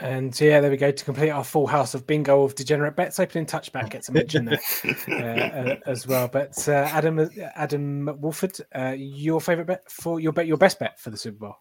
And 0.01 0.39
yeah, 0.41 0.61
there 0.61 0.71
we 0.71 0.77
go 0.77 0.91
to 0.91 1.05
complete 1.05 1.31
our 1.31 1.45
full 1.45 1.67
house 1.67 1.95
of 1.95 2.07
bingo 2.07 2.43
of 2.43 2.55
degenerate 2.55 2.97
bets. 2.97 3.19
Opening 3.19 3.47
touchback 3.47 3.91
gets 3.91 4.09
a 4.09 4.13
mention 4.13 4.45
there 4.45 4.61
uh, 5.09 5.13
uh, 5.13 5.77
as 5.87 6.07
well. 6.07 6.29
But 6.29 6.69
uh, 6.69 6.89
Adam 6.93 7.29
Adam 7.55 8.19
Wolford, 8.21 8.59
uh, 8.75 8.95
your 8.97 9.41
favorite 9.41 9.67
bet 9.67 9.91
for 9.91 10.21
your 10.21 10.33
bet, 10.33 10.47
your 10.47 10.57
best 10.57 10.79
bet 10.79 10.99
for 10.99 11.11
the 11.11 11.17
Super 11.17 11.39
Bowl? 11.39 11.57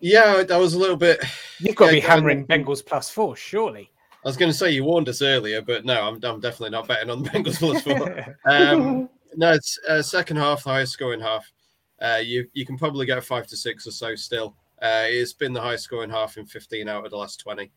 Yeah, 0.00 0.42
that 0.42 0.58
was 0.58 0.74
a 0.74 0.78
little 0.78 0.96
bit. 0.96 1.24
You've 1.58 1.76
got 1.76 1.86
to 1.86 1.92
be 1.92 2.00
hammering 2.00 2.46
Bengals 2.46 2.84
plus 2.84 3.08
four, 3.08 3.34
surely. 3.34 3.90
I 4.28 4.30
was 4.30 4.36
going 4.36 4.52
to 4.52 4.58
say 4.58 4.72
you 4.72 4.84
warned 4.84 5.08
us 5.08 5.22
earlier, 5.22 5.62
but 5.62 5.86
no, 5.86 6.02
I'm, 6.02 6.22
I'm 6.22 6.38
definitely 6.38 6.68
not 6.68 6.86
betting 6.86 7.08
on 7.08 7.22
the 7.22 7.30
Bengals 7.30 7.58
plus 7.58 7.80
four. 7.80 8.36
um, 8.44 9.08
no, 9.34 9.52
it's 9.52 9.78
uh, 9.88 10.02
second 10.02 10.36
half, 10.36 10.64
the 10.64 10.68
highest 10.68 10.92
scoring 10.92 11.18
half. 11.18 11.50
Uh, 11.98 12.20
you 12.22 12.46
you 12.52 12.66
can 12.66 12.76
probably 12.76 13.06
get 13.06 13.24
five 13.24 13.46
to 13.46 13.56
six 13.56 13.86
or 13.86 13.90
so 13.90 14.14
still. 14.14 14.54
Uh, 14.82 15.06
it's 15.06 15.32
been 15.32 15.54
the 15.54 15.60
highest 15.62 15.84
scoring 15.84 16.10
half 16.10 16.36
in 16.36 16.44
15 16.44 16.90
out 16.90 17.06
of 17.06 17.10
the 17.10 17.16
last 17.16 17.40
20 17.40 17.72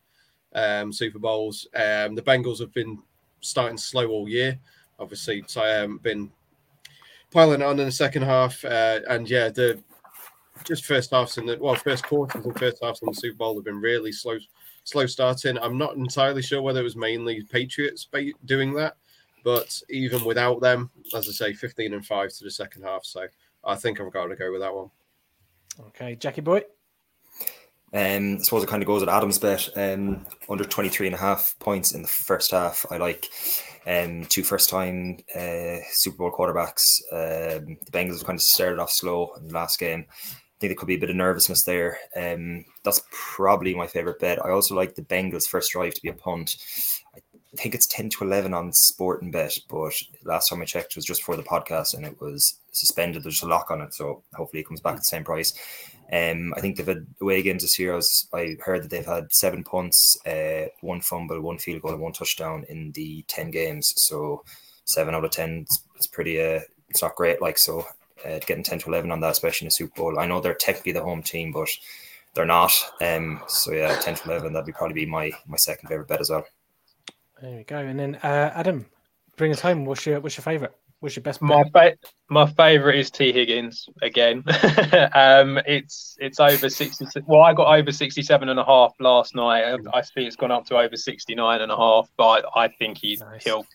um, 0.54 0.92
Super 0.92 1.18
Bowls. 1.18 1.66
Um, 1.74 2.14
the 2.14 2.20
Bengals 2.20 2.60
have 2.60 2.74
been 2.74 2.98
starting 3.40 3.78
slow 3.78 4.08
all 4.08 4.28
year. 4.28 4.58
Obviously, 4.98 5.42
so 5.46 5.62
I 5.62 5.68
haven't 5.68 6.02
been 6.02 6.30
piling 7.30 7.62
on 7.62 7.80
in 7.80 7.86
the 7.86 7.92
second 7.92 8.24
half. 8.24 8.62
Uh, 8.62 9.00
and 9.08 9.26
yeah, 9.30 9.48
the 9.48 9.82
just 10.64 10.84
first 10.84 11.12
halves 11.12 11.38
in 11.38 11.46
the 11.46 11.56
well, 11.58 11.76
first 11.76 12.04
quarters 12.04 12.44
and 12.44 12.58
first 12.58 12.76
halves 12.82 13.00
in 13.00 13.08
the 13.08 13.14
Super 13.14 13.38
Bowl 13.38 13.54
have 13.54 13.64
been 13.64 13.80
really 13.80 14.12
slow 14.12 14.36
slow 14.84 15.06
starting. 15.06 15.58
I'm 15.58 15.78
not 15.78 15.96
entirely 15.96 16.42
sure 16.42 16.62
whether 16.62 16.80
it 16.80 16.84
was 16.84 16.96
mainly 16.96 17.42
Patriots 17.42 18.08
doing 18.44 18.74
that, 18.74 18.96
but 19.44 19.80
even 19.88 20.24
without 20.24 20.60
them, 20.60 20.90
as 21.14 21.28
I 21.28 21.32
say, 21.32 21.52
15 21.52 21.94
and 21.94 22.04
5 22.06 22.28
to 22.30 22.44
the 22.44 22.50
second 22.50 22.82
half. 22.82 23.04
So 23.04 23.26
I 23.64 23.74
think 23.76 24.00
I've 24.00 24.12
got 24.12 24.26
to 24.26 24.36
go 24.36 24.50
with 24.52 24.60
that 24.60 24.74
one. 24.74 24.90
Okay, 25.88 26.16
Jackie 26.16 26.40
Boy. 26.40 26.62
Um, 27.94 28.36
I 28.40 28.42
suppose 28.42 28.62
it 28.62 28.68
kind 28.68 28.82
of 28.82 28.86
goes 28.86 29.02
at 29.02 29.08
Adam's 29.08 29.38
bet. 29.38 29.68
Um, 29.76 30.26
under 30.48 30.64
23 30.64 31.08
and 31.08 31.14
a 31.14 31.18
half 31.18 31.54
points 31.58 31.92
in 31.92 32.02
the 32.02 32.08
first 32.08 32.50
half. 32.50 32.86
I 32.90 32.96
like 32.96 33.28
um, 33.86 34.24
two 34.26 34.42
first 34.42 34.70
time 34.70 35.18
uh, 35.34 35.76
Super 35.92 36.16
Bowl 36.18 36.32
quarterbacks. 36.32 36.82
Um, 37.12 37.76
the 37.84 37.92
Bengals 37.92 38.24
kind 38.24 38.36
of 38.36 38.42
started 38.42 38.78
off 38.78 38.90
slow 38.90 39.32
in 39.36 39.48
the 39.48 39.54
last 39.54 39.78
game 39.78 40.06
think 40.62 40.70
there 40.70 40.76
could 40.76 40.86
be 40.86 40.94
a 40.94 41.00
bit 41.00 41.10
of 41.10 41.16
nervousness 41.16 41.64
there. 41.64 41.98
Um, 42.16 42.64
that's 42.84 43.02
probably 43.10 43.74
my 43.74 43.88
favorite 43.88 44.20
bet. 44.20 44.44
I 44.44 44.50
also 44.50 44.76
like 44.76 44.94
the 44.94 45.02
Bengals 45.02 45.48
first 45.48 45.72
drive 45.72 45.94
to 45.94 46.02
be 46.02 46.08
a 46.08 46.14
punt. 46.14 46.56
I 47.16 47.20
think 47.56 47.74
it's 47.74 47.86
10 47.88 48.10
to 48.10 48.24
11 48.24 48.54
on 48.54 48.72
Sport 48.72 49.22
and 49.22 49.34
Sportingbet, 49.34 49.60
but 49.68 49.92
last 50.24 50.48
time 50.48 50.62
I 50.62 50.64
checked 50.64 50.92
it 50.92 50.96
was 50.96 51.04
just 51.04 51.22
for 51.22 51.36
the 51.36 51.42
podcast 51.42 51.94
and 51.94 52.06
it 52.06 52.18
was 52.20 52.58
suspended. 52.70 53.24
There's 53.24 53.42
a 53.42 53.48
lock 53.48 53.70
on 53.70 53.82
it, 53.82 53.92
so 53.92 54.22
hopefully 54.34 54.60
it 54.60 54.68
comes 54.68 54.80
back 54.80 54.94
at 54.94 55.00
the 55.00 55.04
same 55.04 55.24
price. 55.24 55.52
Um, 56.12 56.54
I 56.56 56.60
think 56.60 56.76
they've 56.76 56.86
had 56.86 57.06
away 57.20 57.42
games 57.42 57.62
this 57.62 57.78
year. 57.78 57.92
I, 57.92 57.96
was, 57.96 58.28
I 58.32 58.56
heard 58.64 58.84
that 58.84 58.90
they've 58.90 59.04
had 59.04 59.32
seven 59.32 59.64
punts, 59.64 60.16
uh, 60.24 60.68
one 60.80 61.00
fumble, 61.00 61.40
one 61.40 61.58
field 61.58 61.82
goal, 61.82 61.92
and 61.92 62.00
one 62.00 62.12
touchdown 62.12 62.64
in 62.68 62.92
the 62.92 63.24
10 63.28 63.50
games. 63.50 63.92
So 63.96 64.44
seven 64.84 65.14
out 65.14 65.24
of 65.24 65.30
10 65.32 65.66
it's 65.96 66.06
pretty, 66.06 66.40
uh, 66.40 66.60
it's 66.88 67.02
not 67.02 67.16
great. 67.16 67.42
Like, 67.42 67.58
so 67.58 67.86
uh, 68.24 68.38
getting 68.46 68.62
10 68.62 68.80
to 68.80 68.88
11 68.88 69.10
on 69.10 69.20
that, 69.20 69.32
especially 69.32 69.66
in 69.66 69.68
a 69.68 69.72
Super 69.72 69.94
Bowl. 69.96 70.18
I 70.18 70.26
know 70.26 70.40
they're 70.40 70.54
technically 70.54 70.92
the 70.92 71.02
home 71.02 71.22
team, 71.22 71.52
but 71.52 71.68
they're 72.34 72.46
not. 72.46 72.72
Um, 73.00 73.42
so 73.46 73.72
yeah, 73.72 73.94
ten 73.96 74.14
to 74.14 74.24
eleven 74.24 74.52
that'd 74.52 74.66
be 74.66 74.72
probably 74.72 74.94
be 74.94 75.06
my 75.06 75.32
my 75.46 75.56
second 75.56 75.88
favorite 75.88 76.08
bet 76.08 76.20
as 76.20 76.30
well. 76.30 76.46
There 77.40 77.56
we 77.56 77.64
go. 77.64 77.78
And 77.78 77.98
then 77.98 78.14
uh, 78.16 78.52
Adam, 78.54 78.86
bring 79.36 79.52
us 79.52 79.60
home. 79.60 79.84
What's 79.84 80.06
your 80.06 80.20
what's 80.20 80.36
your 80.36 80.42
favorite? 80.42 80.72
What's 81.00 81.16
your 81.16 81.24
best? 81.24 81.40
Bet? 81.40 81.48
My 81.48 81.64
fa- 81.72 81.96
my 82.30 82.46
favorite 82.46 82.98
is 82.98 83.10
T 83.10 83.32
Higgins 83.32 83.88
again. 84.02 84.44
um, 85.14 85.58
it's 85.66 86.16
it's 86.20 86.40
over 86.40 86.70
sixty. 86.70 87.04
Well, 87.26 87.42
I 87.42 87.52
got 87.52 87.76
over 87.76 87.90
67 87.90 88.48
and 88.48 88.58
a 88.58 88.64
half 88.64 88.92
last 89.00 89.34
night. 89.34 89.64
I 89.92 90.02
think 90.02 90.28
it's 90.28 90.36
gone 90.36 90.52
up 90.52 90.64
to 90.66 90.78
over 90.78 90.96
69 90.96 91.60
and 91.60 91.72
a 91.72 91.76
half, 91.76 92.08
but 92.16 92.46
I 92.54 92.68
think 92.68 92.98
he 92.98 93.18
nice. 93.20 93.44
he'll 93.44 93.66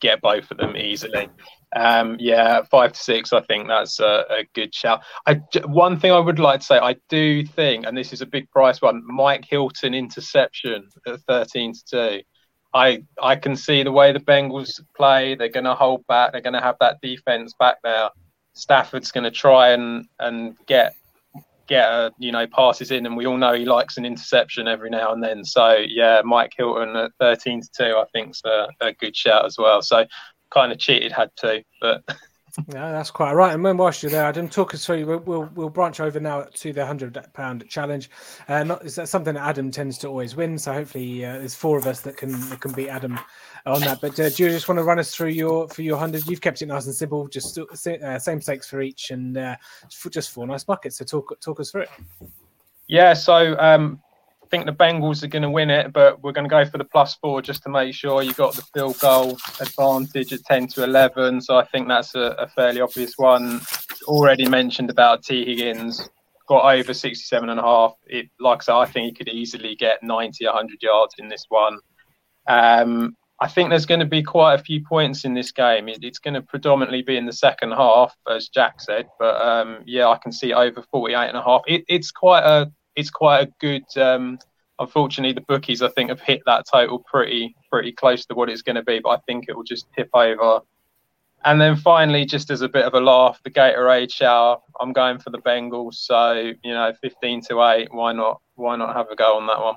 get 0.00 0.22
both 0.22 0.50
of 0.50 0.56
them 0.56 0.76
easily. 0.76 1.28
Um, 1.74 2.16
yeah, 2.18 2.62
five 2.64 2.92
to 2.92 3.00
six. 3.00 3.32
I 3.32 3.42
think 3.42 3.68
that's 3.68 4.00
a, 4.00 4.24
a, 4.28 4.44
good 4.54 4.74
shout. 4.74 5.02
I 5.26 5.34
one 5.66 6.00
thing 6.00 6.10
I 6.10 6.18
would 6.18 6.40
like 6.40 6.60
to 6.60 6.66
say, 6.66 6.78
I 6.78 6.96
do 7.08 7.44
think, 7.44 7.86
and 7.86 7.96
this 7.96 8.12
is 8.12 8.22
a 8.22 8.26
big 8.26 8.50
price 8.50 8.82
one, 8.82 9.02
Mike 9.06 9.44
Hilton 9.48 9.94
interception 9.94 10.88
at 11.06 11.20
thirteen 11.28 11.72
to 11.72 11.84
two. 11.84 12.22
I 12.74 13.04
I 13.22 13.36
can 13.36 13.54
see 13.54 13.82
the 13.84 13.92
way 13.92 14.12
the 14.12 14.20
Bengals 14.20 14.80
play. 14.96 15.36
They're 15.36 15.48
going 15.48 15.64
to 15.64 15.74
hold 15.74 16.04
back. 16.08 16.32
They're 16.32 16.40
going 16.40 16.54
to 16.54 16.60
have 16.60 16.76
that 16.80 17.00
defense 17.02 17.54
back 17.58 17.76
there. 17.84 18.10
Stafford's 18.54 19.12
going 19.12 19.24
to 19.24 19.30
try 19.30 19.70
and 19.70 20.06
and 20.18 20.56
get 20.66 20.94
get 21.66 21.88
a, 21.88 22.12
you 22.18 22.32
know 22.32 22.46
passes 22.48 22.90
in, 22.90 23.06
and 23.06 23.16
we 23.16 23.26
all 23.26 23.36
know 23.36 23.54
he 23.54 23.64
likes 23.64 23.96
an 23.96 24.04
interception 24.04 24.66
every 24.66 24.90
now 24.90 25.12
and 25.12 25.22
then. 25.22 25.44
So 25.44 25.76
yeah, 25.86 26.20
Mike 26.24 26.52
Hilton 26.56 26.96
at 26.96 27.12
thirteen 27.20 27.60
to 27.60 27.68
two, 27.76 27.96
I 27.96 28.04
think's 28.12 28.42
a, 28.44 28.68
a 28.80 28.92
good 28.92 29.16
shout 29.16 29.46
as 29.46 29.56
well. 29.56 29.80
So 29.80 30.04
kind 30.50 30.72
of 30.72 30.78
cheated, 30.78 31.12
had 31.12 31.30
to, 31.36 31.64
but. 31.80 32.02
Yeah, 32.72 32.90
that's 32.90 33.10
quite 33.10 33.32
right. 33.32 33.54
And 33.54 33.62
when 33.62 33.76
whilst 33.76 34.02
you're 34.02 34.10
there, 34.10 34.24
Adam, 34.24 34.48
talk 34.48 34.74
us 34.74 34.84
through. 34.84 35.06
We'll, 35.06 35.18
we'll, 35.20 35.50
we'll 35.54 35.68
branch 35.68 36.00
over 36.00 36.18
now 36.18 36.42
to 36.42 36.72
the 36.72 36.84
hundred 36.84 37.16
pound 37.32 37.64
challenge. 37.68 38.10
Uh, 38.48 38.64
not, 38.64 38.84
is 38.84 38.96
that 38.96 39.08
something 39.08 39.34
that 39.34 39.46
Adam 39.46 39.70
tends 39.70 39.98
to 39.98 40.08
always 40.08 40.34
win? 40.34 40.58
So 40.58 40.72
hopefully, 40.72 41.24
uh, 41.24 41.38
there's 41.38 41.54
four 41.54 41.78
of 41.78 41.86
us 41.86 42.00
that 42.00 42.16
can 42.16 42.32
that 42.50 42.60
can 42.60 42.72
beat 42.72 42.88
Adam 42.88 43.18
on 43.66 43.80
that. 43.82 44.00
But 44.00 44.18
uh, 44.18 44.30
do 44.30 44.44
you 44.44 44.50
just 44.50 44.68
want 44.68 44.78
to 44.78 44.84
run 44.84 44.98
us 44.98 45.14
through 45.14 45.28
your 45.28 45.68
for 45.68 45.82
your 45.82 45.98
hundred? 45.98 46.26
You've 46.26 46.40
kept 46.40 46.60
it 46.62 46.66
nice 46.66 46.86
and 46.86 46.94
simple, 46.94 47.28
just 47.28 47.58
uh, 47.58 48.18
same 48.18 48.40
stakes 48.40 48.68
for 48.68 48.80
each, 48.80 49.10
and 49.10 49.36
uh, 49.36 49.56
just 50.10 50.30
four 50.30 50.46
nice 50.46 50.64
buckets. 50.64 50.98
So 50.98 51.04
talk 51.04 51.38
talk 51.40 51.60
us 51.60 51.70
through 51.70 51.82
it. 51.82 51.90
Yeah. 52.88 53.14
So 53.14 53.56
um, 53.58 54.00
think 54.50 54.66
the 54.66 54.72
Bengals 54.72 55.22
are 55.22 55.28
going 55.28 55.42
to 55.42 55.50
win 55.50 55.70
it, 55.70 55.92
but 55.92 56.22
we're 56.22 56.32
going 56.32 56.48
to 56.48 56.50
go 56.50 56.64
for 56.64 56.78
the 56.78 56.84
plus 56.84 57.14
four 57.16 57.40
just 57.40 57.62
to 57.62 57.68
make 57.68 57.94
sure 57.94 58.22
you 58.22 58.32
got 58.34 58.54
the 58.54 58.62
field 58.74 58.98
goal 58.98 59.38
advantage 59.60 60.32
at 60.32 60.44
10 60.44 60.68
to 60.68 60.84
11. 60.84 61.40
So 61.42 61.56
I 61.56 61.64
think 61.66 61.88
that's 61.88 62.14
a, 62.14 62.34
a 62.38 62.48
fairly 62.48 62.80
obvious 62.80 63.14
one. 63.16 63.60
Already 64.04 64.48
mentioned 64.48 64.90
about 64.90 65.22
T. 65.22 65.44
Higgins, 65.44 66.08
got 66.48 66.74
over 66.74 66.92
67 66.92 67.48
and 67.48 67.60
a 67.60 67.62
half. 67.62 67.94
It, 68.06 68.28
like 68.40 68.58
I 68.58 68.64
said, 68.64 68.74
I 68.74 68.86
think 68.86 69.06
he 69.06 69.12
could 69.24 69.32
easily 69.32 69.76
get 69.76 70.02
90, 70.02 70.44
100 70.44 70.82
yards 70.82 71.14
in 71.18 71.28
this 71.28 71.46
one. 71.48 71.78
Um, 72.48 73.16
I 73.42 73.48
think 73.48 73.70
there's 73.70 73.86
going 73.86 74.00
to 74.00 74.06
be 74.06 74.22
quite 74.22 74.54
a 74.54 74.62
few 74.62 74.84
points 74.84 75.24
in 75.24 75.32
this 75.32 75.52
game. 75.52 75.88
It, 75.88 76.00
it's 76.02 76.18
going 76.18 76.34
to 76.34 76.42
predominantly 76.42 77.02
be 77.02 77.16
in 77.16 77.24
the 77.24 77.32
second 77.32 77.70
half, 77.70 78.14
as 78.28 78.48
Jack 78.48 78.80
said. 78.80 79.06
But 79.18 79.40
um, 79.40 79.78
yeah, 79.86 80.08
I 80.08 80.18
can 80.18 80.32
see 80.32 80.52
over 80.52 80.82
48 80.90 81.28
and 81.28 81.36
a 81.36 81.42
half. 81.42 81.62
It, 81.66 81.84
it's 81.88 82.10
quite 82.10 82.42
a 82.42 82.70
it's 82.96 83.10
quite 83.10 83.48
a 83.48 83.52
good. 83.60 83.84
Um, 83.96 84.38
unfortunately, 84.78 85.32
the 85.34 85.46
bookies 85.46 85.82
I 85.82 85.88
think 85.88 86.10
have 86.10 86.20
hit 86.20 86.42
that 86.46 86.64
total 86.70 87.00
pretty 87.00 87.54
pretty 87.70 87.92
close 87.92 88.26
to 88.26 88.34
what 88.34 88.48
it's 88.50 88.62
going 88.62 88.76
to 88.76 88.82
be, 88.82 89.00
but 89.00 89.10
I 89.10 89.18
think 89.26 89.46
it 89.48 89.56
will 89.56 89.64
just 89.64 89.86
tip 89.96 90.10
over. 90.14 90.60
And 91.44 91.58
then 91.60 91.76
finally, 91.76 92.26
just 92.26 92.50
as 92.50 92.60
a 92.60 92.68
bit 92.68 92.84
of 92.84 92.92
a 92.92 93.00
laugh, 93.00 93.40
the 93.42 93.50
Gatorade 93.50 94.12
shower. 94.12 94.58
I'm 94.78 94.92
going 94.92 95.18
for 95.18 95.30
the 95.30 95.38
Bengals, 95.38 95.94
so 95.94 96.52
you 96.62 96.72
know, 96.72 96.92
15 97.00 97.42
to 97.48 97.62
eight. 97.70 97.88
Why 97.92 98.12
not? 98.12 98.40
Why 98.56 98.76
not 98.76 98.94
have 98.94 99.08
a 99.10 99.16
go 99.16 99.36
on 99.36 99.46
that 99.46 99.60
one? 99.60 99.76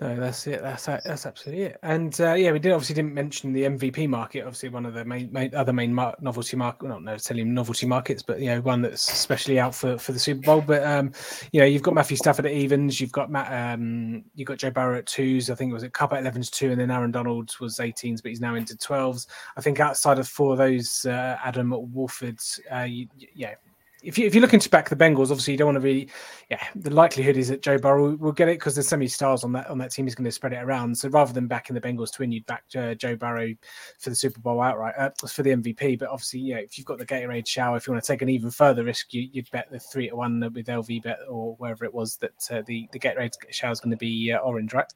No, 0.00 0.14
that's 0.14 0.46
it. 0.46 0.62
That's 0.62 0.86
that's 0.86 1.26
absolutely 1.26 1.64
it. 1.64 1.78
And 1.82 2.20
uh, 2.20 2.34
yeah, 2.34 2.52
we 2.52 2.60
did 2.60 2.70
obviously 2.70 2.94
didn't 2.94 3.14
mention 3.14 3.52
the 3.52 3.64
MVP 3.64 4.08
market. 4.08 4.42
Obviously, 4.42 4.68
one 4.68 4.86
of 4.86 4.94
the 4.94 5.04
main, 5.04 5.28
main 5.32 5.52
other 5.56 5.72
main 5.72 5.92
mar- 5.92 6.14
novelty 6.20 6.56
market, 6.56 6.84
well, 6.84 6.92
not 6.92 7.02
necessarily 7.02 7.42
novelty 7.42 7.84
markets, 7.84 8.22
but 8.22 8.38
you 8.38 8.46
know, 8.46 8.60
one 8.60 8.80
that's 8.80 9.10
especially 9.10 9.58
out 9.58 9.74
for, 9.74 9.98
for 9.98 10.12
the 10.12 10.18
Super 10.20 10.42
Bowl. 10.42 10.60
But 10.60 10.84
um, 10.84 11.10
you 11.50 11.58
know, 11.58 11.66
you've 11.66 11.82
got 11.82 11.94
Matthew 11.94 12.16
Stafford 12.16 12.46
at 12.46 12.52
evens. 12.52 13.00
You've 13.00 13.10
got 13.10 13.28
Matt. 13.28 13.74
Um, 13.74 14.22
you've 14.36 14.46
got 14.46 14.58
Joe 14.58 14.70
Burrow 14.70 14.98
at 14.98 15.06
twos. 15.06 15.50
I 15.50 15.56
think 15.56 15.72
it 15.72 15.74
was 15.74 15.82
a 15.82 15.90
Kupp 15.90 16.12
at 16.12 16.22
11s 16.22 16.50
two, 16.50 16.70
and 16.70 16.80
then 16.80 16.92
Aaron 16.92 17.10
Donald 17.10 17.50
was 17.60 17.78
18s, 17.78 18.22
but 18.22 18.28
he's 18.28 18.40
now 18.40 18.54
into 18.54 18.76
12s. 18.76 19.26
I 19.56 19.60
think 19.60 19.80
outside 19.80 20.20
of 20.20 20.28
four 20.28 20.52
of 20.52 20.58
those, 20.58 21.06
uh, 21.06 21.38
Adam 21.42 21.74
Wolford, 21.92 22.38
uh, 22.72 22.82
you, 22.82 23.08
yeah, 23.34 23.54
if, 24.02 24.16
you, 24.16 24.26
if 24.26 24.34
you're 24.34 24.42
looking 24.42 24.60
to 24.60 24.70
back 24.70 24.88
the 24.88 24.96
Bengals, 24.96 25.30
obviously 25.30 25.52
you 25.52 25.58
don't 25.58 25.66
want 25.66 25.76
to 25.76 25.80
really, 25.80 26.08
yeah. 26.50 26.64
The 26.76 26.90
likelihood 26.90 27.36
is 27.36 27.48
that 27.48 27.62
Joe 27.62 27.78
Burrow 27.78 28.14
will 28.16 28.32
get 28.32 28.48
it 28.48 28.58
because 28.58 28.74
there's 28.74 28.88
so 28.88 28.96
many 28.96 29.08
stars 29.08 29.42
on 29.42 29.52
that 29.52 29.68
on 29.68 29.78
that 29.78 29.90
team. 29.90 30.06
He's 30.06 30.14
going 30.14 30.24
to 30.24 30.32
spread 30.32 30.52
it 30.52 30.62
around. 30.62 30.96
So 30.96 31.08
rather 31.08 31.32
than 31.32 31.46
backing 31.46 31.74
the 31.74 31.80
Bengals 31.80 32.12
to 32.12 32.22
win, 32.22 32.30
you'd 32.30 32.46
back 32.46 32.64
uh, 32.76 32.94
Joe 32.94 33.16
Burrow 33.16 33.54
for 33.98 34.10
the 34.10 34.16
Super 34.16 34.40
Bowl 34.40 34.60
outright 34.60 34.94
uh, 34.98 35.10
for 35.26 35.42
the 35.42 35.50
MVP. 35.50 35.98
But 35.98 36.08
obviously, 36.08 36.40
yeah, 36.40 36.58
if 36.58 36.78
you've 36.78 36.86
got 36.86 36.98
the 36.98 37.06
Gatorade 37.06 37.46
shower, 37.46 37.76
if 37.76 37.86
you 37.86 37.92
want 37.92 38.04
to 38.04 38.12
take 38.12 38.22
an 38.22 38.28
even 38.28 38.50
further 38.50 38.84
risk, 38.84 39.12
you, 39.12 39.28
would 39.34 39.50
bet 39.50 39.70
the 39.70 39.80
three 39.80 40.08
to 40.08 40.16
one 40.16 40.40
with 40.54 40.66
LV 40.66 41.02
bet 41.02 41.18
or 41.28 41.56
wherever 41.56 41.84
it 41.84 41.92
was 41.92 42.16
that 42.18 42.50
uh, 42.50 42.62
the 42.66 42.88
the 42.92 42.98
Gatorade 42.98 43.34
shower 43.50 43.72
is 43.72 43.80
going 43.80 43.90
to 43.90 43.96
be 43.96 44.32
uh, 44.32 44.38
orange, 44.38 44.74
right? 44.74 44.92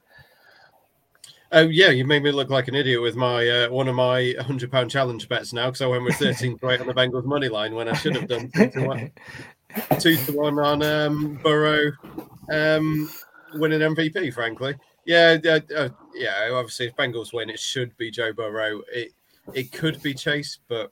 Oh 1.54 1.68
yeah, 1.68 1.90
you 1.90 2.06
made 2.06 2.22
me 2.22 2.32
look 2.32 2.48
like 2.48 2.68
an 2.68 2.74
idiot 2.74 3.02
with 3.02 3.14
my 3.14 3.46
uh, 3.46 3.68
one 3.68 3.86
of 3.86 3.94
my 3.94 4.34
hundred 4.40 4.72
pound 4.72 4.90
challenge 4.90 5.28
bets 5.28 5.52
now 5.52 5.66
because 5.66 5.82
I 5.82 5.86
went 5.86 6.02
with 6.02 6.16
thirteen 6.16 6.58
to 6.58 6.70
eight 6.70 6.80
on 6.80 6.86
the 6.86 6.94
Bengals 6.94 7.26
money 7.26 7.50
line 7.50 7.74
when 7.74 7.88
I 7.88 7.92
should 7.92 8.16
have 8.16 8.26
done 8.26 8.50
two 8.50 8.70
to 8.70 8.86
one, 8.86 9.10
two 10.00 10.16
to 10.16 10.32
one 10.32 10.58
on 10.58 10.82
um, 10.82 11.34
Burrow 11.42 11.92
um, 12.50 13.10
winning 13.54 13.80
MVP. 13.80 14.32
Frankly, 14.32 14.76
yeah, 15.04 15.36
uh, 15.44 15.60
uh, 15.76 15.88
yeah. 16.14 16.48
Obviously, 16.52 16.86
if 16.86 16.96
Bengals 16.96 17.34
win, 17.34 17.50
it 17.50 17.60
should 17.60 17.94
be 17.98 18.10
Joe 18.10 18.32
Burrow. 18.32 18.80
It 18.90 19.12
it 19.52 19.72
could 19.72 20.02
be 20.02 20.14
Chase, 20.14 20.58
but 20.68 20.90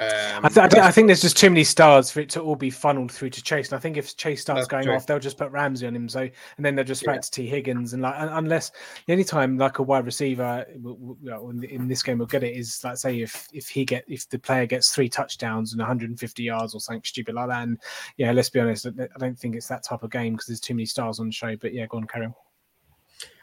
um, 0.00 0.44
I, 0.44 0.48
th- 0.48 0.74
I, 0.74 0.92
think 0.92 1.08
there's 1.08 1.20
just 1.20 1.36
too 1.36 1.50
many 1.50 1.64
stars 1.64 2.08
for 2.08 2.20
it 2.20 2.28
to 2.30 2.40
all 2.40 2.54
be 2.54 2.70
funneled 2.70 3.10
through 3.10 3.30
to 3.30 3.42
Chase. 3.42 3.70
And 3.70 3.76
I 3.76 3.80
think 3.80 3.96
if 3.96 4.16
Chase 4.16 4.40
starts 4.40 4.68
going 4.68 4.84
true. 4.84 4.94
off, 4.94 5.06
they'll 5.06 5.18
just 5.18 5.36
put 5.36 5.50
Ramsey 5.50 5.88
on 5.88 5.96
him. 5.96 6.08
So 6.08 6.20
and 6.20 6.64
then 6.64 6.76
they'll 6.76 6.84
just 6.84 7.02
yeah. 7.04 7.18
to 7.18 7.30
T 7.30 7.48
Higgins 7.48 7.94
and 7.94 8.02
like 8.02 8.14
unless 8.16 8.70
the 9.06 9.12
only 9.12 9.24
time 9.24 9.58
like 9.58 9.80
a 9.80 9.82
wide 9.82 10.06
receiver 10.06 10.64
in 10.70 11.88
this 11.88 12.04
game 12.04 12.18
will 12.18 12.26
get 12.26 12.44
it 12.44 12.54
is 12.54 12.82
like 12.84 12.96
say 12.96 13.20
if 13.20 13.48
if 13.52 13.68
he 13.68 13.84
get 13.84 14.04
if 14.06 14.28
the 14.28 14.38
player 14.38 14.66
gets 14.66 14.94
three 14.94 15.08
touchdowns 15.08 15.72
and 15.72 15.80
150 15.80 16.42
yards 16.44 16.74
or 16.74 16.80
something 16.80 17.02
stupid 17.04 17.34
like 17.34 17.48
that. 17.48 17.64
And 17.64 17.78
yeah, 18.18 18.30
let's 18.30 18.50
be 18.50 18.60
honest, 18.60 18.86
I 18.86 19.18
don't 19.18 19.38
think 19.38 19.56
it's 19.56 19.68
that 19.68 19.82
type 19.82 20.04
of 20.04 20.12
game 20.12 20.34
because 20.34 20.46
there's 20.46 20.60
too 20.60 20.74
many 20.74 20.86
stars 20.86 21.18
on 21.18 21.26
the 21.26 21.32
show. 21.32 21.56
But 21.56 21.74
yeah, 21.74 21.86
go 21.86 21.96
on, 21.96 22.06
carry 22.06 22.26
on. 22.26 22.34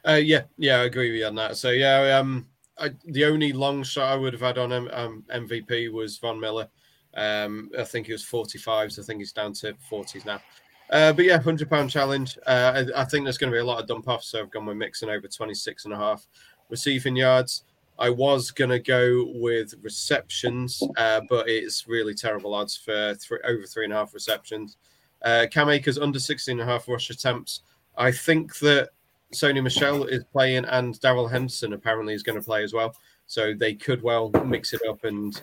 Uh, 0.08 0.22
yeah, 0.24 0.44
yeah, 0.58 0.78
I 0.78 0.84
agree 0.86 1.12
with 1.12 1.20
you 1.20 1.26
on 1.26 1.36
that. 1.36 1.58
So 1.58 1.72
yeah, 1.72 2.18
um, 2.18 2.48
I, 2.78 2.92
the 3.06 3.26
only 3.26 3.54
long 3.54 3.84
shot 3.84 4.12
I 4.12 4.16
would 4.16 4.34
have 4.34 4.42
had 4.42 4.58
on 4.58 4.72
um, 4.74 5.24
MVP 5.34 5.92
was 5.92 6.18
Von 6.18 6.40
Miller. 6.40 6.68
Um, 7.16 7.70
I 7.78 7.84
think 7.84 8.08
he 8.08 8.12
was 8.12 8.24
45, 8.24 8.92
so 8.92 9.02
I 9.02 9.06
think 9.06 9.20
he's 9.20 9.32
down 9.32 9.54
to 9.54 9.74
40s 9.90 10.26
now. 10.26 10.42
Uh, 10.90 11.14
but 11.14 11.26
yeah, 11.26 11.40
hundred 11.42 11.70
pound 11.70 11.90
challenge. 11.90 12.38
Uh, 12.46 12.86
I, 12.96 13.02
I, 13.02 13.06
think 13.06 13.24
there's 13.24 13.40
going 13.40 13.52
to 13.52 13.56
be 13.56 13.62
a 13.62 13.66
lot 13.66 13.82
of 13.82 13.88
dump 13.88 14.08
offs, 14.08 14.28
so 14.28 14.40
I've 14.40 14.52
gone 14.52 14.68
with 14.68 14.78
Mixon 14.78 15.10
over 15.10 15.28
26 15.28 15.86
and 15.86 15.94
a 15.94 15.98
half 15.98 16.28
receiving 16.70 17.16
yards. 17.16 17.64
I 17.98 18.10
was 18.10 18.52
going 18.52 18.70
to 18.70 18.80
go 18.80 19.26
with 19.36 19.74
receptions, 19.82 20.84
uh, 20.98 21.22
but 21.30 21.50
it's 21.50 21.88
really 21.88 22.14
terrible 22.14 22.54
odds 22.54 22.76
for 22.76 23.16
three, 23.16 23.40
over 23.46 23.66
three 23.66 23.86
and 23.86 23.94
a 23.94 23.96
half 23.96 24.14
receptions. 24.14 24.78
Uh, 25.24 25.48
Cam 25.50 25.70
Akers 25.70 25.98
under 25.98 26.20
16 26.20 26.60
and 26.60 26.70
a 26.70 26.72
half 26.72 26.88
rush 26.88 27.10
attempts. 27.10 27.62
I 27.98 28.12
think 28.12 28.60
that 28.60 28.90
Sony 29.34 29.62
Michel 29.62 30.06
is 30.06 30.24
playing, 30.24 30.66
and 30.66 31.00
Darrell 31.00 31.28
Henderson 31.28 31.74
apparently 31.74 32.14
is 32.14 32.24
going 32.24 32.40
to 32.40 32.46
play 32.46 32.64
as 32.64 32.74
well. 32.74 32.96
So 33.28 33.54
they 33.54 33.74
could 33.74 34.02
well 34.02 34.30
mix 34.46 34.74
it 34.74 34.82
up. 34.88 35.04
And 35.04 35.40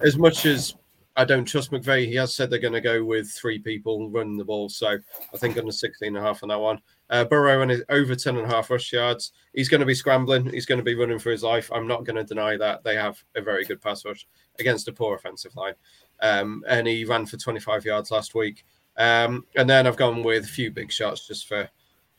as 0.00 0.16
much 0.16 0.44
as 0.46 0.74
I 1.16 1.24
don't 1.24 1.44
trust 1.44 1.70
McVay, 1.70 2.06
he 2.06 2.14
has 2.16 2.34
said 2.34 2.48
they're 2.48 2.58
going 2.58 2.72
to 2.72 2.80
go 2.80 3.04
with 3.04 3.30
three 3.30 3.58
people 3.58 4.10
running 4.10 4.36
the 4.36 4.44
ball. 4.44 4.68
So 4.68 4.98
I 5.32 5.36
think 5.36 5.58
under 5.58 5.72
16 5.72 6.08
and 6.08 6.16
a 6.16 6.20
half 6.20 6.42
on 6.42 6.48
that 6.48 6.60
one. 6.60 6.80
Uh, 7.10 7.24
Burrow 7.24 7.60
and 7.60 7.70
his 7.70 7.82
over 7.90 8.14
10 8.14 8.36
and 8.36 8.46
a 8.46 8.48
half 8.48 8.70
rush 8.70 8.92
yards. 8.92 9.32
He's 9.52 9.68
going 9.68 9.80
to 9.80 9.86
be 9.86 9.94
scrambling. 9.94 10.46
He's 10.46 10.64
going 10.64 10.78
to 10.78 10.84
be 10.84 10.94
running 10.94 11.18
for 11.18 11.30
his 11.30 11.42
life. 11.42 11.70
I'm 11.72 11.86
not 11.86 12.04
going 12.04 12.16
to 12.16 12.24
deny 12.24 12.56
that. 12.56 12.82
They 12.82 12.94
have 12.96 13.22
a 13.34 13.42
very 13.42 13.64
good 13.64 13.82
pass 13.82 14.04
rush 14.04 14.26
against 14.58 14.88
a 14.88 14.92
poor 14.92 15.16
offensive 15.16 15.54
line. 15.54 15.74
Um, 16.20 16.64
and 16.66 16.86
he 16.86 17.04
ran 17.04 17.26
for 17.26 17.36
25 17.36 17.84
yards 17.84 18.10
last 18.10 18.34
week. 18.34 18.64
Um, 18.96 19.44
and 19.56 19.68
then 19.68 19.86
I've 19.86 19.96
gone 19.96 20.22
with 20.22 20.44
a 20.44 20.48
few 20.48 20.70
big 20.70 20.90
shots 20.90 21.26
just 21.26 21.46
for 21.46 21.68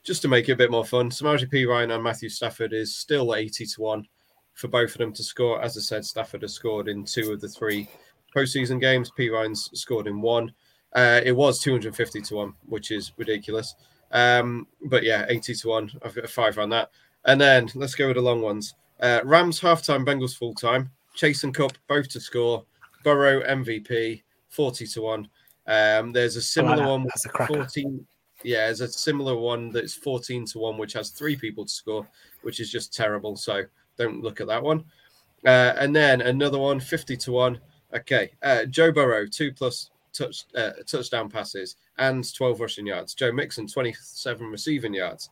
just 0.03 0.21
to 0.21 0.27
make 0.27 0.49
it 0.49 0.53
a 0.53 0.57
bit 0.57 0.71
more 0.71 0.85
fun, 0.85 1.09
Samaje 1.09 1.49
Perine 1.49 1.93
and 1.93 2.03
Matthew 2.03 2.29
Stafford 2.29 2.73
is 2.73 2.95
still 2.95 3.35
80 3.35 3.65
to 3.65 3.81
1 3.81 4.07
for 4.53 4.67
both 4.67 4.91
of 4.91 4.97
them 4.97 5.13
to 5.13 5.23
score. 5.23 5.61
As 5.61 5.77
I 5.77 5.81
said, 5.81 6.05
Stafford 6.05 6.41
has 6.41 6.53
scored 6.53 6.87
in 6.87 7.05
two 7.05 7.31
of 7.31 7.41
the 7.41 7.47
three 7.47 7.87
postseason 8.35 8.79
games. 8.79 9.11
Perine's 9.17 9.69
scored 9.73 10.07
in 10.07 10.21
one. 10.21 10.53
Uh, 10.93 11.21
it 11.23 11.31
was 11.31 11.59
250 11.59 12.21
to 12.21 12.35
1, 12.35 12.53
which 12.67 12.91
is 12.91 13.13
ridiculous. 13.17 13.75
Um, 14.11 14.67
but 14.85 15.03
yeah, 15.03 15.25
80 15.27 15.55
to 15.55 15.67
1. 15.69 15.91
I've 16.03 16.15
got 16.15 16.25
a 16.25 16.27
five 16.27 16.57
on 16.59 16.69
that. 16.69 16.91
And 17.25 17.39
then 17.39 17.69
let's 17.73 17.95
go 17.95 18.07
with 18.07 18.17
the 18.17 18.21
long 18.21 18.41
ones. 18.41 18.75
Uh, 18.99 19.21
Rams 19.23 19.59
halftime, 19.59 20.05
Bengals 20.05 20.37
full 20.37 20.53
time. 20.53 20.91
Chase 21.15 21.43
and 21.43 21.53
Kupp 21.53 21.73
both 21.87 22.09
to 22.09 22.19
score. 22.19 22.65
Burrow 23.03 23.41
MVP 23.41 24.23
40 24.49 24.87
to 24.87 25.01
1. 25.01 25.29
Um, 25.65 26.11
there's 26.11 26.35
a 26.35 26.41
similar 26.41 26.77
like 26.77 26.87
one, 26.87 27.07
14, 27.47 28.05
yeah, 28.43 28.65
there's 28.65 28.81
a 28.81 28.87
similar 28.87 29.35
one 29.35 29.71
that's 29.71 29.93
14 29.93 30.45
to 30.47 30.59
1, 30.59 30.77
which 30.77 30.93
has 30.93 31.09
three 31.09 31.35
people 31.35 31.65
to 31.65 31.71
score, 31.71 32.07
which 32.41 32.59
is 32.59 32.71
just 32.71 32.93
terrible. 32.93 33.35
So 33.35 33.63
don't 33.97 34.21
look 34.21 34.41
at 34.41 34.47
that 34.47 34.63
one. 34.63 34.85
Uh, 35.45 35.73
and 35.77 35.95
then 35.95 36.21
another 36.21 36.59
one, 36.59 36.79
50 36.79 37.17
to 37.17 37.31
1. 37.31 37.59
Okay. 37.95 38.31
Uh, 38.41 38.65
Joe 38.65 38.91
Burrow, 38.91 39.25
two 39.27 39.51
plus 39.51 39.89
touch 40.13 40.45
uh, 40.55 40.71
touchdown 40.87 41.29
passes 41.29 41.75
and 41.97 42.33
12 42.33 42.59
rushing 42.59 42.87
yards. 42.87 43.13
Joe 43.13 43.31
Mixon, 43.31 43.67
27 43.67 44.47
receiving 44.47 44.93
yards. 44.93 45.29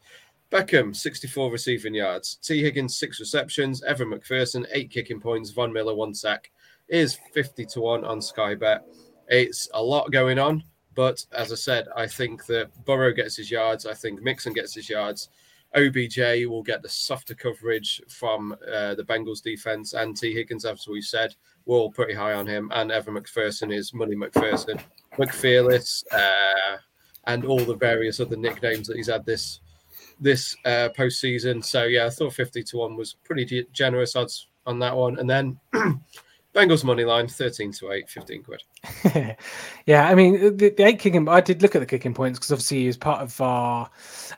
Beckham, 0.51 0.93
64 0.93 1.49
receiving 1.49 1.93
yards. 1.93 2.35
T. 2.43 2.61
Higgins, 2.61 2.97
six 2.97 3.19
receptions. 3.19 3.83
Evan 3.83 4.11
McPherson, 4.11 4.65
eight 4.73 4.89
kicking 4.89 5.19
points. 5.19 5.49
Von 5.51 5.71
Miller, 5.71 5.95
one 5.95 6.13
sack. 6.13 6.51
Is 6.89 7.17
50 7.33 7.65
to 7.67 7.79
1 7.79 8.03
on 8.03 8.21
Sky 8.21 8.53
Bet. 8.53 8.85
It's 9.29 9.69
a 9.73 9.81
lot 9.81 10.11
going 10.11 10.37
on. 10.37 10.63
But 10.95 11.25
as 11.31 11.51
I 11.51 11.55
said, 11.55 11.87
I 11.95 12.07
think 12.07 12.45
that 12.47 12.69
Burrow 12.85 13.11
gets 13.13 13.35
his 13.37 13.49
yards. 13.49 13.85
I 13.85 13.93
think 13.93 14.21
Mixon 14.21 14.53
gets 14.53 14.73
his 14.73 14.89
yards. 14.89 15.29
OBJ 15.73 16.45
will 16.47 16.63
get 16.63 16.81
the 16.81 16.89
softer 16.89 17.33
coverage 17.33 18.01
from 18.09 18.53
uh, 18.67 18.95
the 18.95 19.03
Bengals 19.03 19.41
defense. 19.41 19.93
And 19.93 20.17
T. 20.17 20.33
Higgins, 20.33 20.65
as 20.65 20.87
we 20.87 21.01
said, 21.01 21.35
we're 21.65 21.77
all 21.77 21.91
pretty 21.91 22.13
high 22.13 22.33
on 22.33 22.45
him. 22.45 22.69
And 22.73 22.91
Evan 22.91 23.15
McPherson 23.15 23.73
is 23.73 23.93
Money 23.93 24.15
McPherson, 24.15 24.81
McFearless, 25.17 26.03
uh, 26.11 26.77
and 27.25 27.45
all 27.45 27.63
the 27.63 27.75
various 27.75 28.19
other 28.19 28.35
nicknames 28.35 28.87
that 28.87 28.97
he's 28.97 29.07
had 29.07 29.25
this 29.25 29.61
this 30.19 30.55
uh, 30.65 30.89
postseason. 30.97 31.63
So 31.63 31.85
yeah, 31.85 32.05
I 32.05 32.09
thought 32.09 32.33
50 32.33 32.63
to 32.63 32.77
1 32.77 32.95
was 32.95 33.15
pretty 33.23 33.65
generous 33.73 34.15
odds 34.15 34.47
on 34.65 34.77
that 34.79 34.95
one. 34.95 35.17
And 35.17 35.29
then 35.29 35.59
Bengals 36.53 36.83
money 36.83 37.05
line, 37.05 37.29
13 37.29 37.71
to 37.73 37.91
8, 37.91 38.09
15 38.09 38.43
quid. 38.43 38.63
yeah, 39.85 40.09
I 40.09 40.15
mean, 40.15 40.57
the, 40.57 40.69
the, 40.69 40.83
eight 40.83 40.99
kicking, 40.99 41.29
I 41.29 41.39
did 41.39 41.61
look 41.61 41.75
at 41.75 41.79
the 41.79 41.85
kicking 41.85 42.13
points 42.13 42.39
because 42.39 42.51
obviously 42.51 42.87
was 42.87 42.97
part 42.97 43.21
of 43.21 43.39
our 43.39 43.89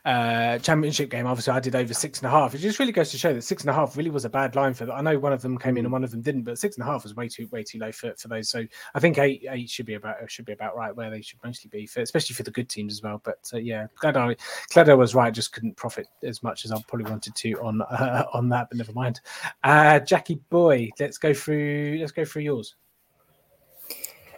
uh, 0.05 0.59
championship 0.59 1.09
game. 1.09 1.25
Obviously, 1.25 1.53
I 1.53 1.59
did 1.59 1.75
over 1.75 1.91
six 1.91 2.19
and 2.19 2.27
a 2.27 2.29
half. 2.29 2.53
It 2.53 2.59
just 2.59 2.77
really 2.77 2.91
goes 2.91 3.09
to 3.11 3.17
show 3.17 3.33
that 3.33 3.41
six 3.41 3.63
and 3.63 3.71
a 3.71 3.73
half 3.73 3.97
really 3.97 4.11
was 4.11 4.25
a 4.25 4.29
bad 4.29 4.55
line 4.55 4.75
for 4.75 4.85
that. 4.85 4.93
I 4.93 5.01
know 5.01 5.17
one 5.17 5.33
of 5.33 5.41
them 5.41 5.57
came 5.57 5.75
in 5.75 5.85
and 5.85 5.91
one 5.91 6.03
of 6.03 6.11
them 6.11 6.21
didn't, 6.21 6.43
but 6.43 6.59
six 6.59 6.77
and 6.77 6.87
a 6.87 6.91
half 6.91 7.01
was 7.01 7.15
way 7.15 7.27
too 7.27 7.47
way 7.51 7.63
too 7.63 7.79
low 7.79 7.91
for, 7.91 8.13
for 8.15 8.27
those. 8.27 8.47
So 8.47 8.63
I 8.93 8.99
think 8.99 9.17
eight 9.17 9.45
eight 9.49 9.69
should 9.69 9.87
be 9.87 9.95
about 9.95 10.29
should 10.29 10.45
be 10.45 10.53
about 10.53 10.75
right 10.75 10.95
where 10.95 11.09
they 11.09 11.21
should 11.21 11.39
mostly 11.43 11.69
be, 11.69 11.87
for, 11.87 12.01
especially 12.01 12.35
for 12.35 12.43
the 12.43 12.51
good 12.51 12.69
teams 12.69 12.93
as 12.93 13.01
well. 13.01 13.21
But 13.23 13.49
uh, 13.53 13.57
yeah, 13.57 13.87
glad 13.95 14.17
I 14.17 14.35
glad 14.71 14.89
I 14.89 14.93
was 14.93 15.15
right. 15.15 15.33
Just 15.33 15.51
couldn't 15.53 15.77
profit 15.77 16.07
as 16.21 16.43
much 16.43 16.65
as 16.65 16.71
I 16.71 16.79
probably 16.87 17.09
wanted 17.09 17.33
to 17.33 17.53
on 17.53 17.81
uh, 17.81 18.25
on 18.33 18.49
that, 18.49 18.69
but 18.69 18.77
never 18.77 18.93
mind. 18.93 19.19
Uh, 19.63 19.99
Jackie 19.99 20.39
boy, 20.51 20.91
let's 20.99 21.17
go 21.17 21.33
through 21.33 22.02
let's 22.03 22.11
go 22.11 22.25
through 22.25 22.43
yours. 22.43 22.75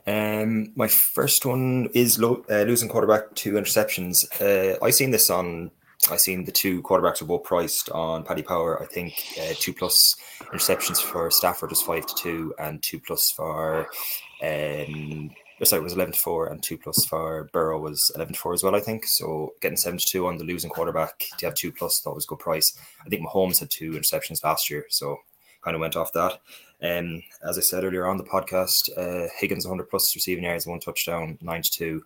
Um, 0.08 0.72
my 0.76 0.88
first 0.88 1.46
one 1.46 1.90
is 1.94 2.20
lo- 2.20 2.46
uh, 2.50 2.62
losing 2.62 2.90
quarterback 2.90 3.34
two 3.34 3.54
interceptions. 3.54 4.26
Uh, 4.40 4.78
I 4.84 4.92
seen 4.92 5.12
this 5.12 5.30
on. 5.30 5.72
I 6.12 6.18
seen 6.18 6.46
the 6.46 6.52
two 6.52 6.84
quarterbacks 6.84 7.22
were 7.22 7.28
both 7.28 7.44
priced 7.44 7.90
on 7.90 8.24
Paddy 8.24 8.44
Power. 8.44 8.82
I 8.82 8.86
think 8.86 9.14
uh, 9.42 9.54
two 9.56 9.74
plus 9.74 10.16
interceptions 10.54 11.02
for 11.02 11.32
Stafford 11.32 11.72
was 11.72 11.82
five 11.82 12.06
to 12.06 12.16
two, 12.16 12.54
and 12.60 12.84
two 12.84 13.00
plus 13.00 13.32
for 13.32 13.88
um, 14.44 15.32
sorry, 15.64 15.80
it 15.80 15.84
was 15.84 15.94
eleven 15.94 16.14
to 16.14 16.20
four, 16.20 16.48
and 16.48 16.62
two 16.62 16.78
plus 16.78 17.06
for 17.06 17.50
Burrow 17.54 17.80
was 17.80 18.12
eleven 18.14 18.34
to 18.34 18.40
four 18.40 18.54
as 18.54 18.62
well. 18.62 18.76
I 18.76 18.82
think 18.82 19.06
so. 19.06 19.54
Getting 19.62 19.78
seven 19.78 19.98
to 19.98 20.06
two 20.06 20.28
on 20.28 20.38
the 20.38 20.44
losing 20.44 20.70
quarterback 20.70 21.26
to 21.40 21.46
have 21.48 21.56
two 21.56 21.72
plus 21.72 22.02
thought 22.02 22.16
was 22.16 22.26
a 22.26 22.28
good 22.28 22.40
price. 22.40 22.78
I 23.04 23.10
think 23.10 23.26
Mahomes 23.26 23.60
had 23.60 23.72
two 23.72 23.92
interceptions 23.92 24.44
last 24.44 24.70
year, 24.70 24.86
so 24.90 25.18
kind 25.64 25.74
of 25.74 25.82
went 25.82 25.96
off 25.96 26.14
that. 26.14 26.40
Um, 26.82 27.24
as 27.48 27.58
I 27.58 27.62
said 27.62 27.84
earlier 27.84 28.08
on 28.08 28.18
the 28.18 28.24
podcast, 28.24 28.90
uh, 28.98 29.30
Higgins 29.38 29.66
100 29.66 29.90
plus 29.90 30.14
receiving 30.16 30.44
yards, 30.44 30.68
one 30.68 30.80
touchdown, 30.80 31.38
9 31.42 31.62
to 31.62 31.72
2. 31.72 32.04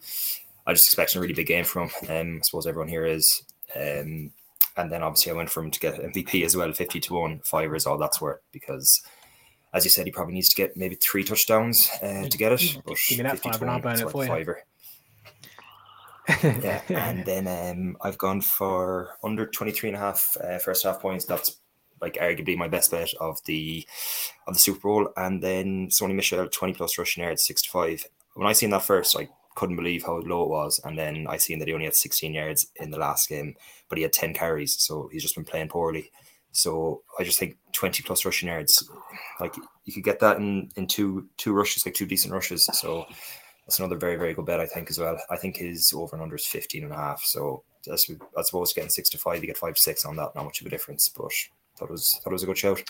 I 0.68 0.74
just 0.74 0.88
expect 0.88 1.16
a 1.16 1.20
really 1.20 1.34
big 1.34 1.48
game 1.48 1.66
from 1.66 1.90
him. 1.90 2.10
Um, 2.10 2.38
I 2.38 2.42
suppose 2.44 2.68
everyone 2.68 2.90
here 2.90 3.06
is. 3.06 3.44
Um, 3.76 4.32
and 4.78 4.92
then 4.92 5.04
obviously 5.04 5.32
I 5.32 5.36
went 5.36 5.50
from 5.50 5.72
to 5.72 5.80
get 5.80 6.00
MVP 6.00 6.46
as 6.46 6.56
well, 6.56 6.72
50 6.72 7.00
to 7.00 7.14
1. 7.14 7.40
Fiver 7.44 7.76
is 7.76 7.86
all 7.86 7.98
that's 7.98 8.22
worth 8.22 8.42
because, 8.52 9.02
as 9.74 9.84
you 9.84 9.90
said, 9.90 10.06
he 10.06 10.12
probably 10.12 10.36
needs 10.36 10.50
to 10.50 10.56
get 10.56 10.78
maybe 10.78 10.96
three 10.96 11.24
touchdowns 11.24 11.90
uh, 12.02 12.28
to 12.30 12.38
get 12.38 12.52
it. 12.52 12.78
But 12.86 12.98
Give 13.08 13.18
me 13.18 13.24
that 13.24 13.40
five 13.40 13.62
and 13.62 13.72
I'll 13.72 13.82
burn 13.82 14.00
it 14.00 14.10
for 14.10 14.24
you. 14.24 14.30
Fiver. 14.30 14.64
yeah, 16.44 16.82
and 16.90 17.26
then 17.26 17.48
um, 17.48 17.98
I've 18.02 18.18
gone 18.20 18.42
for 18.42 19.18
under 19.24 19.48
23 19.48 19.90
and 19.90 19.98
a 19.98 20.00
half 20.00 20.38
uh, 20.44 20.60
first 20.60 20.84
half 20.84 21.02
points. 21.02 21.26
That's 21.26 21.59
like 22.02 22.16
arguably 22.16 22.58
my 22.58 22.68
best 22.68 22.92
bet 22.92 23.14
of 23.20 23.44
the 23.46 23.86
of 24.48 24.54
the 24.54 24.60
Super 24.60 24.80
Bowl. 24.80 25.10
And 25.18 25.42
then 25.42 25.90
Sony 25.90 26.16
Michel, 26.16 26.48
20 26.48 26.74
plus 26.74 26.98
rushing 26.98 27.24
yards, 27.24 27.46
65. 27.46 28.06
When 28.36 28.48
I 28.48 28.54
seen 28.54 28.70
that 28.72 28.84
first, 28.84 29.18
I 29.18 29.30
couldn't 29.56 29.76
believe 29.76 30.06
how 30.06 30.18
low 30.20 30.44
it 30.44 30.50
was. 30.50 30.80
And 30.84 30.98
then 30.98 31.28
I 31.28 31.38
seen 31.38 31.60
that 31.60 31.68
he 31.68 31.74
only 31.74 31.86
had 31.86 31.96
16 31.96 32.34
yards 32.34 32.68
in 32.78 32.92
the 32.92 33.00
last 33.00 33.28
game, 33.28 33.56
but 33.90 33.98
he 33.98 34.04
had 34.04 34.14
10 34.14 34.34
carries. 34.34 34.78
So 34.78 35.10
he's 35.12 35.24
just 35.24 35.36
been 35.36 35.46
playing 35.46 35.70
poorly. 35.70 36.12
So 36.52 37.04
I 37.20 37.24
just 37.24 37.40
think 37.40 37.58
20 37.74 38.04
plus 38.04 38.26
rushing 38.26 38.50
yards, 38.50 38.90
like 39.40 39.56
you 39.86 39.94
could 39.94 40.04
get 40.04 40.20
that 40.22 40.38
in, 40.38 40.70
in 40.76 40.88
two 40.88 41.28
two 41.38 41.54
rushes, 41.54 41.86
like 41.86 41.94
two 41.94 42.06
decent 42.06 42.34
rushes. 42.34 42.66
So 42.74 43.06
that's 43.70 43.78
another 43.78 43.98
very, 43.98 44.16
very 44.16 44.34
good 44.34 44.48
bet, 44.48 44.60
I 44.60 44.66
think, 44.66 44.90
as 44.90 44.98
well. 44.98 45.20
I 45.30 45.36
think 45.38 45.58
his 45.58 45.94
over 45.94 46.16
and 46.16 46.24
under 46.24 46.36
is 46.36 46.46
15 46.46 46.86
and 46.86 46.92
a 46.92 46.96
half. 46.96 47.24
So 47.24 47.64
that's, 47.86 48.10
I 48.36 48.42
suppose 48.42 48.74
getting 48.74 48.90
six 48.90 49.10
to 49.10 49.20
five, 49.20 49.42
you 49.42 49.48
get 49.48 49.58
five 49.58 49.76
to 49.76 49.82
six 49.82 50.06
on 50.06 50.16
that, 50.16 50.34
not 50.36 50.46
much 50.46 50.62
of 50.62 50.68
a 50.68 50.72
difference. 50.72 51.08
But 51.08 51.32
thought 51.80 51.90
it 51.90 51.92
was 51.92 52.20
thought 52.24 52.32
it 52.32 52.34
was 52.34 52.44
a 52.44 52.46
good 52.46 52.58
shout. 52.58 52.84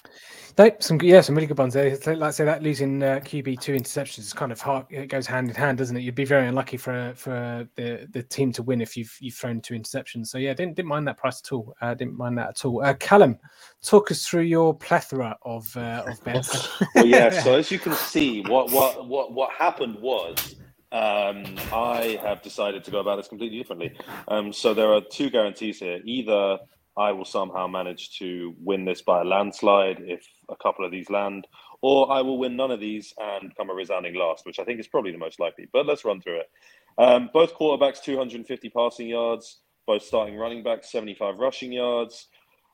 No, 0.57 0.71
some 0.79 0.99
yeah, 1.01 1.21
some 1.21 1.35
really 1.35 1.47
good 1.47 1.57
ones 1.57 1.73
there. 1.73 1.91
Like 1.91 2.21
I 2.21 2.31
say, 2.31 2.45
that 2.45 2.63
losing 2.63 3.01
uh, 3.03 3.19
QB 3.23 3.61
two 3.61 3.73
interceptions 3.73 4.19
is 4.19 4.33
kind 4.33 4.51
of 4.51 4.59
hard. 4.59 4.87
It 4.89 5.07
goes 5.07 5.27
hand 5.27 5.47
in 5.49 5.55
hand, 5.55 5.77
doesn't 5.77 5.95
it? 5.95 6.01
You'd 6.01 6.15
be 6.15 6.25
very 6.25 6.47
unlucky 6.47 6.77
for 6.77 7.13
for 7.15 7.67
the 7.75 8.07
the 8.11 8.23
team 8.23 8.51
to 8.53 8.63
win 8.63 8.81
if 8.81 8.97
you've 8.97 9.15
you've 9.21 9.35
thrown 9.35 9.61
two 9.61 9.75
interceptions. 9.75 10.27
So 10.27 10.37
yeah, 10.37 10.53
didn't 10.53 10.75
didn't 10.75 10.89
mind 10.89 11.07
that 11.07 11.17
price 11.17 11.41
at 11.45 11.51
all. 11.53 11.75
Uh, 11.81 11.93
didn't 11.93 12.17
mind 12.17 12.37
that 12.39 12.49
at 12.49 12.65
all. 12.65 12.83
Uh, 12.83 12.93
Callum, 12.95 13.37
talk 13.83 14.11
us 14.11 14.25
through 14.25 14.43
your 14.43 14.73
plethora 14.73 15.37
of 15.43 15.75
uh, 15.77 16.03
of 16.07 16.23
bets. 16.23 16.81
well, 16.95 17.05
yeah. 17.05 17.29
So 17.41 17.55
as 17.55 17.71
you 17.71 17.79
can 17.79 17.93
see, 17.93 18.41
what 18.41 18.71
what 18.71 19.07
what 19.07 19.33
what 19.33 19.51
happened 19.51 19.97
was. 19.99 20.55
Um, 20.91 21.45
I 21.71 22.19
have 22.23 22.41
decided 22.41 22.83
to 22.83 22.89
go 22.89 22.97
about 22.97 23.17
this 23.17 23.27
completely 23.27 23.59
differently. 23.59 23.95
Um, 24.27 24.51
so 24.51 24.73
there 24.73 24.91
are 24.91 25.01
two 25.01 25.29
guarantees 25.29 25.77
here. 25.77 25.99
Either 26.03 26.57
I 26.99 27.13
will 27.13 27.25
somehow 27.25 27.65
manage 27.67 28.17
to 28.19 28.53
win 28.59 28.83
this 28.83 29.01
by 29.01 29.21
a 29.21 29.23
landslide 29.23 30.01
if 30.01 30.27
a 30.49 30.55
couple 30.57 30.83
of 30.83 30.91
these 30.91 31.09
land, 31.09 31.47
or 31.81 32.11
I 32.11 32.21
will 32.21 32.37
win 32.37 32.57
none 32.57 32.71
of 32.71 32.81
these 32.81 33.13
and 33.17 33.55
come 33.55 33.69
a 33.69 33.73
resounding 33.73 34.15
last, 34.15 34.45
which 34.45 34.59
I 34.59 34.65
think 34.65 34.81
is 34.81 34.87
probably 34.87 35.13
the 35.13 35.17
most 35.17 35.39
likely. 35.39 35.69
But 35.71 35.85
let's 35.85 36.03
run 36.03 36.19
through 36.19 36.41
it. 36.41 36.49
Um, 36.97 37.29
both 37.31 37.55
quarterbacks, 37.55 38.03
250 38.03 38.69
passing 38.69 39.07
yards, 39.07 39.61
both 39.87 40.03
starting 40.03 40.35
running 40.35 40.61
backs, 40.61 40.91
75 40.91 41.39
rushing 41.39 41.71
yards. 41.71 42.27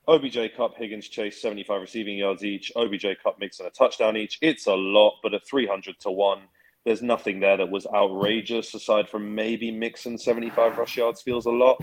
OBJ 0.08 0.38
Kupp, 0.56 0.76
Higgins 0.76 1.08
Chase, 1.08 1.40
75 1.40 1.80
receiving 1.80 2.18
yards 2.18 2.44
each. 2.44 2.72
OBJ 2.74 3.06
Kupp 3.22 3.38
Mixon 3.38 3.66
a 3.66 3.70
touchdown 3.70 4.16
each. 4.16 4.38
It's 4.42 4.66
a 4.66 4.74
lot, 4.74 5.14
but 5.22 5.34
a 5.34 5.40
300 5.40 6.00
to 6.00 6.10
1. 6.10 6.40
There's 6.84 7.02
nothing 7.02 7.40
there 7.40 7.56
that 7.56 7.70
was 7.70 7.86
outrageous 7.94 8.74
aside 8.74 9.08
from 9.08 9.34
maybe 9.34 9.70
Mixon 9.70 10.18
75 10.18 10.78
rush 10.78 10.96
yards 10.96 11.22
feels 11.22 11.46
a 11.46 11.50
lot. 11.50 11.80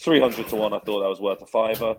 300 0.00 0.48
to 0.48 0.56
1, 0.56 0.72
I 0.72 0.78
thought 0.80 1.00
that 1.00 1.08
was 1.08 1.20
worth 1.20 1.42
a 1.42 1.46
fiver. 1.46 1.96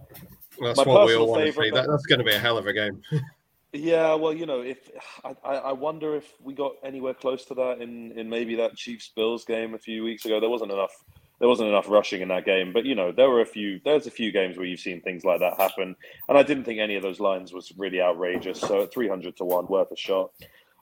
That's 0.59 0.77
My 0.77 0.83
what 0.83 1.07
we 1.07 1.15
all 1.15 1.31
want 1.31 1.45
to 1.45 1.53
see. 1.53 1.69
That, 1.71 1.87
that's 1.87 2.05
going 2.05 2.19
to 2.19 2.25
be 2.25 2.33
a 2.33 2.39
hell 2.39 2.57
of 2.57 2.67
a 2.67 2.73
game. 2.73 3.01
yeah, 3.73 4.13
well, 4.13 4.33
you 4.33 4.45
know, 4.45 4.61
if 4.61 4.89
I, 5.23 5.55
I 5.55 5.71
wonder 5.73 6.15
if 6.15 6.33
we 6.41 6.53
got 6.53 6.73
anywhere 6.83 7.13
close 7.13 7.45
to 7.45 7.53
that 7.55 7.81
in, 7.81 8.11
in 8.13 8.29
maybe 8.29 8.55
that 8.55 8.75
Chiefs 8.75 9.11
Bills 9.15 9.45
game 9.45 9.73
a 9.73 9.79
few 9.79 10.03
weeks 10.03 10.25
ago. 10.25 10.39
There 10.39 10.49
wasn't 10.49 10.71
enough 10.71 10.95
there 11.39 11.49
wasn't 11.49 11.69
enough 11.69 11.89
rushing 11.89 12.21
in 12.21 12.29
that 12.29 12.45
game. 12.45 12.71
But 12.71 12.85
you 12.85 12.95
know, 12.95 13.11
there 13.11 13.29
were 13.29 13.41
a 13.41 13.45
few 13.45 13.79
there's 13.83 14.07
a 14.07 14.11
few 14.11 14.31
games 14.31 14.57
where 14.57 14.65
you've 14.65 14.79
seen 14.79 15.01
things 15.01 15.25
like 15.25 15.39
that 15.39 15.59
happen. 15.59 15.95
And 16.29 16.37
I 16.37 16.43
didn't 16.43 16.63
think 16.63 16.79
any 16.79 16.95
of 16.95 17.03
those 17.03 17.19
lines 17.19 17.53
was 17.53 17.73
really 17.77 18.01
outrageous. 18.01 18.59
So 18.59 18.83
at 18.83 18.93
300 18.93 19.35
to 19.37 19.45
1, 19.45 19.67
worth 19.67 19.91
a 19.91 19.97
shot. 19.97 20.31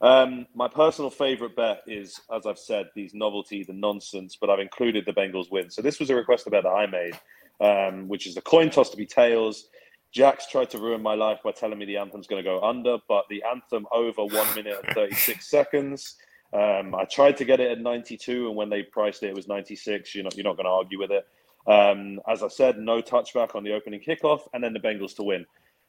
Um, 0.04 0.48
my 0.54 0.68
personal 0.68 1.10
favorite 1.10 1.56
bet 1.56 1.82
is, 1.88 2.20
as 2.36 2.46
I've 2.46 2.60
said, 2.60 2.90
these 2.94 3.14
novelty, 3.14 3.64
the 3.64 3.72
nonsense, 3.72 4.38
but 4.40 4.50
I've 4.50 4.60
included 4.60 5.06
the 5.06 5.14
Bengals 5.14 5.50
win. 5.50 5.70
So 5.70 5.82
this 5.82 5.98
was 5.98 6.10
a 6.10 6.16
request 6.16 6.46
bet 6.52 6.64
that 6.64 6.70
I 6.70 6.86
made, 6.88 7.18
um, 7.62 8.10
which 8.10 8.28
is 8.28 8.36
a 8.36 8.42
coin 8.42 8.70
toss 8.70 8.90
to 8.90 8.98
be 8.98 9.06
tails. 9.06 9.70
Jack's 10.12 10.46
tried 10.48 10.70
to 10.72 10.78
ruin 10.78 11.02
my 11.02 11.16
life 11.16 11.40
by 11.42 11.52
telling 11.52 11.80
me 11.80 11.86
the 11.86 11.96
anthem's 11.96 12.28
going 12.28 12.44
to 12.44 12.48
go 12.48 12.62
under, 12.62 12.98
but 13.08 13.24
the 13.30 13.42
anthem 13.50 13.88
over 13.94 14.26
one 14.26 14.54
minute 14.56 14.78
and 14.84 14.94
36 14.94 15.50
seconds. 15.50 16.18
Um, 16.52 16.94
I 16.94 17.06
tried 17.06 17.38
to 17.38 17.46
get 17.46 17.62
it 17.62 17.72
at 17.72 17.80
92, 17.80 18.48
and 18.48 18.58
when 18.58 18.70
they 18.70 18.84
priced 18.84 19.24
it, 19.24 19.28
it 19.28 19.36
was 19.36 19.48
96. 19.48 20.14
You're 20.14 20.26
not, 20.26 20.36
you're 20.36 20.44
not 20.44 20.58
going 20.58 20.66
to 20.66 20.70
argue 20.70 21.00
with 21.00 21.12
it. 21.12 21.26
Um, 21.66 22.20
as 22.28 22.44
I 22.44 22.50
said, 22.50 22.78
no 22.78 23.02
touchback 23.02 23.56
on 23.56 23.64
the 23.64 23.72
opening 23.72 24.02
kickoff, 24.02 24.42
and 24.54 24.62
then 24.62 24.74
the 24.74 24.82
Bengals 24.82 25.16
to 25.16 25.24
win. 25.24 25.46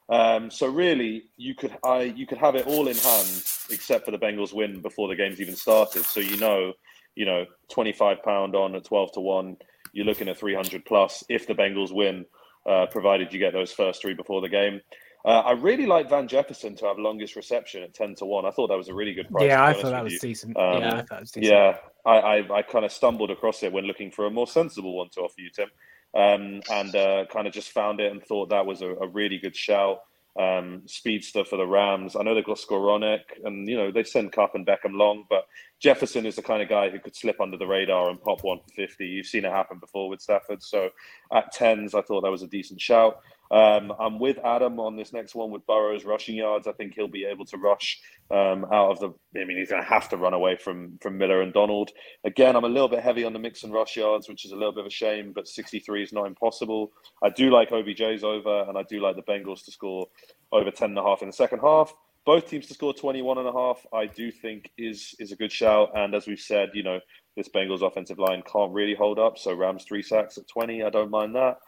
Um, 0.09 0.51
so 0.51 0.67
really, 0.67 1.25
you 1.37 1.55
could 1.55 1.77
I 1.83 2.03
you 2.03 2.27
could 2.27 2.39
have 2.39 2.55
it 2.57 2.67
all 2.67 2.89
in 2.89 2.97
hand, 2.97 3.43
except 3.71 4.05
for 4.05 4.11
the 4.11 4.19
Bengals 4.19 4.53
win 4.53 4.81
before 4.81 5.09
the 5.09 5.17
game's 5.17 5.41
even 5.41 5.57
started. 5.57 6.05
So 6.05 6.21
you 6.21 6.37
know, 6.37 6.75
you 7.15 7.25
know, 7.25 7.47
twenty 7.71 7.93
five 7.93 8.23
pound 8.23 8.55
on 8.55 8.75
at 8.75 8.85
twelve 8.85 9.13
to 9.13 9.21
one, 9.21 9.57
you're 9.93 10.05
looking 10.05 10.29
at 10.29 10.39
three 10.39 10.55
hundred 10.55 10.85
plus 10.85 11.25
if 11.29 11.47
the 11.47 11.55
Bengals 11.55 11.93
win, 11.93 12.27
uh, 12.69 12.87
provided 12.91 13.33
you 13.33 13.39
get 13.39 13.53
those 13.55 13.73
first 13.73 14.03
three 14.03 14.15
before 14.15 14.43
the 14.43 14.49
game. 14.49 14.81
Uh, 15.25 15.41
I 15.41 15.53
really 15.53 15.87
like 15.87 16.11
Van 16.11 16.29
Jefferson 16.29 16.77
to 16.77 16.85
have 16.85 16.99
longest 16.99 17.35
reception 17.35 17.83
at 17.83 17.95
ten 17.95 18.15
to 18.17 18.27
one. 18.27 18.45
I 18.45 18.51
thought 18.51 18.69
that 18.69 18.77
was 18.77 18.89
a 18.89 18.95
really 18.95 19.15
good 19.15 19.31
price. 19.31 19.47
Yeah, 19.47 19.65
I 19.65 19.73
thought 19.73 19.93
that 19.93 20.05
was 20.05 20.13
you. 20.13 20.19
decent. 20.19 20.55
Um, 20.55 20.83
yeah, 20.83 20.97
I 20.97 21.03
thought 21.03 21.21
was 21.21 21.31
decent. 21.31 21.51
Yeah, 21.51 21.77
I, 22.05 22.17
I, 22.19 22.59
I 22.59 22.63
kind 22.63 22.85
of 22.85 22.93
stumbled 22.93 23.31
across 23.31 23.63
it 23.63 23.73
when 23.73 23.85
looking 23.85 24.11
for 24.11 24.27
a 24.27 24.31
more 24.31 24.47
sensible 24.47 24.95
one 24.95 25.09
to 25.15 25.21
offer 25.21 25.41
you, 25.41 25.49
Tim, 25.49 25.71
um, 26.15 26.61
and 26.71 26.95
uh, 26.95 27.25
kind 27.31 27.47
of 27.47 27.53
just 27.53 27.71
found 27.71 28.01
it 28.01 28.13
and 28.13 28.23
thought 28.23 28.51
that 28.51 28.67
was 28.67 28.83
a, 28.83 28.91
a 28.91 29.09
really 29.09 29.39
good 29.39 29.57
shout. 29.57 29.99
Um, 30.39 30.83
speedster 30.87 31.45
for 31.45 31.57
the 31.57 31.67
Rams. 31.67 32.17
I 32.17 32.23
know 32.23 32.35
they've 32.35 32.45
got 32.45 32.59
Skowronek, 32.59 33.21
and 33.45 33.69
you 33.69 33.77
know 33.77 33.93
they 33.93 34.03
send 34.03 34.33
Kupp 34.33 34.57
and 34.57 34.67
Beckham 34.67 34.97
long, 34.97 35.25
but 35.31 35.47
Jefferson 35.85 36.25
is 36.25 36.37
the 36.37 36.43
kind 36.43 36.63
of 36.63 36.71
guy 36.71 36.89
who 36.89 36.99
could 36.99 37.15
slip 37.15 37.43
under 37.43 37.59
the 37.59 37.67
radar 37.67 38.09
and 38.09 38.19
pop 38.19 38.43
one 38.43 38.59
for 38.59 38.73
fifty. 38.75 39.05
You've 39.05 39.27
seen 39.27 39.45
it 39.45 39.53
happen 39.53 39.79
before 39.79 40.09
with 40.09 40.23
Stafford. 40.23 40.63
So 40.63 40.89
at 41.31 41.53
tens, 41.53 41.95
I 41.95 42.01
thought 42.01 42.23
that 42.23 42.31
was 42.31 42.41
a 42.41 42.47
decent 42.47 42.81
shout. 42.81 43.21
Um, 43.51 43.93
I'm 44.01 44.19
with 44.19 44.39
Adam 44.43 44.81
on 44.81 44.97
this 44.97 45.13
next 45.13 45.35
one 45.35 45.51
with 45.51 45.67
Burrow's 45.67 46.07
rushing 46.07 46.37
yards. 46.37 46.67
I 46.67 46.73
think 46.73 46.95
he'll 46.95 47.07
be 47.07 47.27
able 47.27 47.45
to 47.45 47.59
rush 47.59 48.01
um, 48.31 48.65
out 48.73 48.93
of 48.93 49.01
the. 49.01 49.09
I 49.39 49.45
mean, 49.45 49.59
he's 49.59 49.69
going 49.69 49.83
to 49.83 49.89
have 49.89 50.09
to 50.09 50.17
run 50.17 50.33
away 50.33 50.57
from 50.57 50.99
from 51.03 51.19
Miller 51.19 51.43
and 51.43 51.53
Donald. 51.53 51.91
Again, 52.25 52.57
I'm 52.57 52.65
a 52.65 52.69
little 52.69 52.89
bit 52.89 53.01
heavy 53.01 53.25
on 53.25 53.35
the 53.35 53.39
Mixon 53.39 53.71
rush 53.71 53.95
yards, 53.95 54.27
which 54.27 54.47
is 54.47 54.53
a 54.53 54.57
little 54.57 54.73
bit 54.73 54.81
of 54.81 54.87
a 54.87 54.91
shame, 54.91 55.33
but 55.35 55.47
63 55.47 56.03
is 56.03 56.15
not 56.15 56.27
impossible. 56.27 56.93
I 57.23 57.29
do 57.29 57.51
like 57.51 57.69
OBJ's 57.69 58.25
over, 58.25 58.63
and 58.71 58.79
I 58.79 58.85
do 58.85 59.03
like 59.03 59.17
the 59.17 59.23
Bengals 59.23 59.63
to 59.67 59.71
score 59.71 60.07
over 60.51 60.71
10 60.71 60.89
and 60.89 60.99
a 60.99 61.03
half 61.03 61.21
in 61.21 61.29
the 61.29 61.35
second 61.35 61.59
half. 61.59 61.95
Both 62.27 62.49
teams 62.49 62.67
to 62.69 62.75
score 62.75 62.95
21 62.95 63.39
and 63.39 63.49
a 63.49 63.53
half, 63.53 63.85
I 63.93 64.07
do 64.07 64.31
think 64.31 64.71
is 64.79 65.15
is 65.19 65.33
a 65.33 65.37
good 65.37 65.53
shout. 65.53 65.91
And 65.95 66.15
as 66.15 66.27
we've 66.27 66.41
said, 66.41 66.71
you 66.75 66.83
know, 66.83 67.01
this 67.37 67.49
Bengals 67.49 67.83
offensive 67.83 68.19
line 68.19 68.43
can't 68.51 68.73
really 68.73 68.95
hold 68.95 69.19
up. 69.19 69.39
So 69.39 69.55
Rams 69.55 69.85
three 69.85 70.03
sacks 70.03 70.39
at 70.39 70.49
20, 70.49 70.83
I 70.83 70.91
don't 70.91 71.11
mind 71.11 71.35
that. 71.35 71.59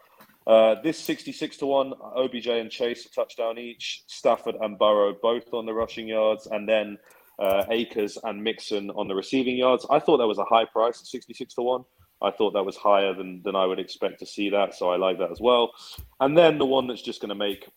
Uh, 0.46 0.76
this 0.82 0.98
66 0.98 1.56
to 1.56 1.66
1, 1.66 1.92
OBJ 2.16 2.46
and 2.46 2.70
Chase 2.70 3.04
a 3.04 3.10
touchdown 3.10 3.58
each, 3.58 4.04
Stafford 4.06 4.54
and 4.60 4.78
Burrow 4.78 5.14
both 5.20 5.52
on 5.52 5.66
the 5.66 5.74
rushing 5.74 6.06
yards, 6.06 6.46
and 6.46 6.68
then 6.68 6.98
uh, 7.40 7.64
Akers 7.70 8.16
and 8.22 8.42
Mixon 8.42 8.90
on 8.90 9.08
the 9.08 9.14
receiving 9.14 9.56
yards. 9.56 9.84
I 9.90 9.98
thought 9.98 10.18
that 10.18 10.26
was 10.26 10.38
a 10.38 10.44
high 10.44 10.64
price, 10.64 11.00
66 11.10 11.54
to 11.54 11.62
1. 11.62 11.84
I 12.22 12.30
thought 12.30 12.52
that 12.52 12.64
was 12.64 12.76
higher 12.76 13.12
than, 13.12 13.42
than 13.44 13.56
I 13.56 13.66
would 13.66 13.80
expect 13.80 14.20
to 14.20 14.26
see 14.26 14.48
that, 14.50 14.74
so 14.74 14.90
I 14.90 14.96
like 14.96 15.18
that 15.18 15.32
as 15.32 15.40
well. 15.40 15.72
And 16.20 16.38
then 16.38 16.58
the 16.58 16.64
one 16.64 16.86
that's 16.86 17.02
just 17.02 17.20
going 17.20 17.28
to 17.30 17.34
make 17.34 17.68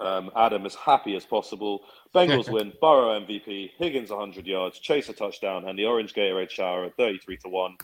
um, 0.00 0.30
Adam 0.36 0.66
as 0.66 0.74
happy 0.74 1.16
as 1.16 1.24
possible. 1.24 1.84
Bengals 2.14 2.50
win, 2.52 2.72
Burrow 2.80 3.18
MVP, 3.20 3.70
Higgins 3.78 4.10
100 4.10 4.46
yards, 4.46 4.78
Chase 4.78 5.08
a 5.08 5.12
touchdown, 5.12 5.68
and 5.68 5.78
the 5.78 5.84
Orange 5.84 6.14
Gatorade 6.14 6.50
shower 6.50 6.84
at 6.84 6.96
33 6.96 7.36
to 7.38 7.48
one. 7.48 7.76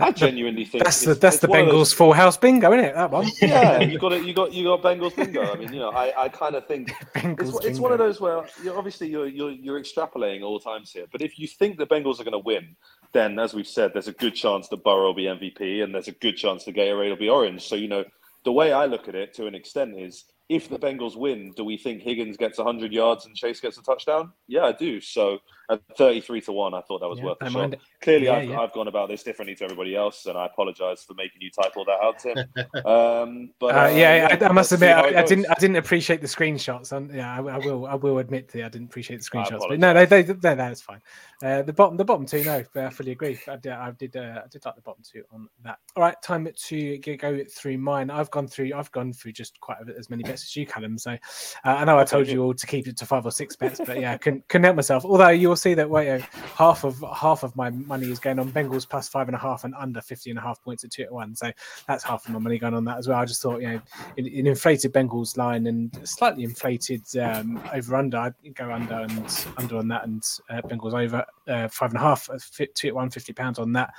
I 0.00 0.10
genuinely 0.10 0.64
think 0.64 0.82
that's 0.82 1.04
the 1.04 1.14
that's 1.14 1.38
the 1.38 1.46
Bengals 1.46 1.70
those... 1.70 1.92
full 1.92 2.12
house 2.12 2.36
bingo, 2.36 2.72
isn't 2.72 2.84
it? 2.84 2.94
That 2.94 3.10
one. 3.10 3.28
Yeah, 3.40 3.80
you 3.80 3.98
got 3.98 4.12
it. 4.12 4.24
You 4.24 4.34
got 4.34 4.52
you 4.52 4.64
got 4.64 4.82
Bengals 4.82 5.14
bingo. 5.14 5.52
I 5.52 5.56
mean, 5.56 5.72
you 5.72 5.78
know, 5.78 5.90
I, 5.90 6.24
I 6.24 6.28
kind 6.28 6.56
of 6.56 6.66
think 6.66 6.92
it's, 7.14 7.64
it's, 7.64 7.78
one 7.78 7.92
of 7.92 7.98
those 7.98 8.20
where 8.20 8.44
you're 8.62 8.76
obviously 8.76 9.08
you're, 9.08 9.28
you're 9.28 9.52
you're 9.52 9.80
extrapolating 9.80 10.42
all 10.42 10.58
times 10.58 10.90
here. 10.90 11.06
But 11.12 11.22
if 11.22 11.38
you 11.38 11.46
think 11.46 11.78
the 11.78 11.86
Bengals 11.86 12.18
are 12.18 12.24
going 12.24 12.32
to 12.32 12.38
win, 12.38 12.74
then 13.12 13.38
as 13.38 13.54
we've 13.54 13.68
said, 13.68 13.92
there's 13.92 14.08
a 14.08 14.12
good 14.12 14.34
chance 14.34 14.68
that 14.68 14.82
Burrow 14.82 15.06
will 15.06 15.14
be 15.14 15.24
MVP, 15.24 15.84
and 15.84 15.94
there's 15.94 16.08
a 16.08 16.12
good 16.12 16.36
chance 16.36 16.64
the 16.64 16.72
Gatorade 16.72 17.10
will 17.10 17.16
be 17.16 17.28
orange. 17.28 17.62
So 17.62 17.76
you 17.76 17.86
know, 17.86 18.04
the 18.44 18.52
way 18.52 18.72
I 18.72 18.86
look 18.86 19.06
at 19.06 19.14
it 19.14 19.32
to 19.34 19.46
an 19.46 19.54
extent 19.54 19.96
is 19.96 20.24
if 20.48 20.68
the 20.68 20.78
Bengals 20.78 21.16
win, 21.16 21.52
do 21.56 21.64
we 21.64 21.78
think 21.78 22.02
Higgins 22.02 22.36
gets 22.36 22.58
100 22.58 22.92
yards 22.92 23.24
and 23.24 23.34
Chase 23.34 23.60
gets 23.60 23.78
a 23.78 23.82
touchdown? 23.82 24.32
Yeah, 24.46 24.64
I 24.64 24.72
do. 24.72 25.00
So 25.00 25.38
at 25.70 25.80
33 25.96 26.42
to 26.42 26.52
1, 26.52 26.74
I 26.74 26.82
thought 26.82 27.00
that 27.00 27.08
was 27.08 27.18
yeah, 27.18 27.24
worth 27.24 27.38
a 27.40 27.50
shot. 27.50 27.74
Clearly, 28.02 28.26
yeah, 28.26 28.34
I've, 28.34 28.48
yeah. 28.48 28.60
I've, 28.60 28.72
gone 28.72 28.88
about 28.88 29.08
this 29.08 29.22
differently 29.22 29.54
to 29.56 29.64
everybody 29.64 29.96
else, 29.96 30.26
and 30.26 30.36
I 30.36 30.44
apologize 30.46 31.02
for 31.02 31.14
making 31.14 31.40
you 31.40 31.50
type 31.50 31.72
all 31.76 31.86
that 31.86 31.98
out, 32.02 32.18
Tim. 32.18 32.36
um, 32.84 33.50
but 33.58 33.74
uh, 33.74 33.94
yeah, 33.94 34.36
I, 34.38 34.44
I, 34.44 34.52
must 34.52 34.72
admit, 34.72 34.90
I, 34.90 35.20
I, 35.20 35.24
didn't 35.24 35.46
I 35.46 35.54
didn't 35.54 35.76
appreciate 35.76 36.20
the 36.20 36.26
screenshots. 36.26 37.14
yeah, 37.14 37.36
I, 37.36 37.40
will 37.40 37.86
I 37.86 37.94
will 37.94 38.18
admit 38.18 38.48
that 38.48 38.64
I 38.64 38.68
didn't 38.68 38.88
appreciate 38.88 39.22
the 39.22 39.24
screenshots. 39.24 39.60
But 39.66 39.78
no, 39.78 39.94
they, 39.94 40.04
they, 40.04 40.22
they, 40.22 40.54
that's 40.54 40.82
fine. 40.82 41.00
Uh, 41.42 41.62
the 41.62 41.72
bottom 41.72 41.96
the 41.96 42.04
bottom 42.04 42.26
two, 42.26 42.44
no, 42.44 42.62
but 42.74 42.84
I 42.84 42.90
fully 42.90 43.12
agree. 43.12 43.38
I 43.48 43.56
did 43.56 43.72
I 43.72 43.90
did, 43.92 44.16
uh, 44.16 44.42
I 44.44 44.48
did 44.48 44.64
like 44.64 44.76
the 44.76 44.82
bottom 44.82 45.02
two 45.02 45.22
on 45.32 45.48
that. 45.62 45.78
All 45.96 46.02
right, 46.02 46.20
time 46.22 46.46
to 46.54 46.98
go 46.98 47.44
through 47.50 47.78
mine. 47.78 48.10
I've 48.10 48.30
gone 48.30 48.48
through 48.48 48.72
I've 48.74 48.92
gone 48.92 49.12
through 49.12 49.32
just 49.32 49.58
quite 49.60 49.78
as 49.98 50.10
many 50.10 50.22
bets 50.34 50.44
as 50.44 50.56
you, 50.56 50.66
Callum. 50.66 50.98
So 50.98 51.12
uh, 51.12 51.16
I 51.64 51.84
know 51.84 51.98
I 51.98 52.04
told 52.04 52.28
you 52.28 52.42
all 52.42 52.54
to 52.54 52.66
keep 52.66 52.86
it 52.88 52.96
to 52.98 53.06
five 53.06 53.24
or 53.24 53.30
six 53.30 53.54
bets, 53.56 53.80
but 53.84 54.00
yeah, 54.00 54.12
I 54.12 54.18
couldn't, 54.18 54.46
couldn't 54.48 54.64
help 54.64 54.76
myself. 54.76 55.04
Although 55.04 55.28
you'll 55.28 55.56
see 55.56 55.74
that 55.74 55.88
wait, 55.88 56.22
half 56.56 56.84
of 56.84 57.02
half 57.14 57.42
of 57.42 57.54
my 57.56 57.70
money 57.70 58.10
is 58.10 58.18
going 58.18 58.38
on 58.38 58.50
Bengals 58.50 58.88
plus 58.88 59.08
five 59.08 59.28
and 59.28 59.34
a 59.34 59.38
half 59.38 59.64
and 59.64 59.74
under 59.76 60.00
50 60.00 60.30
and 60.30 60.38
a 60.38 60.42
half 60.42 60.62
points 60.62 60.84
at 60.84 60.90
two 60.90 61.04
to 61.04 61.12
one. 61.12 61.34
So 61.36 61.50
that's 61.86 62.02
half 62.02 62.26
of 62.26 62.32
my 62.32 62.38
money 62.38 62.58
going 62.58 62.74
on 62.74 62.84
that 62.84 62.98
as 62.98 63.08
well. 63.08 63.18
I 63.18 63.24
just 63.24 63.42
thought, 63.42 63.60
you 63.60 63.68
know, 63.68 63.80
an, 64.18 64.26
inflated 64.26 64.92
Bengals 64.92 65.36
line 65.36 65.66
and 65.66 65.96
slightly 66.08 66.44
inflated 66.44 67.02
um, 67.18 67.62
over 67.72 67.96
under. 67.96 68.18
I'd 68.18 68.34
go 68.54 68.70
under 68.70 68.94
and 68.94 69.46
under 69.56 69.76
on 69.76 69.88
that 69.88 70.04
and 70.04 70.22
uh, 70.50 70.60
Bengals 70.62 70.94
over 70.94 71.24
uh, 71.46 71.68
five 71.68 71.90
and 71.90 71.98
a 71.98 72.02
half, 72.02 72.28
uh, 72.30 72.38
two 72.74 72.88
at 72.88 72.94
one, 72.94 73.10
50 73.10 73.32
pounds 73.32 73.58
on 73.58 73.72
that. 73.72 73.90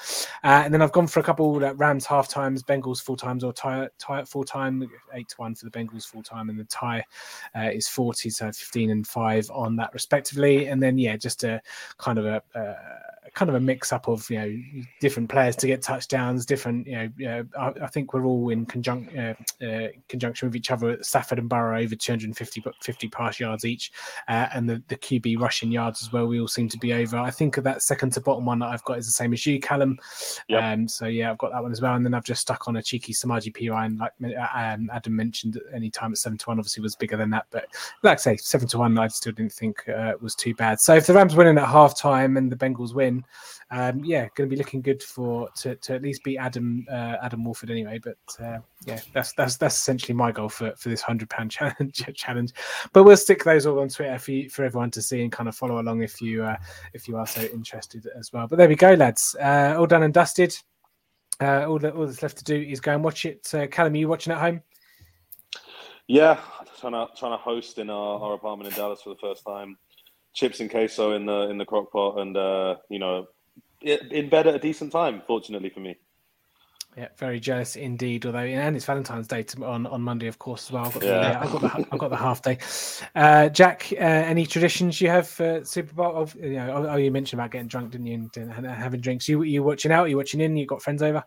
Uh, 0.44 0.64
and 0.66 0.74
then 0.74 0.82
I've 0.82 0.92
gone 0.92 1.08
for 1.08 1.20
a 1.20 1.24
couple 1.24 1.64
uh, 1.64 1.74
Rams 1.74 2.06
half 2.06 2.28
times, 2.28 2.64
Bengals 2.64 3.02
full 3.02 3.18
times 3.18 3.44
or 3.44 3.54
tie, 3.54 3.88
tie 3.98 4.20
at 4.20 4.28
full 4.28 4.44
time, 4.44 4.90
eight 5.14 5.30
to 5.30 5.36
one 5.38 5.56
for 5.56 5.66
the 5.66 5.72
Bengals 5.72 6.06
full 6.06 6.24
time. 6.26 6.50
And 6.50 6.60
the 6.60 6.66
tie 6.66 7.04
uh, 7.56 7.70
is 7.72 7.88
40, 7.88 8.30
so 8.30 8.52
15 8.52 8.90
and 8.90 9.08
five 9.08 9.50
on 9.52 9.76
that 9.78 9.94
respectively. 9.94 10.68
And 10.68 10.82
then, 10.82 10.98
yeah, 10.98 11.18
just 11.18 11.44
a 11.44 11.62
kind 11.98 12.18
of 12.18 12.26
a, 12.26 12.42
a 12.56 12.76
kind 13.36 13.50
of 13.50 13.56
a 13.56 13.60
mix 13.60 13.92
up 13.92 14.08
of 14.08 14.28
you 14.30 14.38
know 14.38 14.84
different 15.02 15.30
players 15.30 15.56
to 15.58 15.68
get 15.68 15.82
touchdowns, 15.82 16.46
different 16.46 16.88
you 16.88 17.12
know. 17.20 17.46
I, 17.60 17.74
I, 17.84 17.88
think 17.88 18.14
we're 18.14 18.26
all 18.26 18.50
in 18.50 18.66
conjunct 18.66 19.16
uh, 19.16 19.34
uh, 19.66 19.88
conjunction 20.08 20.48
with 20.48 20.56
each 20.56 20.72
other. 20.72 20.98
Stafford 21.04 21.40
and 21.40 21.50
Burrow 21.50 21.80
over 21.80 21.96
250 21.96 22.64
50 22.82 23.08
pass 23.10 23.40
yards 23.40 23.66
each, 23.66 23.92
uh, 24.28 24.48
and 24.54 24.70
the, 24.70 24.82
the 24.88 24.96
QB 24.96 25.40
rushing 25.40 25.72
yards 25.72 26.02
as 26.02 26.12
well. 26.12 26.28
We 26.28 26.40
all 26.40 26.48
seem 26.48 26.70
to 26.70 26.78
be 26.78 26.94
over. 26.94 27.18
I 27.18 27.30
think 27.30 27.56
that 27.56 27.82
second 27.82 28.14
to 28.14 28.22
bottom 28.22 28.46
one 28.46 28.60
that 28.60 28.70
I've 28.70 28.84
got 28.86 28.98
is 28.98 29.06
the 29.06 29.12
same 29.12 29.34
as 29.34 29.46
you, 29.46 29.60
Callum. 29.60 30.00
Yep. 30.48 30.64
Um, 30.64 30.88
so 30.88 31.06
yeah, 31.06 31.32
I've 31.32 31.38
got 31.38 31.52
that 31.52 31.62
one 31.62 31.72
as 31.72 31.82
well. 31.82 31.96
And 31.96 32.06
then 32.06 32.14
I've 32.14 32.24
just 32.24 32.42
stuck 32.42 32.68
on 32.68 32.78
a 32.78 32.84
cheeky 32.84 33.14
Samaje 33.14 33.54
Perine, 33.54 34.00
like 34.00 34.14
um, 34.56 34.90
Adam 34.94 35.16
mentioned. 35.16 35.60
Any 35.74 35.90
time 35.90 36.14
at 36.16 36.20
seven 36.20 36.38
to 36.40 36.46
one, 36.48 36.60
obviously 36.60 36.82
was 36.82 36.96
bigger 36.96 37.18
than 37.18 37.30
that, 37.32 37.46
but 37.52 37.66
like 38.04 38.20
I 38.20 38.22
say, 38.22 38.38
seven 38.38 38.68
to 38.70 38.80
one, 38.80 38.98
I 38.98 39.08
still 39.08 39.34
didn't 39.34 39.54
think 39.54 39.88
uh, 39.90 40.14
was 40.22 40.36
too 40.36 40.56
bad. 40.56 40.80
So 40.80 40.96
if 40.96 41.08
the 41.08 41.14
Rams 41.14 41.36
winning 41.36 41.58
at 41.58 41.68
half 41.68 41.98
time 41.98 42.38
and 42.38 42.52
the 42.52 42.56
Bengals 42.56 42.94
win, 42.94 43.24
um, 43.72 44.04
yeah, 44.06 44.28
going 44.36 44.50
to 44.50 44.56
be 44.56 44.58
looking 44.58 44.82
good 44.82 45.02
for 45.02 45.50
to, 45.58 45.76
to 45.76 45.96
at 45.96 46.02
least 46.02 46.24
beat 46.24 46.38
Adam 46.38 46.86
uh, 46.90 47.16
Adam 47.22 47.44
Wolford 47.44 47.72
anyway. 47.72 48.00
But 48.02 48.18
uh, 48.40 48.60
yeah, 48.86 49.00
that's 49.14 49.34
that's 49.34 49.58
that's 49.58 49.76
essentially 49.76 50.14
my 50.14 50.32
goal 50.32 50.50
for, 50.50 50.74
for 50.78 50.90
this 50.90 51.02
hundred 51.02 51.30
pound 51.30 51.52
challenge 51.52 52.04
challenge. 52.14 52.54
But 52.94 53.04
we'll 53.04 53.18
stick 53.18 53.44
those 53.44 53.66
all 53.66 53.80
on 53.80 53.90
Twitter 53.90 54.18
for 54.20 54.32
you, 54.32 54.50
for 54.50 54.64
everyone 54.64 54.92
to 54.92 55.02
see 55.02 55.24
and 55.24 55.32
kind 55.32 55.50
of 55.50 55.56
follow 55.56 55.80
along 55.80 56.04
if 56.04 56.22
you 56.22 56.44
uh, 56.44 56.58
if 56.94 57.08
you 57.08 57.18
are 57.18 57.28
so 57.28 57.42
interested 57.42 58.08
as 58.18 58.32
well. 58.32 58.48
But 58.48 58.58
there 58.58 58.70
we 58.70 58.76
go, 58.76 58.94
lads. 58.94 59.36
Uh, 59.42 59.76
all 59.78 59.88
done 59.88 60.04
and 60.04 60.14
dusted. 60.14 60.56
Uh, 61.42 61.66
all, 61.68 61.80
that, 61.80 61.94
all 61.94 62.06
that's 62.06 62.24
left 62.24 62.38
to 62.38 62.44
do 62.46 62.56
is 62.56 62.80
go 62.80 62.94
and 62.94 63.04
watch 63.04 63.26
it. 63.26 63.54
Uh, 63.54 63.68
Callum, 63.68 63.96
you 63.96 64.08
watching 64.08 64.32
at 64.32 64.40
home? 64.40 64.62
Yeah, 66.08 66.40
trying 66.80 66.94
to 66.94 67.08
trying 67.18 67.32
to 67.32 67.38
host 67.38 67.80
in 67.80 67.90
our, 67.90 68.20
our 68.20 68.34
apartment 68.36 68.70
in 68.70 68.76
Dallas 68.76 69.02
for 69.02 69.10
the 69.10 69.20
first 69.20 69.44
time 69.46 69.78
chips 70.36 70.60
and 70.60 70.70
queso 70.70 71.14
in 71.14 71.26
the 71.26 71.50
in 71.50 71.58
the 71.58 71.66
crock 71.66 71.92
pot, 71.92 72.20
and 72.20 72.38
uh, 72.38 72.76
you 72.90 73.00
know, 73.00 73.26
in 73.82 74.30
bed 74.30 74.48
at 74.48 74.56
a 74.56 74.60
decent 74.60 74.92
time. 74.92 75.24
Fortunately 75.26 75.70
for 75.70 75.80
me. 75.80 75.98
Yeah, 76.98 77.10
very 77.18 77.42
jealous 77.42 77.76
indeed. 77.76 78.26
Although, 78.26 78.40
and 78.40 78.74
it's 78.74 78.86
Valentine's 78.86 79.28
Day 79.28 79.46
on, 79.62 79.86
on 79.86 80.02
Monday, 80.02 80.28
of 80.28 80.40
course, 80.40 80.68
as 80.68 80.72
well. 80.72 80.86
I've 80.86 80.94
got, 80.94 81.04
yeah. 81.04 81.32
the, 81.32 81.40
I've 81.42 81.52
got 81.52 81.62
the, 81.62 81.88
I've 81.92 82.00
got 82.00 82.10
the 82.10 82.16
half 82.16 82.42
day. 82.42 82.58
Uh, 83.16 83.50
Jack, 83.50 83.92
uh, 83.92 83.96
any 83.96 84.46
traditions 84.46 85.02
you 85.02 85.10
have 85.10 85.28
for 85.28 85.66
Super 85.66 85.94
Bowl? 85.94 86.16
Of, 86.16 86.36
you 86.36 86.54
know, 86.54 86.72
oh, 86.74 86.88
oh, 86.92 86.96
you 86.96 87.12
mentioned 87.12 87.42
about 87.42 87.52
getting 87.52 87.68
drunk, 87.68 87.92
didn't 87.92 88.08
you? 88.08 88.30
And, 88.38 88.50
and 88.50 88.66
having 88.66 89.02
drinks. 89.02 89.28
You 89.28 89.44
you 89.44 89.62
watching 89.62 89.92
out? 89.92 90.10
You 90.10 90.16
watching 90.16 90.40
in? 90.40 90.56
You 90.56 90.66
got 90.66 90.82
friends 90.82 91.02
over? 91.02 91.22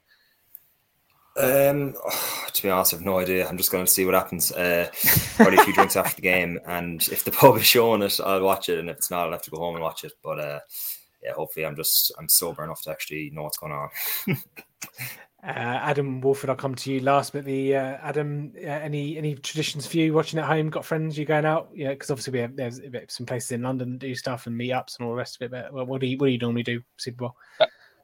Um, 1.39 1.95
oh, 2.05 2.47
to 2.53 2.63
be 2.63 2.71
honest, 2.71 2.93
I 2.93 2.97
have 2.97 3.05
no 3.05 3.19
idea. 3.19 3.49
I'm 3.49 3.57
just 3.57 3.71
going 3.71 3.85
to 3.85 3.91
see 3.91 4.05
what 4.05 4.15
happens. 4.15 4.53
Uh, 4.53 4.91
probably 5.37 5.59
a 5.59 5.65
few 5.65 5.73
drinks 5.73 5.97
after 5.97 6.17
the 6.17 6.23
game, 6.23 6.59
and 6.67 7.07
if 7.09 7.25
the 7.25 7.31
pub 7.31 7.57
is 7.57 7.67
showing 7.67 8.03
it, 8.03 8.19
I'll 8.25 8.43
watch 8.43 8.69
it, 8.69 8.79
and 8.79 8.91
if 8.91 8.97
it's 8.97 9.11
not, 9.11 9.27
I'll 9.27 9.33
have 9.33 9.43
to 9.43 9.51
go 9.51 9.59
home 9.59 9.77
and 9.77 9.85
watch 9.85 10.05
it. 10.05 10.13
But 10.23 10.41
uh, 10.41 10.61
yeah, 11.23 11.33
hopefully, 11.33 11.67
I'm 11.67 11.77
just 11.77 12.13
I'm 12.19 12.29
sober 12.29 12.65
enough 12.65 12.83
to 12.83 12.91
actually 12.91 13.31
know 13.31 13.45
what's 13.45 13.59
going 13.59 13.73
on. 13.73 13.89
uh, 14.29 14.37
Adam 15.45 16.21
Wolford, 16.21 16.51
I'll 16.51 16.57
come 16.57 16.75
to 16.75 16.93
you 16.93 17.01
last. 17.01 17.33
But 17.33 17.45
the 17.45 17.77
uh, 17.77 17.99
Adam, 18.03 18.53
uh, 18.57 18.67
any 18.67 19.17
any 19.17 19.37
traditions 19.37 19.87
for 19.87 19.99
you 19.99 20.13
watching 20.13 20.41
at 20.41 20.47
home? 20.47 20.71
Got 20.71 20.85
friends? 20.85 21.17
You 21.17 21.25
going 21.25 21.47
out? 21.47 21.71
Yeah, 21.73 21.91
because 21.91 22.11
obviously 22.11 22.33
we 22.33 22.41
have 22.41 22.57
there's 22.57 22.81
some 23.09 23.27
places 23.27 23.53
in 23.53 23.63
London 23.63 23.93
that 23.93 24.01
do 24.01 24.15
stuff 24.17 24.47
and 24.49 24.59
meetups 24.59 24.99
and 24.99 25.07
all 25.07 25.13
the 25.13 25.19
rest 25.19 25.41
of 25.41 25.53
it. 25.53 25.71
But 25.73 25.87
what 25.87 26.01
do 26.01 26.09
you 26.09 26.19
what 26.19 26.27
do 26.27 26.33
you 26.33 26.39
normally 26.39 26.65
do 26.65 26.83
Super 26.97 27.19
Bowl? 27.19 27.37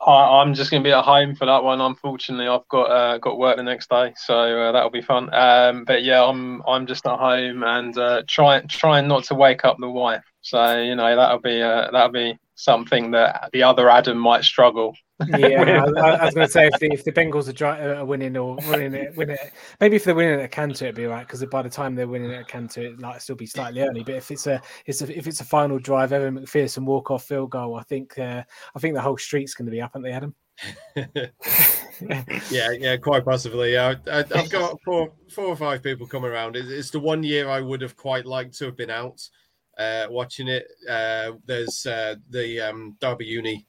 I, 0.07 0.43
am 0.43 0.55
just 0.55 0.71
going 0.71 0.83
to 0.83 0.87
be 0.87 0.93
at 0.93 1.05
home 1.05 1.35
for 1.35 1.47
that 1.47 1.65
one. 1.65 1.81
Unfortunately, 1.81 2.47
I've 2.47 2.69
got 2.69 2.91
uh, 2.91 3.19
got 3.19 3.39
work 3.39 3.57
the 3.57 3.63
next 3.63 3.89
day, 3.89 4.13
so 4.17 4.39
uh, 4.39 4.73
that'll 4.73 4.91
be 4.91 5.03
fun. 5.03 5.33
Um, 5.33 5.85
but 5.85 6.03
yeah, 6.05 6.23
I'm 6.23 6.63
I'm 6.67 6.87
just 6.87 7.07
at 7.07 7.19
home 7.19 7.63
and 7.63 7.97
uh, 7.97 8.23
trying 8.29 8.69
trying 8.69 9.09
not 9.09 9.25
to 9.25 9.35
wake 9.35 9.65
up 9.65 9.79
the 9.79 9.89
wife. 9.89 10.25
So 10.43 10.81
you 10.81 10.95
know 10.95 11.17
that'll 11.17 11.41
be 11.41 11.63
uh, 11.63 11.91
that'll 11.91 12.13
be 12.13 12.39
something 12.55 13.13
that 13.13 13.51
the 13.53 13.63
other 13.63 13.89
Adam 13.89 14.19
might 14.19 14.45
struggle 14.45 14.95
yeah, 15.29 15.85
I, 15.97 16.11
I, 16.11 16.25
was 16.25 16.35
going 16.35 16.47
to 16.47 16.53
say 16.53 16.67
if 16.67 16.81
the, 16.81 16.93
if 16.93 17.05
the 17.05 17.13
Bengals 17.13 17.49
are, 17.49 17.53
dry, 17.53 17.81
uh, 17.81 18.01
are 18.01 18.05
winning 18.05 18.37
or 18.37 18.57
winning 18.69 18.95
it, 18.95 19.17
winning 19.17 19.37
it, 19.37 19.53
maybe 19.81 19.97
if 19.97 20.05
they're 20.05 20.15
winning 20.15 20.41
at 20.41 20.51
Cantor, 20.51 20.87
it'd 20.87 20.97
be 20.97 21.05
right 21.05 21.27
because 21.27 21.45
by 21.47 21.63
the 21.63 21.71
time 21.71 21.95
they're 21.95 22.09
winning 22.09 22.33
at 22.33 22.49
Cantor, 22.49 22.83
it 22.83 23.01
might 23.01 23.23
still 23.23 23.37
be 23.37 23.47
slightly 23.47 23.83
early. 23.83 24.03
But 24.03 24.17
if 24.17 24.31
it's 24.31 24.47
a, 24.47 24.61
it's 24.87 25.03
a 25.03 25.17
if 25.17 25.27
it's 25.27 25.41
a 25.41 25.45
final 25.45 25.79
drive, 25.79 26.13
Evan 26.13 26.39
McPherson 26.39 26.85
walk 26.85 27.11
off 27.11 27.25
field 27.25 27.51
goal, 27.51 27.77
I 27.77 27.83
think 27.85 28.19
uh, 28.19 28.43
I 28.75 28.79
think 28.79 28.95
the 28.95 29.01
whole 29.01 29.19
street's 29.19 29.55
going 29.55 29.67
to 29.67 29.73
be 29.73 29.81
up, 29.81 29.93
aren't 29.95 30.05
they, 30.05 30.13
Adam? 30.13 30.35
yeah, 32.51 32.71
yeah, 32.73 32.97
quite 32.97 33.25
possibly. 33.25 33.75
Yeah, 33.75 33.95
I, 34.11 34.17
have 34.17 34.51
got 34.51 34.79
four, 34.85 35.13
four 35.31 35.47
or 35.47 35.57
five 35.57 35.83
people 35.83 36.07
come 36.07 36.25
around. 36.25 36.57
It's, 36.57 36.69
it's, 36.69 36.91
the 36.91 37.01
one 37.01 37.23
year 37.23 37.49
I 37.49 37.61
would 37.61 37.81
have 37.83 37.97
quite 37.97 38.27
liked 38.27 38.57
to 38.59 38.67
have 38.67 38.77
been 38.77 38.91
out 38.91 39.21
uh, 39.79 40.07
watching 40.11 40.49
it. 40.49 40.67
Uh, 40.89 41.33
there's 41.47 41.87
uh, 41.87 42.17
the 42.31 42.61
um, 42.61 42.97
Derby 43.01 43.27
Uni 43.27 43.67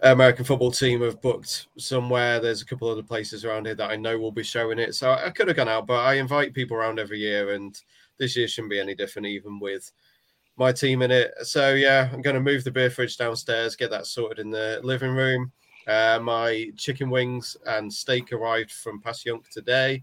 American 0.00 0.44
football 0.44 0.70
team 0.70 1.00
have 1.00 1.22
booked 1.22 1.68
somewhere. 1.78 2.38
There's 2.38 2.60
a 2.60 2.66
couple 2.66 2.88
other 2.88 3.02
places 3.02 3.44
around 3.44 3.66
here 3.66 3.74
that 3.76 3.90
I 3.90 3.96
know 3.96 4.18
will 4.18 4.32
be 4.32 4.42
showing 4.42 4.78
it. 4.78 4.94
So 4.94 5.12
I 5.12 5.30
could 5.30 5.48
have 5.48 5.56
gone 5.56 5.68
out, 5.68 5.86
but 5.86 6.00
I 6.00 6.14
invite 6.14 6.52
people 6.52 6.76
around 6.76 6.98
every 6.98 7.18
year, 7.18 7.54
and 7.54 7.80
this 8.18 8.36
year 8.36 8.46
shouldn't 8.46 8.70
be 8.70 8.80
any 8.80 8.94
different, 8.94 9.26
even 9.26 9.58
with 9.58 9.90
my 10.56 10.72
team 10.72 11.02
in 11.02 11.10
it. 11.10 11.32
So 11.42 11.74
yeah, 11.74 12.10
I'm 12.12 12.22
going 12.22 12.34
to 12.34 12.40
move 12.40 12.64
the 12.64 12.70
beer 12.70 12.90
fridge 12.90 13.16
downstairs, 13.16 13.76
get 13.76 13.90
that 13.90 14.06
sorted 14.06 14.38
in 14.38 14.50
the 14.50 14.80
living 14.82 15.12
room. 15.12 15.52
Uh, 15.86 16.18
my 16.20 16.70
chicken 16.76 17.10
wings 17.10 17.56
and 17.66 17.92
steak 17.92 18.32
arrived 18.32 18.72
from 18.72 19.00
Passyunk 19.00 19.48
today. 19.48 20.02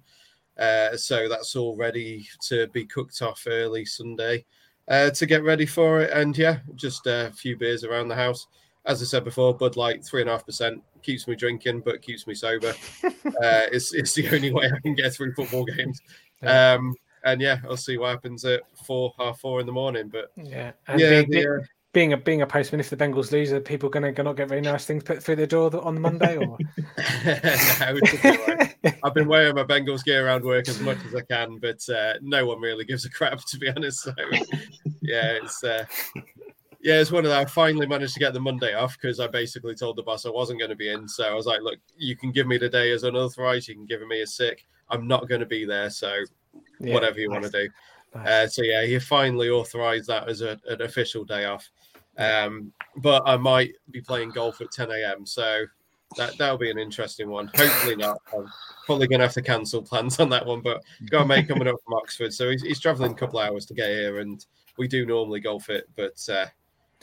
Uh, 0.58 0.96
so 0.96 1.28
that's 1.28 1.56
all 1.56 1.76
ready 1.76 2.28
to 2.48 2.68
be 2.68 2.86
cooked 2.86 3.22
off 3.22 3.44
early 3.48 3.86
Sunday 3.86 4.46
uh, 4.88 5.10
to 5.10 5.26
get 5.26 5.44
ready 5.44 5.66
for 5.66 6.02
it. 6.02 6.12
And 6.12 6.38
yeah, 6.38 6.60
just 6.76 7.06
a 7.08 7.32
few 7.36 7.58
beers 7.58 7.84
around 7.84 8.08
the 8.08 8.16
house. 8.16 8.48
As 8.86 9.02
I 9.02 9.06
said 9.06 9.24
before, 9.24 9.56
Bud 9.56 9.78
Light 9.78 10.04
three 10.04 10.22
and 10.22 10.30
a 10.30 10.34
half 10.34 10.46
percent 10.46 10.82
keeps 11.02 11.28
me 11.28 11.36
drinking, 11.36 11.82
but 11.82 12.02
keeps 12.02 12.28
me 12.28 12.34
sober. 12.34 12.74
Uh, 13.26 13.66
it's, 13.72 13.94
it's 13.94 14.14
the 14.14 14.30
only 14.30 14.54
way 14.54 14.66
I 14.72 14.80
can 14.82 14.94
get 14.94 15.12
through 15.12 15.34
football 15.34 15.66
games. 15.66 16.00
Um, 16.44 16.94
and 17.24 17.42
yeah, 17.42 17.58
I'll 17.68 17.78
see 17.78 17.98
what 17.98 18.12
happens 18.12 18.46
at 18.46 18.62
four, 18.86 19.14
half 19.18 19.40
four 19.40 19.60
in 19.60 19.66
the 19.66 19.72
morning. 19.72 20.10
But 20.10 20.32
yeah, 20.36 20.74
and 20.88 21.00
yeah, 21.00 21.10
being, 21.22 21.30
the, 21.30 21.50
uh, 21.50 21.66
being 21.94 22.14
a 22.14 22.18
being 22.18 22.42
a 22.42 22.48
postman, 22.48 22.80
if 22.80 22.90
the 22.90 22.98
Bengals 22.98 23.32
lose, 23.32 23.52
are 23.52 23.60
people 23.60 23.90
going 23.90 24.14
to 24.14 24.24
not 24.24 24.36
get 24.36 24.50
very 24.50 24.62
nice 24.62 24.86
things 24.86 25.04
put 25.04 25.24
through 25.24 25.38
their 25.38 25.48
door 25.48 25.72
on 25.84 26.00
Monday? 26.02 26.38
Or 26.38 26.58
no, 27.26 28.00
I've 29.04 29.14
been 29.14 29.28
wearing 29.28 29.56
my 29.56 29.64
Bengals 29.64 30.04
gear 30.04 30.26
around 30.26 30.44
work 30.44 30.68
as 30.68 30.80
much 30.82 30.98
as 31.08 31.16
I 31.16 31.22
can, 31.22 31.60
but 31.60 31.88
uh, 31.90 32.14
no 32.22 32.46
one 32.46 32.60
really 32.60 32.84
gives 32.84 33.06
a 33.06 33.10
crap 33.10 33.40
to 33.46 33.58
be 33.58 33.70
honest. 33.70 34.02
So 34.02 34.14
yeah, 35.02 35.38
it's 35.42 35.64
uh, 35.64 35.86
yeah, 36.84 37.00
it's 37.00 37.12
one 37.12 37.24
of 37.24 37.32
that. 37.32 37.40
I 37.40 37.46
finally 37.46 37.88
managed 37.88 38.14
to 38.16 38.20
get 38.20 38.34
the 38.34 38.42
Monday 38.42 38.74
off 38.74 38.98
because 39.00 39.22
I 39.22 39.28
basically 39.28 39.74
told 39.74 39.96
the 39.96 40.04
boss 40.04 40.26
I 40.26 40.30
wasn't 40.30 40.60
going 40.60 40.70
to 40.70 40.76
be 40.76 40.90
in. 40.90 41.08
So 41.08 41.24
I 41.24 41.34
was 41.34 41.46
like, 41.46 41.62
look, 41.62 41.80
you 41.98 42.18
can 42.18 42.32
give 42.32 42.46
me 42.46 42.58
the 42.58 42.68
day 42.68 42.92
as 42.92 43.04
unauthorized, 43.04 43.70
you 43.70 43.76
can 43.76 43.86
give 43.86 44.06
me 44.06 44.22
a 44.22 44.28
sick. 44.28 44.66
I'm 44.90 45.08
not 45.08 45.30
going 45.30 45.40
to 45.40 45.48
be 45.48 45.64
there. 45.64 45.90
So 45.90 46.14
yeah, 46.82 46.94
whatever 46.94 47.22
you 47.22 47.30
nice. 47.30 47.42
want 47.42 47.54
to 47.54 47.64
do. 47.64 47.70
Nice. 48.16 48.28
Uh, 48.28 48.48
so 48.48 48.62
yeah, 48.64 48.86
he 48.86 49.00
finally 49.00 49.50
authorized 49.50 50.08
that 50.08 50.28
as 50.28 50.42
a, 50.42 50.60
an 50.68 50.82
official 50.82 51.24
day 51.24 51.46
off. 51.46 51.70
Um, 52.18 52.74
but 52.98 53.24
I 53.26 53.38
might 53.38 53.72
be 53.90 54.02
playing 54.02 54.32
golf 54.32 54.60
at 54.60 54.72
10 54.72 54.92
a.m. 54.92 55.26
So 55.26 55.64
that 56.18 56.38
that'll 56.38 56.58
be 56.58 56.70
an 56.70 56.78
interesting 56.78 57.30
one. 57.30 57.50
Hopefully 57.56 57.96
not. 57.96 58.18
I'm 58.38 58.52
probably 58.86 59.08
going 59.08 59.20
to 59.20 59.26
have 59.26 59.34
to 59.36 59.42
cancel 59.42 59.82
plans 59.82 60.20
on 60.20 60.30
that 60.32 60.46
one. 60.46 60.60
But 60.60 60.84
got 61.10 61.24
a 61.24 61.26
mate 61.26 61.48
coming 61.48 61.68
up 61.70 61.78
from 61.86 61.94
Oxford, 61.94 62.34
so 62.34 62.50
he's, 62.50 62.62
he's 62.62 62.80
traveling 62.82 63.14
a 63.14 63.16
couple 63.16 63.40
hours 63.40 63.66
to 63.68 63.74
get 63.74 63.88
here, 63.88 64.20
and 64.20 64.46
we 64.78 64.88
do 64.88 65.06
normally 65.06 65.40
golf 65.40 65.70
it, 65.70 65.90
but 65.96 66.18
uh, 66.30 66.46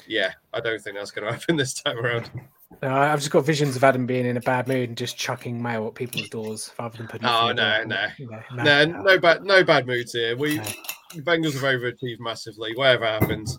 yeah, 0.07 0.33
I 0.53 0.61
don't 0.61 0.81
think 0.81 0.97
that's 0.97 1.11
going 1.11 1.27
to 1.33 1.33
happen 1.33 1.57
this 1.57 1.75
time 1.75 1.99
around. 1.99 2.31
No, 2.83 2.95
I've 2.95 3.19
just 3.19 3.31
got 3.31 3.45
visions 3.45 3.77
of 3.77 3.85
Adam 3.85 4.07
being 4.07 4.27
in 4.27 4.37
a 4.37 4.41
bad 4.41 4.69
mood 4.69 4.89
and 4.89 4.97
just 4.97 5.17
chucking 5.19 5.61
mail 5.61 5.87
at 5.89 5.95
people's 5.95 6.29
doors 6.29 6.73
rather 6.79 6.97
than 6.97 7.09
putting. 7.09 7.27
Oh 7.27 7.53
no, 7.53 7.83
no, 7.85 8.07
no, 8.19 8.41
no, 8.53 8.63
no, 8.63 9.03
no 9.03 9.19
bad, 9.19 9.45
no 9.45 9.65
bad 9.65 9.87
moods 9.87 10.13
here. 10.13 10.37
We 10.37 10.57
no. 10.57 10.65
Bengals 11.17 11.55
have 11.55 11.63
overachieved 11.63 12.21
massively. 12.21 12.75
Whatever 12.75 13.07
happens, 13.07 13.59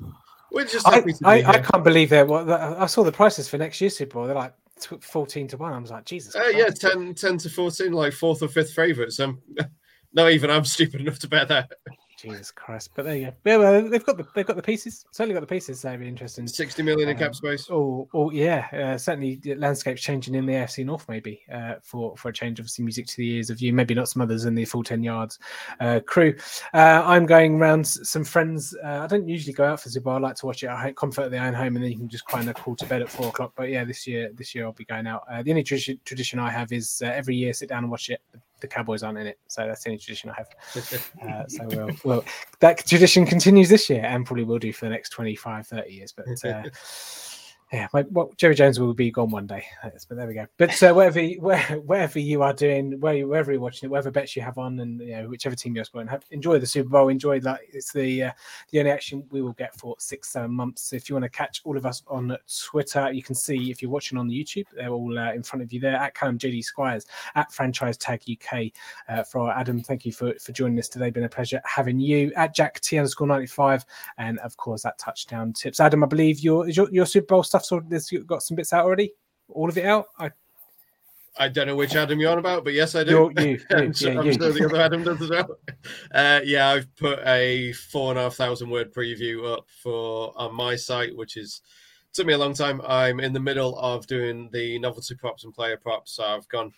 we're 0.52 0.66
just 0.66 0.88
happy 0.88 1.14
I, 1.24 1.42
I, 1.42 1.50
I 1.50 1.60
can't 1.60 1.84
believe 1.84 2.10
that. 2.10 2.28
What 2.28 2.50
I 2.50 2.86
saw 2.86 3.04
the 3.04 3.12
prices 3.12 3.48
for 3.48 3.58
next 3.58 3.82
year's 3.82 3.98
Super 3.98 4.14
Bowl. 4.14 4.26
They're 4.26 4.36
like 4.36 4.54
14 5.02 5.48
to 5.48 5.58
1 5.58 5.74
i 5.74 5.78
was 5.78 5.92
like 5.92 6.06
jesus 6.06 6.36
uh, 6.36 6.48
yeah 6.48 6.70
10, 6.70 7.14
10 7.14 7.38
to 7.38 7.50
14 7.50 7.92
like 7.94 8.14
fourth 8.14 8.42
or 8.42 8.48
fifth 8.48 8.74
favorites 8.74 9.20
um 9.20 9.40
not 10.14 10.32
even 10.32 10.50
i'm 10.50 10.66
stupid 10.66 11.02
enough 11.02 11.20
to 11.20 11.28
bet 11.28 11.48
that 11.48 11.72
Jesus 12.22 12.52
Christ! 12.52 12.92
But 12.96 13.06
there 13.06 13.16
you 13.16 13.26
go. 13.28 13.34
Yeah, 13.46 13.58
well, 13.58 13.90
they've 13.90 14.06
got 14.06 14.18
the 14.18 14.26
they've 14.36 14.46
got 14.46 14.56
the 14.56 14.62
pieces. 14.62 15.06
Certainly 15.12 15.34
got 15.34 15.42
the 15.42 15.48
pieces. 15.48 15.84
It'd 15.84 16.00
be 16.00 16.08
interesting. 16.08 16.48
Sixty 16.48 16.84
million 16.84 17.10
in 17.10 17.16
um, 17.16 17.20
cap 17.20 17.36
space. 17.36 17.68
Oh, 17.70 18.08
oh 18.14 18.32
yeah. 18.32 18.68
Uh, 18.72 18.98
certainly, 18.98 19.42
landscape's 19.58 20.02
changing 20.02 20.36
in 20.36 20.46
the 20.46 20.54
AFC 20.54 20.86
North. 20.86 21.08
Maybe 21.10 21.42
uh, 21.52 21.76
for 21.82 22.16
for 22.18 22.30
a 22.30 22.34
change. 22.34 22.60
Obviously, 22.60 22.84
music 22.84 23.08
to 23.08 23.18
the 23.18 23.36
ears 23.36 23.50
of 23.50 23.62
you. 23.62 23.74
Maybe 23.74 23.94
not 23.94 24.08
some 24.08 24.22
others 24.22 24.46
in 24.46 24.56
the 24.56 24.66
full 24.66 24.84
ten 24.84 25.04
yards 25.04 25.40
uh, 25.80 26.00
crew. 26.06 26.36
Uh, 26.74 27.04
I'm 27.06 27.26
going 27.26 27.60
around 27.60 27.86
some 27.88 28.24
friends. 28.24 28.76
Uh, 28.84 29.00
I 29.04 29.08
don't 29.08 29.28
usually 29.28 29.54
go 29.54 29.66
out 29.66 29.82
for 29.82 29.90
Zubar. 29.90 30.16
I 30.16 30.20
like 30.20 30.36
to 30.38 30.46
watch 30.46 30.64
it 30.64 30.68
at 30.68 30.96
comfort 30.96 31.24
of 31.24 31.32
the 31.32 31.38
own 31.38 31.54
home, 31.54 31.76
and 31.76 31.84
then 31.84 31.92
you 31.92 31.98
can 31.98 32.10
just 32.10 32.28
kind 32.28 32.50
of 32.50 32.56
call 32.56 32.76
to 32.76 32.86
bed 32.86 33.02
at 33.02 33.10
four 33.10 33.30
o'clock. 33.30 33.54
But 33.56 33.70
yeah, 33.70 33.84
this 33.84 34.06
year 34.06 34.32
this 34.36 34.54
year 34.54 34.66
I'll 34.66 34.74
be 34.74 34.86
going 34.86 35.08
out. 35.08 35.24
Uh, 35.30 35.42
the 35.44 35.52
only 35.52 35.64
tradition, 35.64 36.00
tradition 36.06 36.40
I 36.40 36.52
have 36.52 36.72
is 36.72 37.02
every 37.04 37.36
year 37.36 37.54
sit 37.54 37.70
down 37.70 37.84
and 37.84 37.92
watch 37.92 38.10
it 38.10 38.22
the 38.62 38.68
Cowboys 38.68 39.04
aren't 39.04 39.18
in 39.18 39.28
it. 39.28 39.40
So 39.48 39.68
that's 39.68 39.84
the 39.84 39.90
only 39.90 40.00
tradition 40.00 40.30
I 40.30 40.34
have. 40.34 40.50
Uh, 41.22 41.48
so 41.48 41.66
we'll, 41.68 41.90
well, 42.04 42.26
that 42.60 42.86
tradition 42.86 43.26
continues 43.26 43.70
this 43.70 43.90
year 43.90 44.04
and 44.04 44.26
probably 44.26 44.44
will 44.44 44.58
do 44.60 44.74
for 44.74 44.86
the 44.86 44.90
next 44.90 45.10
25, 45.10 45.68
30 45.68 45.92
years. 45.92 46.12
But 46.12 46.26
uh, 46.44 46.64
yeah, 47.72 47.88
my, 47.94 48.04
well, 48.12 48.34
Jerry 48.36 48.54
Jones 48.54 48.82
will 48.82 48.94
be 48.94 49.12
gone 49.12 49.30
one 49.30 49.48
day. 49.48 49.66
But 49.82 50.18
there 50.18 50.28
we 50.28 50.34
go. 50.34 50.46
But 50.58 50.84
uh, 50.84 50.94
whatever 50.94 51.26
where, 51.40 51.62
wherever 51.86 52.20
you 52.20 52.44
are 52.44 52.52
doing, 52.52 53.00
where 53.00 53.14
you, 53.14 53.30
wherever 53.30 53.50
you're 53.54 53.62
watching 53.62 53.88
it, 53.88 53.90
whatever 53.90 54.12
bets 54.12 54.36
you 54.36 54.42
have 54.42 54.58
on, 54.58 54.78
and 54.82 55.00
you 55.00 55.16
know 55.16 55.30
whichever 55.30 55.56
team 55.56 55.76
you're 55.76 55.86
supporting, 55.86 56.10
have, 56.10 56.26
enjoy 56.32 56.60
the 56.60 56.68
Super 56.68 56.90
Bowl. 56.90 57.08
Enjoy 57.08 57.40
that. 57.40 57.62
It's 57.72 57.94
the 57.94 58.24
uh, 58.24 58.32
the 58.72 58.80
only 58.80 58.92
action 58.92 59.24
we 59.32 59.42
will 59.42 59.54
get 59.54 59.74
for 59.74 59.96
six 60.00 60.30
seven 60.30 60.52
months. 60.52 60.82
So 60.82 60.98
if 60.98 61.08
you 61.08 61.16
want 61.16 61.24
to 61.24 61.30
catch 61.30 61.62
all 61.64 61.78
of 61.78 61.86
us 61.86 62.04
on 62.08 62.36
Twitter, 62.62 63.10
you 63.14 63.24
can 63.24 63.36
see 63.36 63.72
if 63.72 63.82
you're 63.82 63.92
watching 63.92 64.18
on 64.18 64.28
the 64.28 64.38
YouTube, 64.38 64.66
they're 64.76 64.90
all 64.90 65.18
uh, 65.18 65.32
in 65.32 65.42
front 65.42 65.64
of 65.64 65.72
you 65.72 65.80
there 65.80 65.96
at 65.96 66.14
Callum 66.14 66.38
JD 66.38 66.66
Squires 66.66 67.06
at 67.36 67.54
Franchise 67.54 67.96
Tag 67.96 68.22
UK. 68.30 68.64
Uh, 69.08 69.24
for 69.24 69.50
Adam, 69.50 69.82
thank 69.82 70.06
you 70.06 70.12
for 70.12 70.34
for 70.40 70.52
joining 70.52 70.78
us 70.78 70.90
today. 70.90 71.10
Been 71.10 71.24
a 71.24 71.30
pleasure 71.30 71.62
having 71.64 72.02
you 72.02 72.34
at 72.36 72.54
Jack 72.54 72.82
T 72.82 72.98
underscore 72.98 73.28
ninety 73.28 73.48
five, 73.48 73.86
and 74.18 74.40
of 74.40 74.58
course 74.58 74.84
that 74.84 74.98
touchdown 74.98 75.54
tips. 75.54 75.80
Adam, 75.80 76.04
I 76.04 76.08
believe 76.08 76.42
your 76.42 76.68
your, 76.68 76.92
your 76.92 77.06
Super 77.06 77.28
Bowl 77.28 77.44
stuff 77.44 77.61
stuff 77.66 77.84
sort 78.02 78.22
of 78.22 78.28
got 78.28 78.44
some 78.44 78.56
bits 78.56 78.74
out 78.74 78.86
already? 78.86 79.14
All 79.50 79.70
of 79.70 79.78
it 79.78 79.86
out? 79.86 80.08
I 80.18 80.32
I 81.38 81.48
don't 81.48 81.68
know 81.68 81.76
which 81.76 81.96
Adam 81.96 82.20
you're 82.20 82.32
on 82.32 82.40
about, 82.40 82.66
but 82.66 82.74
yes, 82.74 82.94
I 82.94 83.04
do. 83.04 83.32
You, 83.38 83.44
you, 83.44 83.60
I'm, 83.72 83.94
sure, 83.94 84.20
I'm 84.20 84.32
sure 84.38 84.52
the 84.52 84.66
other 84.66 84.82
Adam 84.82 85.04
does 85.04 85.22
as 85.22 85.30
well. 85.30 85.58
Uh, 86.14 86.42
yeah, 86.44 86.70
I've 86.70 86.94
put 86.98 87.20
a 87.26 87.72
four 87.74 88.12
and 88.12 88.20
a 88.20 88.24
half 88.24 88.36
thousand 88.36 88.70
word 88.70 88.94
preview 88.94 89.52
up 89.52 89.66
for 89.82 90.34
on 90.36 90.54
my 90.54 90.76
site, 90.76 91.16
which 91.16 91.38
is 91.38 91.62
took 92.14 92.28
me 92.28 92.34
a 92.34 92.38
long 92.38 92.54
time. 92.54 92.82
I'm 92.86 93.20
in 93.22 93.32
the 93.32 93.40
middle 93.40 93.78
of 93.80 94.08
doing 94.08 94.50
the 94.52 94.78
novelty 94.80 95.16
props 95.16 95.46
and 95.46 95.54
player 95.54 95.78
props, 95.78 96.14
so 96.14 96.24
I've 96.24 96.48
gone 96.50 96.74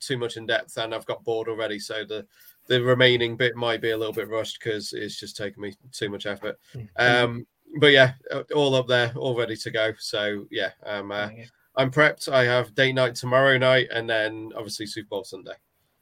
too 0.00 0.18
much 0.18 0.36
in 0.36 0.46
depth 0.46 0.76
and 0.78 0.94
I've 0.94 1.06
got 1.06 1.22
bored 1.22 1.48
already. 1.48 1.78
So 1.78 2.04
the 2.04 2.26
the 2.66 2.82
remaining 2.82 3.36
bit 3.36 3.56
might 3.56 3.80
be 3.80 3.90
a 3.90 3.96
little 3.96 4.12
bit 4.12 4.28
rushed 4.28 4.58
because 4.62 4.92
it's 4.92 5.18
just 5.18 5.36
taken 5.36 5.62
me 5.62 5.74
too 5.92 6.08
much 6.08 6.26
effort. 6.26 6.58
Mm-hmm. 6.74 7.24
Um, 7.24 7.46
but 7.78 7.92
yeah, 7.92 8.14
all 8.54 8.74
up 8.74 8.88
there, 8.88 9.12
all 9.16 9.36
ready 9.36 9.56
to 9.56 9.70
go. 9.70 9.92
So 9.98 10.46
yeah, 10.50 10.70
um, 10.84 11.12
uh. 11.12 11.28
I'm 11.76 11.90
prepped. 11.90 12.30
I 12.30 12.44
have 12.44 12.74
date 12.74 12.92
night 12.92 13.14
tomorrow 13.14 13.56
night, 13.56 13.88
and 13.92 14.08
then 14.08 14.50
obviously 14.54 14.86
Super 14.86 15.08
Bowl 15.08 15.24
Sunday. 15.24 15.54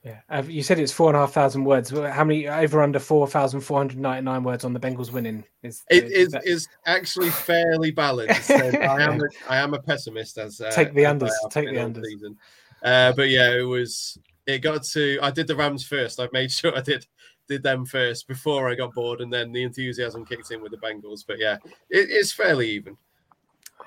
Yeah, 0.02 0.42
you 0.42 0.62
said 0.62 0.78
it's 0.78 0.92
four 0.92 1.10
and 1.10 1.16
a 1.16 1.20
half 1.20 1.32
thousand 1.32 1.64
words. 1.64 1.90
How 1.90 2.24
many 2.24 2.48
over 2.48 2.82
under 2.82 2.98
four 2.98 3.28
thousand 3.28 3.60
four 3.60 3.78
hundred 3.78 3.98
ninety 3.98 4.24
nine 4.24 4.42
words 4.42 4.64
on 4.64 4.72
the 4.72 4.80
Bengals 4.80 5.12
winning? 5.12 5.44
Is 5.62 5.84
it 5.90 6.04
is, 6.04 6.12
is, 6.12 6.28
that... 6.30 6.46
is 6.46 6.68
actually 6.86 7.28
fairly 7.30 7.90
balanced. 7.90 8.50
I 8.50 9.02
am 9.02 9.20
a, 9.20 9.24
I 9.48 9.58
am 9.58 9.74
a 9.74 9.78
pessimist 9.82 10.38
as 10.38 10.60
uh, 10.60 10.70
take 10.70 10.94
the 10.94 11.02
unders, 11.02 11.32
take 11.50 11.68
the 11.68 11.76
unders. 11.76 12.06
Season. 12.06 12.36
Uh, 12.82 13.12
but 13.12 13.28
yeah, 13.28 13.54
it 13.54 13.62
was. 13.62 14.18
It 14.46 14.60
got 14.60 14.82
to. 14.84 15.18
I 15.22 15.30
did 15.30 15.46
the 15.46 15.54
Rams 15.54 15.86
first. 15.86 16.18
I 16.18 16.28
made 16.32 16.50
sure 16.50 16.76
I 16.76 16.80
did 16.80 17.06
did 17.50 17.62
them 17.62 17.84
first 17.84 18.28
before 18.28 18.70
I 18.70 18.74
got 18.74 18.94
bored, 18.94 19.20
and 19.20 19.30
then 19.30 19.52
the 19.52 19.64
enthusiasm 19.64 20.24
kicked 20.24 20.50
in 20.52 20.62
with 20.62 20.70
the 20.70 20.78
Bengals. 20.78 21.24
But 21.26 21.38
yeah, 21.38 21.56
it, 21.90 22.08
it's 22.08 22.32
fairly 22.32 22.70
even. 22.70 22.96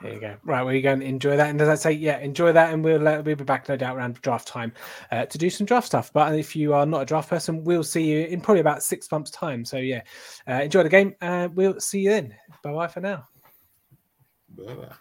There 0.01 0.13
you 0.13 0.19
go. 0.19 0.35
Right, 0.43 0.63
well, 0.63 0.73
you're 0.73 0.81
going 0.81 0.99
to 0.99 1.05
enjoy 1.05 1.37
that. 1.37 1.49
And 1.49 1.61
as 1.61 1.69
I 1.69 1.75
say, 1.75 1.91
yeah, 1.93 2.19
enjoy 2.19 2.51
that, 2.51 2.73
and 2.73 2.83
we'll 2.83 3.07
uh, 3.07 3.21
we'll 3.21 3.35
be 3.35 3.43
back 3.43 3.69
no 3.69 3.77
doubt 3.77 3.95
around 3.95 4.21
draft 4.21 4.47
time 4.47 4.73
uh, 5.11 5.25
to 5.25 5.37
do 5.37 5.49
some 5.49 5.65
draft 5.65 5.87
stuff. 5.87 6.11
But 6.11 6.35
if 6.37 6.55
you 6.55 6.73
are 6.73 6.85
not 6.85 7.03
a 7.03 7.05
draft 7.05 7.29
person, 7.29 7.63
we'll 7.63 7.83
see 7.83 8.03
you 8.03 8.25
in 8.25 8.41
probably 8.41 8.61
about 8.61 8.83
six 8.83 9.09
months' 9.11 9.31
time. 9.31 9.63
So 9.63 9.77
yeah, 9.77 10.01
uh, 10.47 10.61
enjoy 10.61 10.83
the 10.83 10.89
game. 10.89 11.15
And 11.21 11.55
we'll 11.55 11.79
see 11.79 12.01
you 12.01 12.09
then. 12.09 12.35
Bye 12.63 12.73
bye 12.73 12.87
for 12.87 12.99
now. 12.99 13.27
Bye 14.57 14.73
bye. 14.73 14.95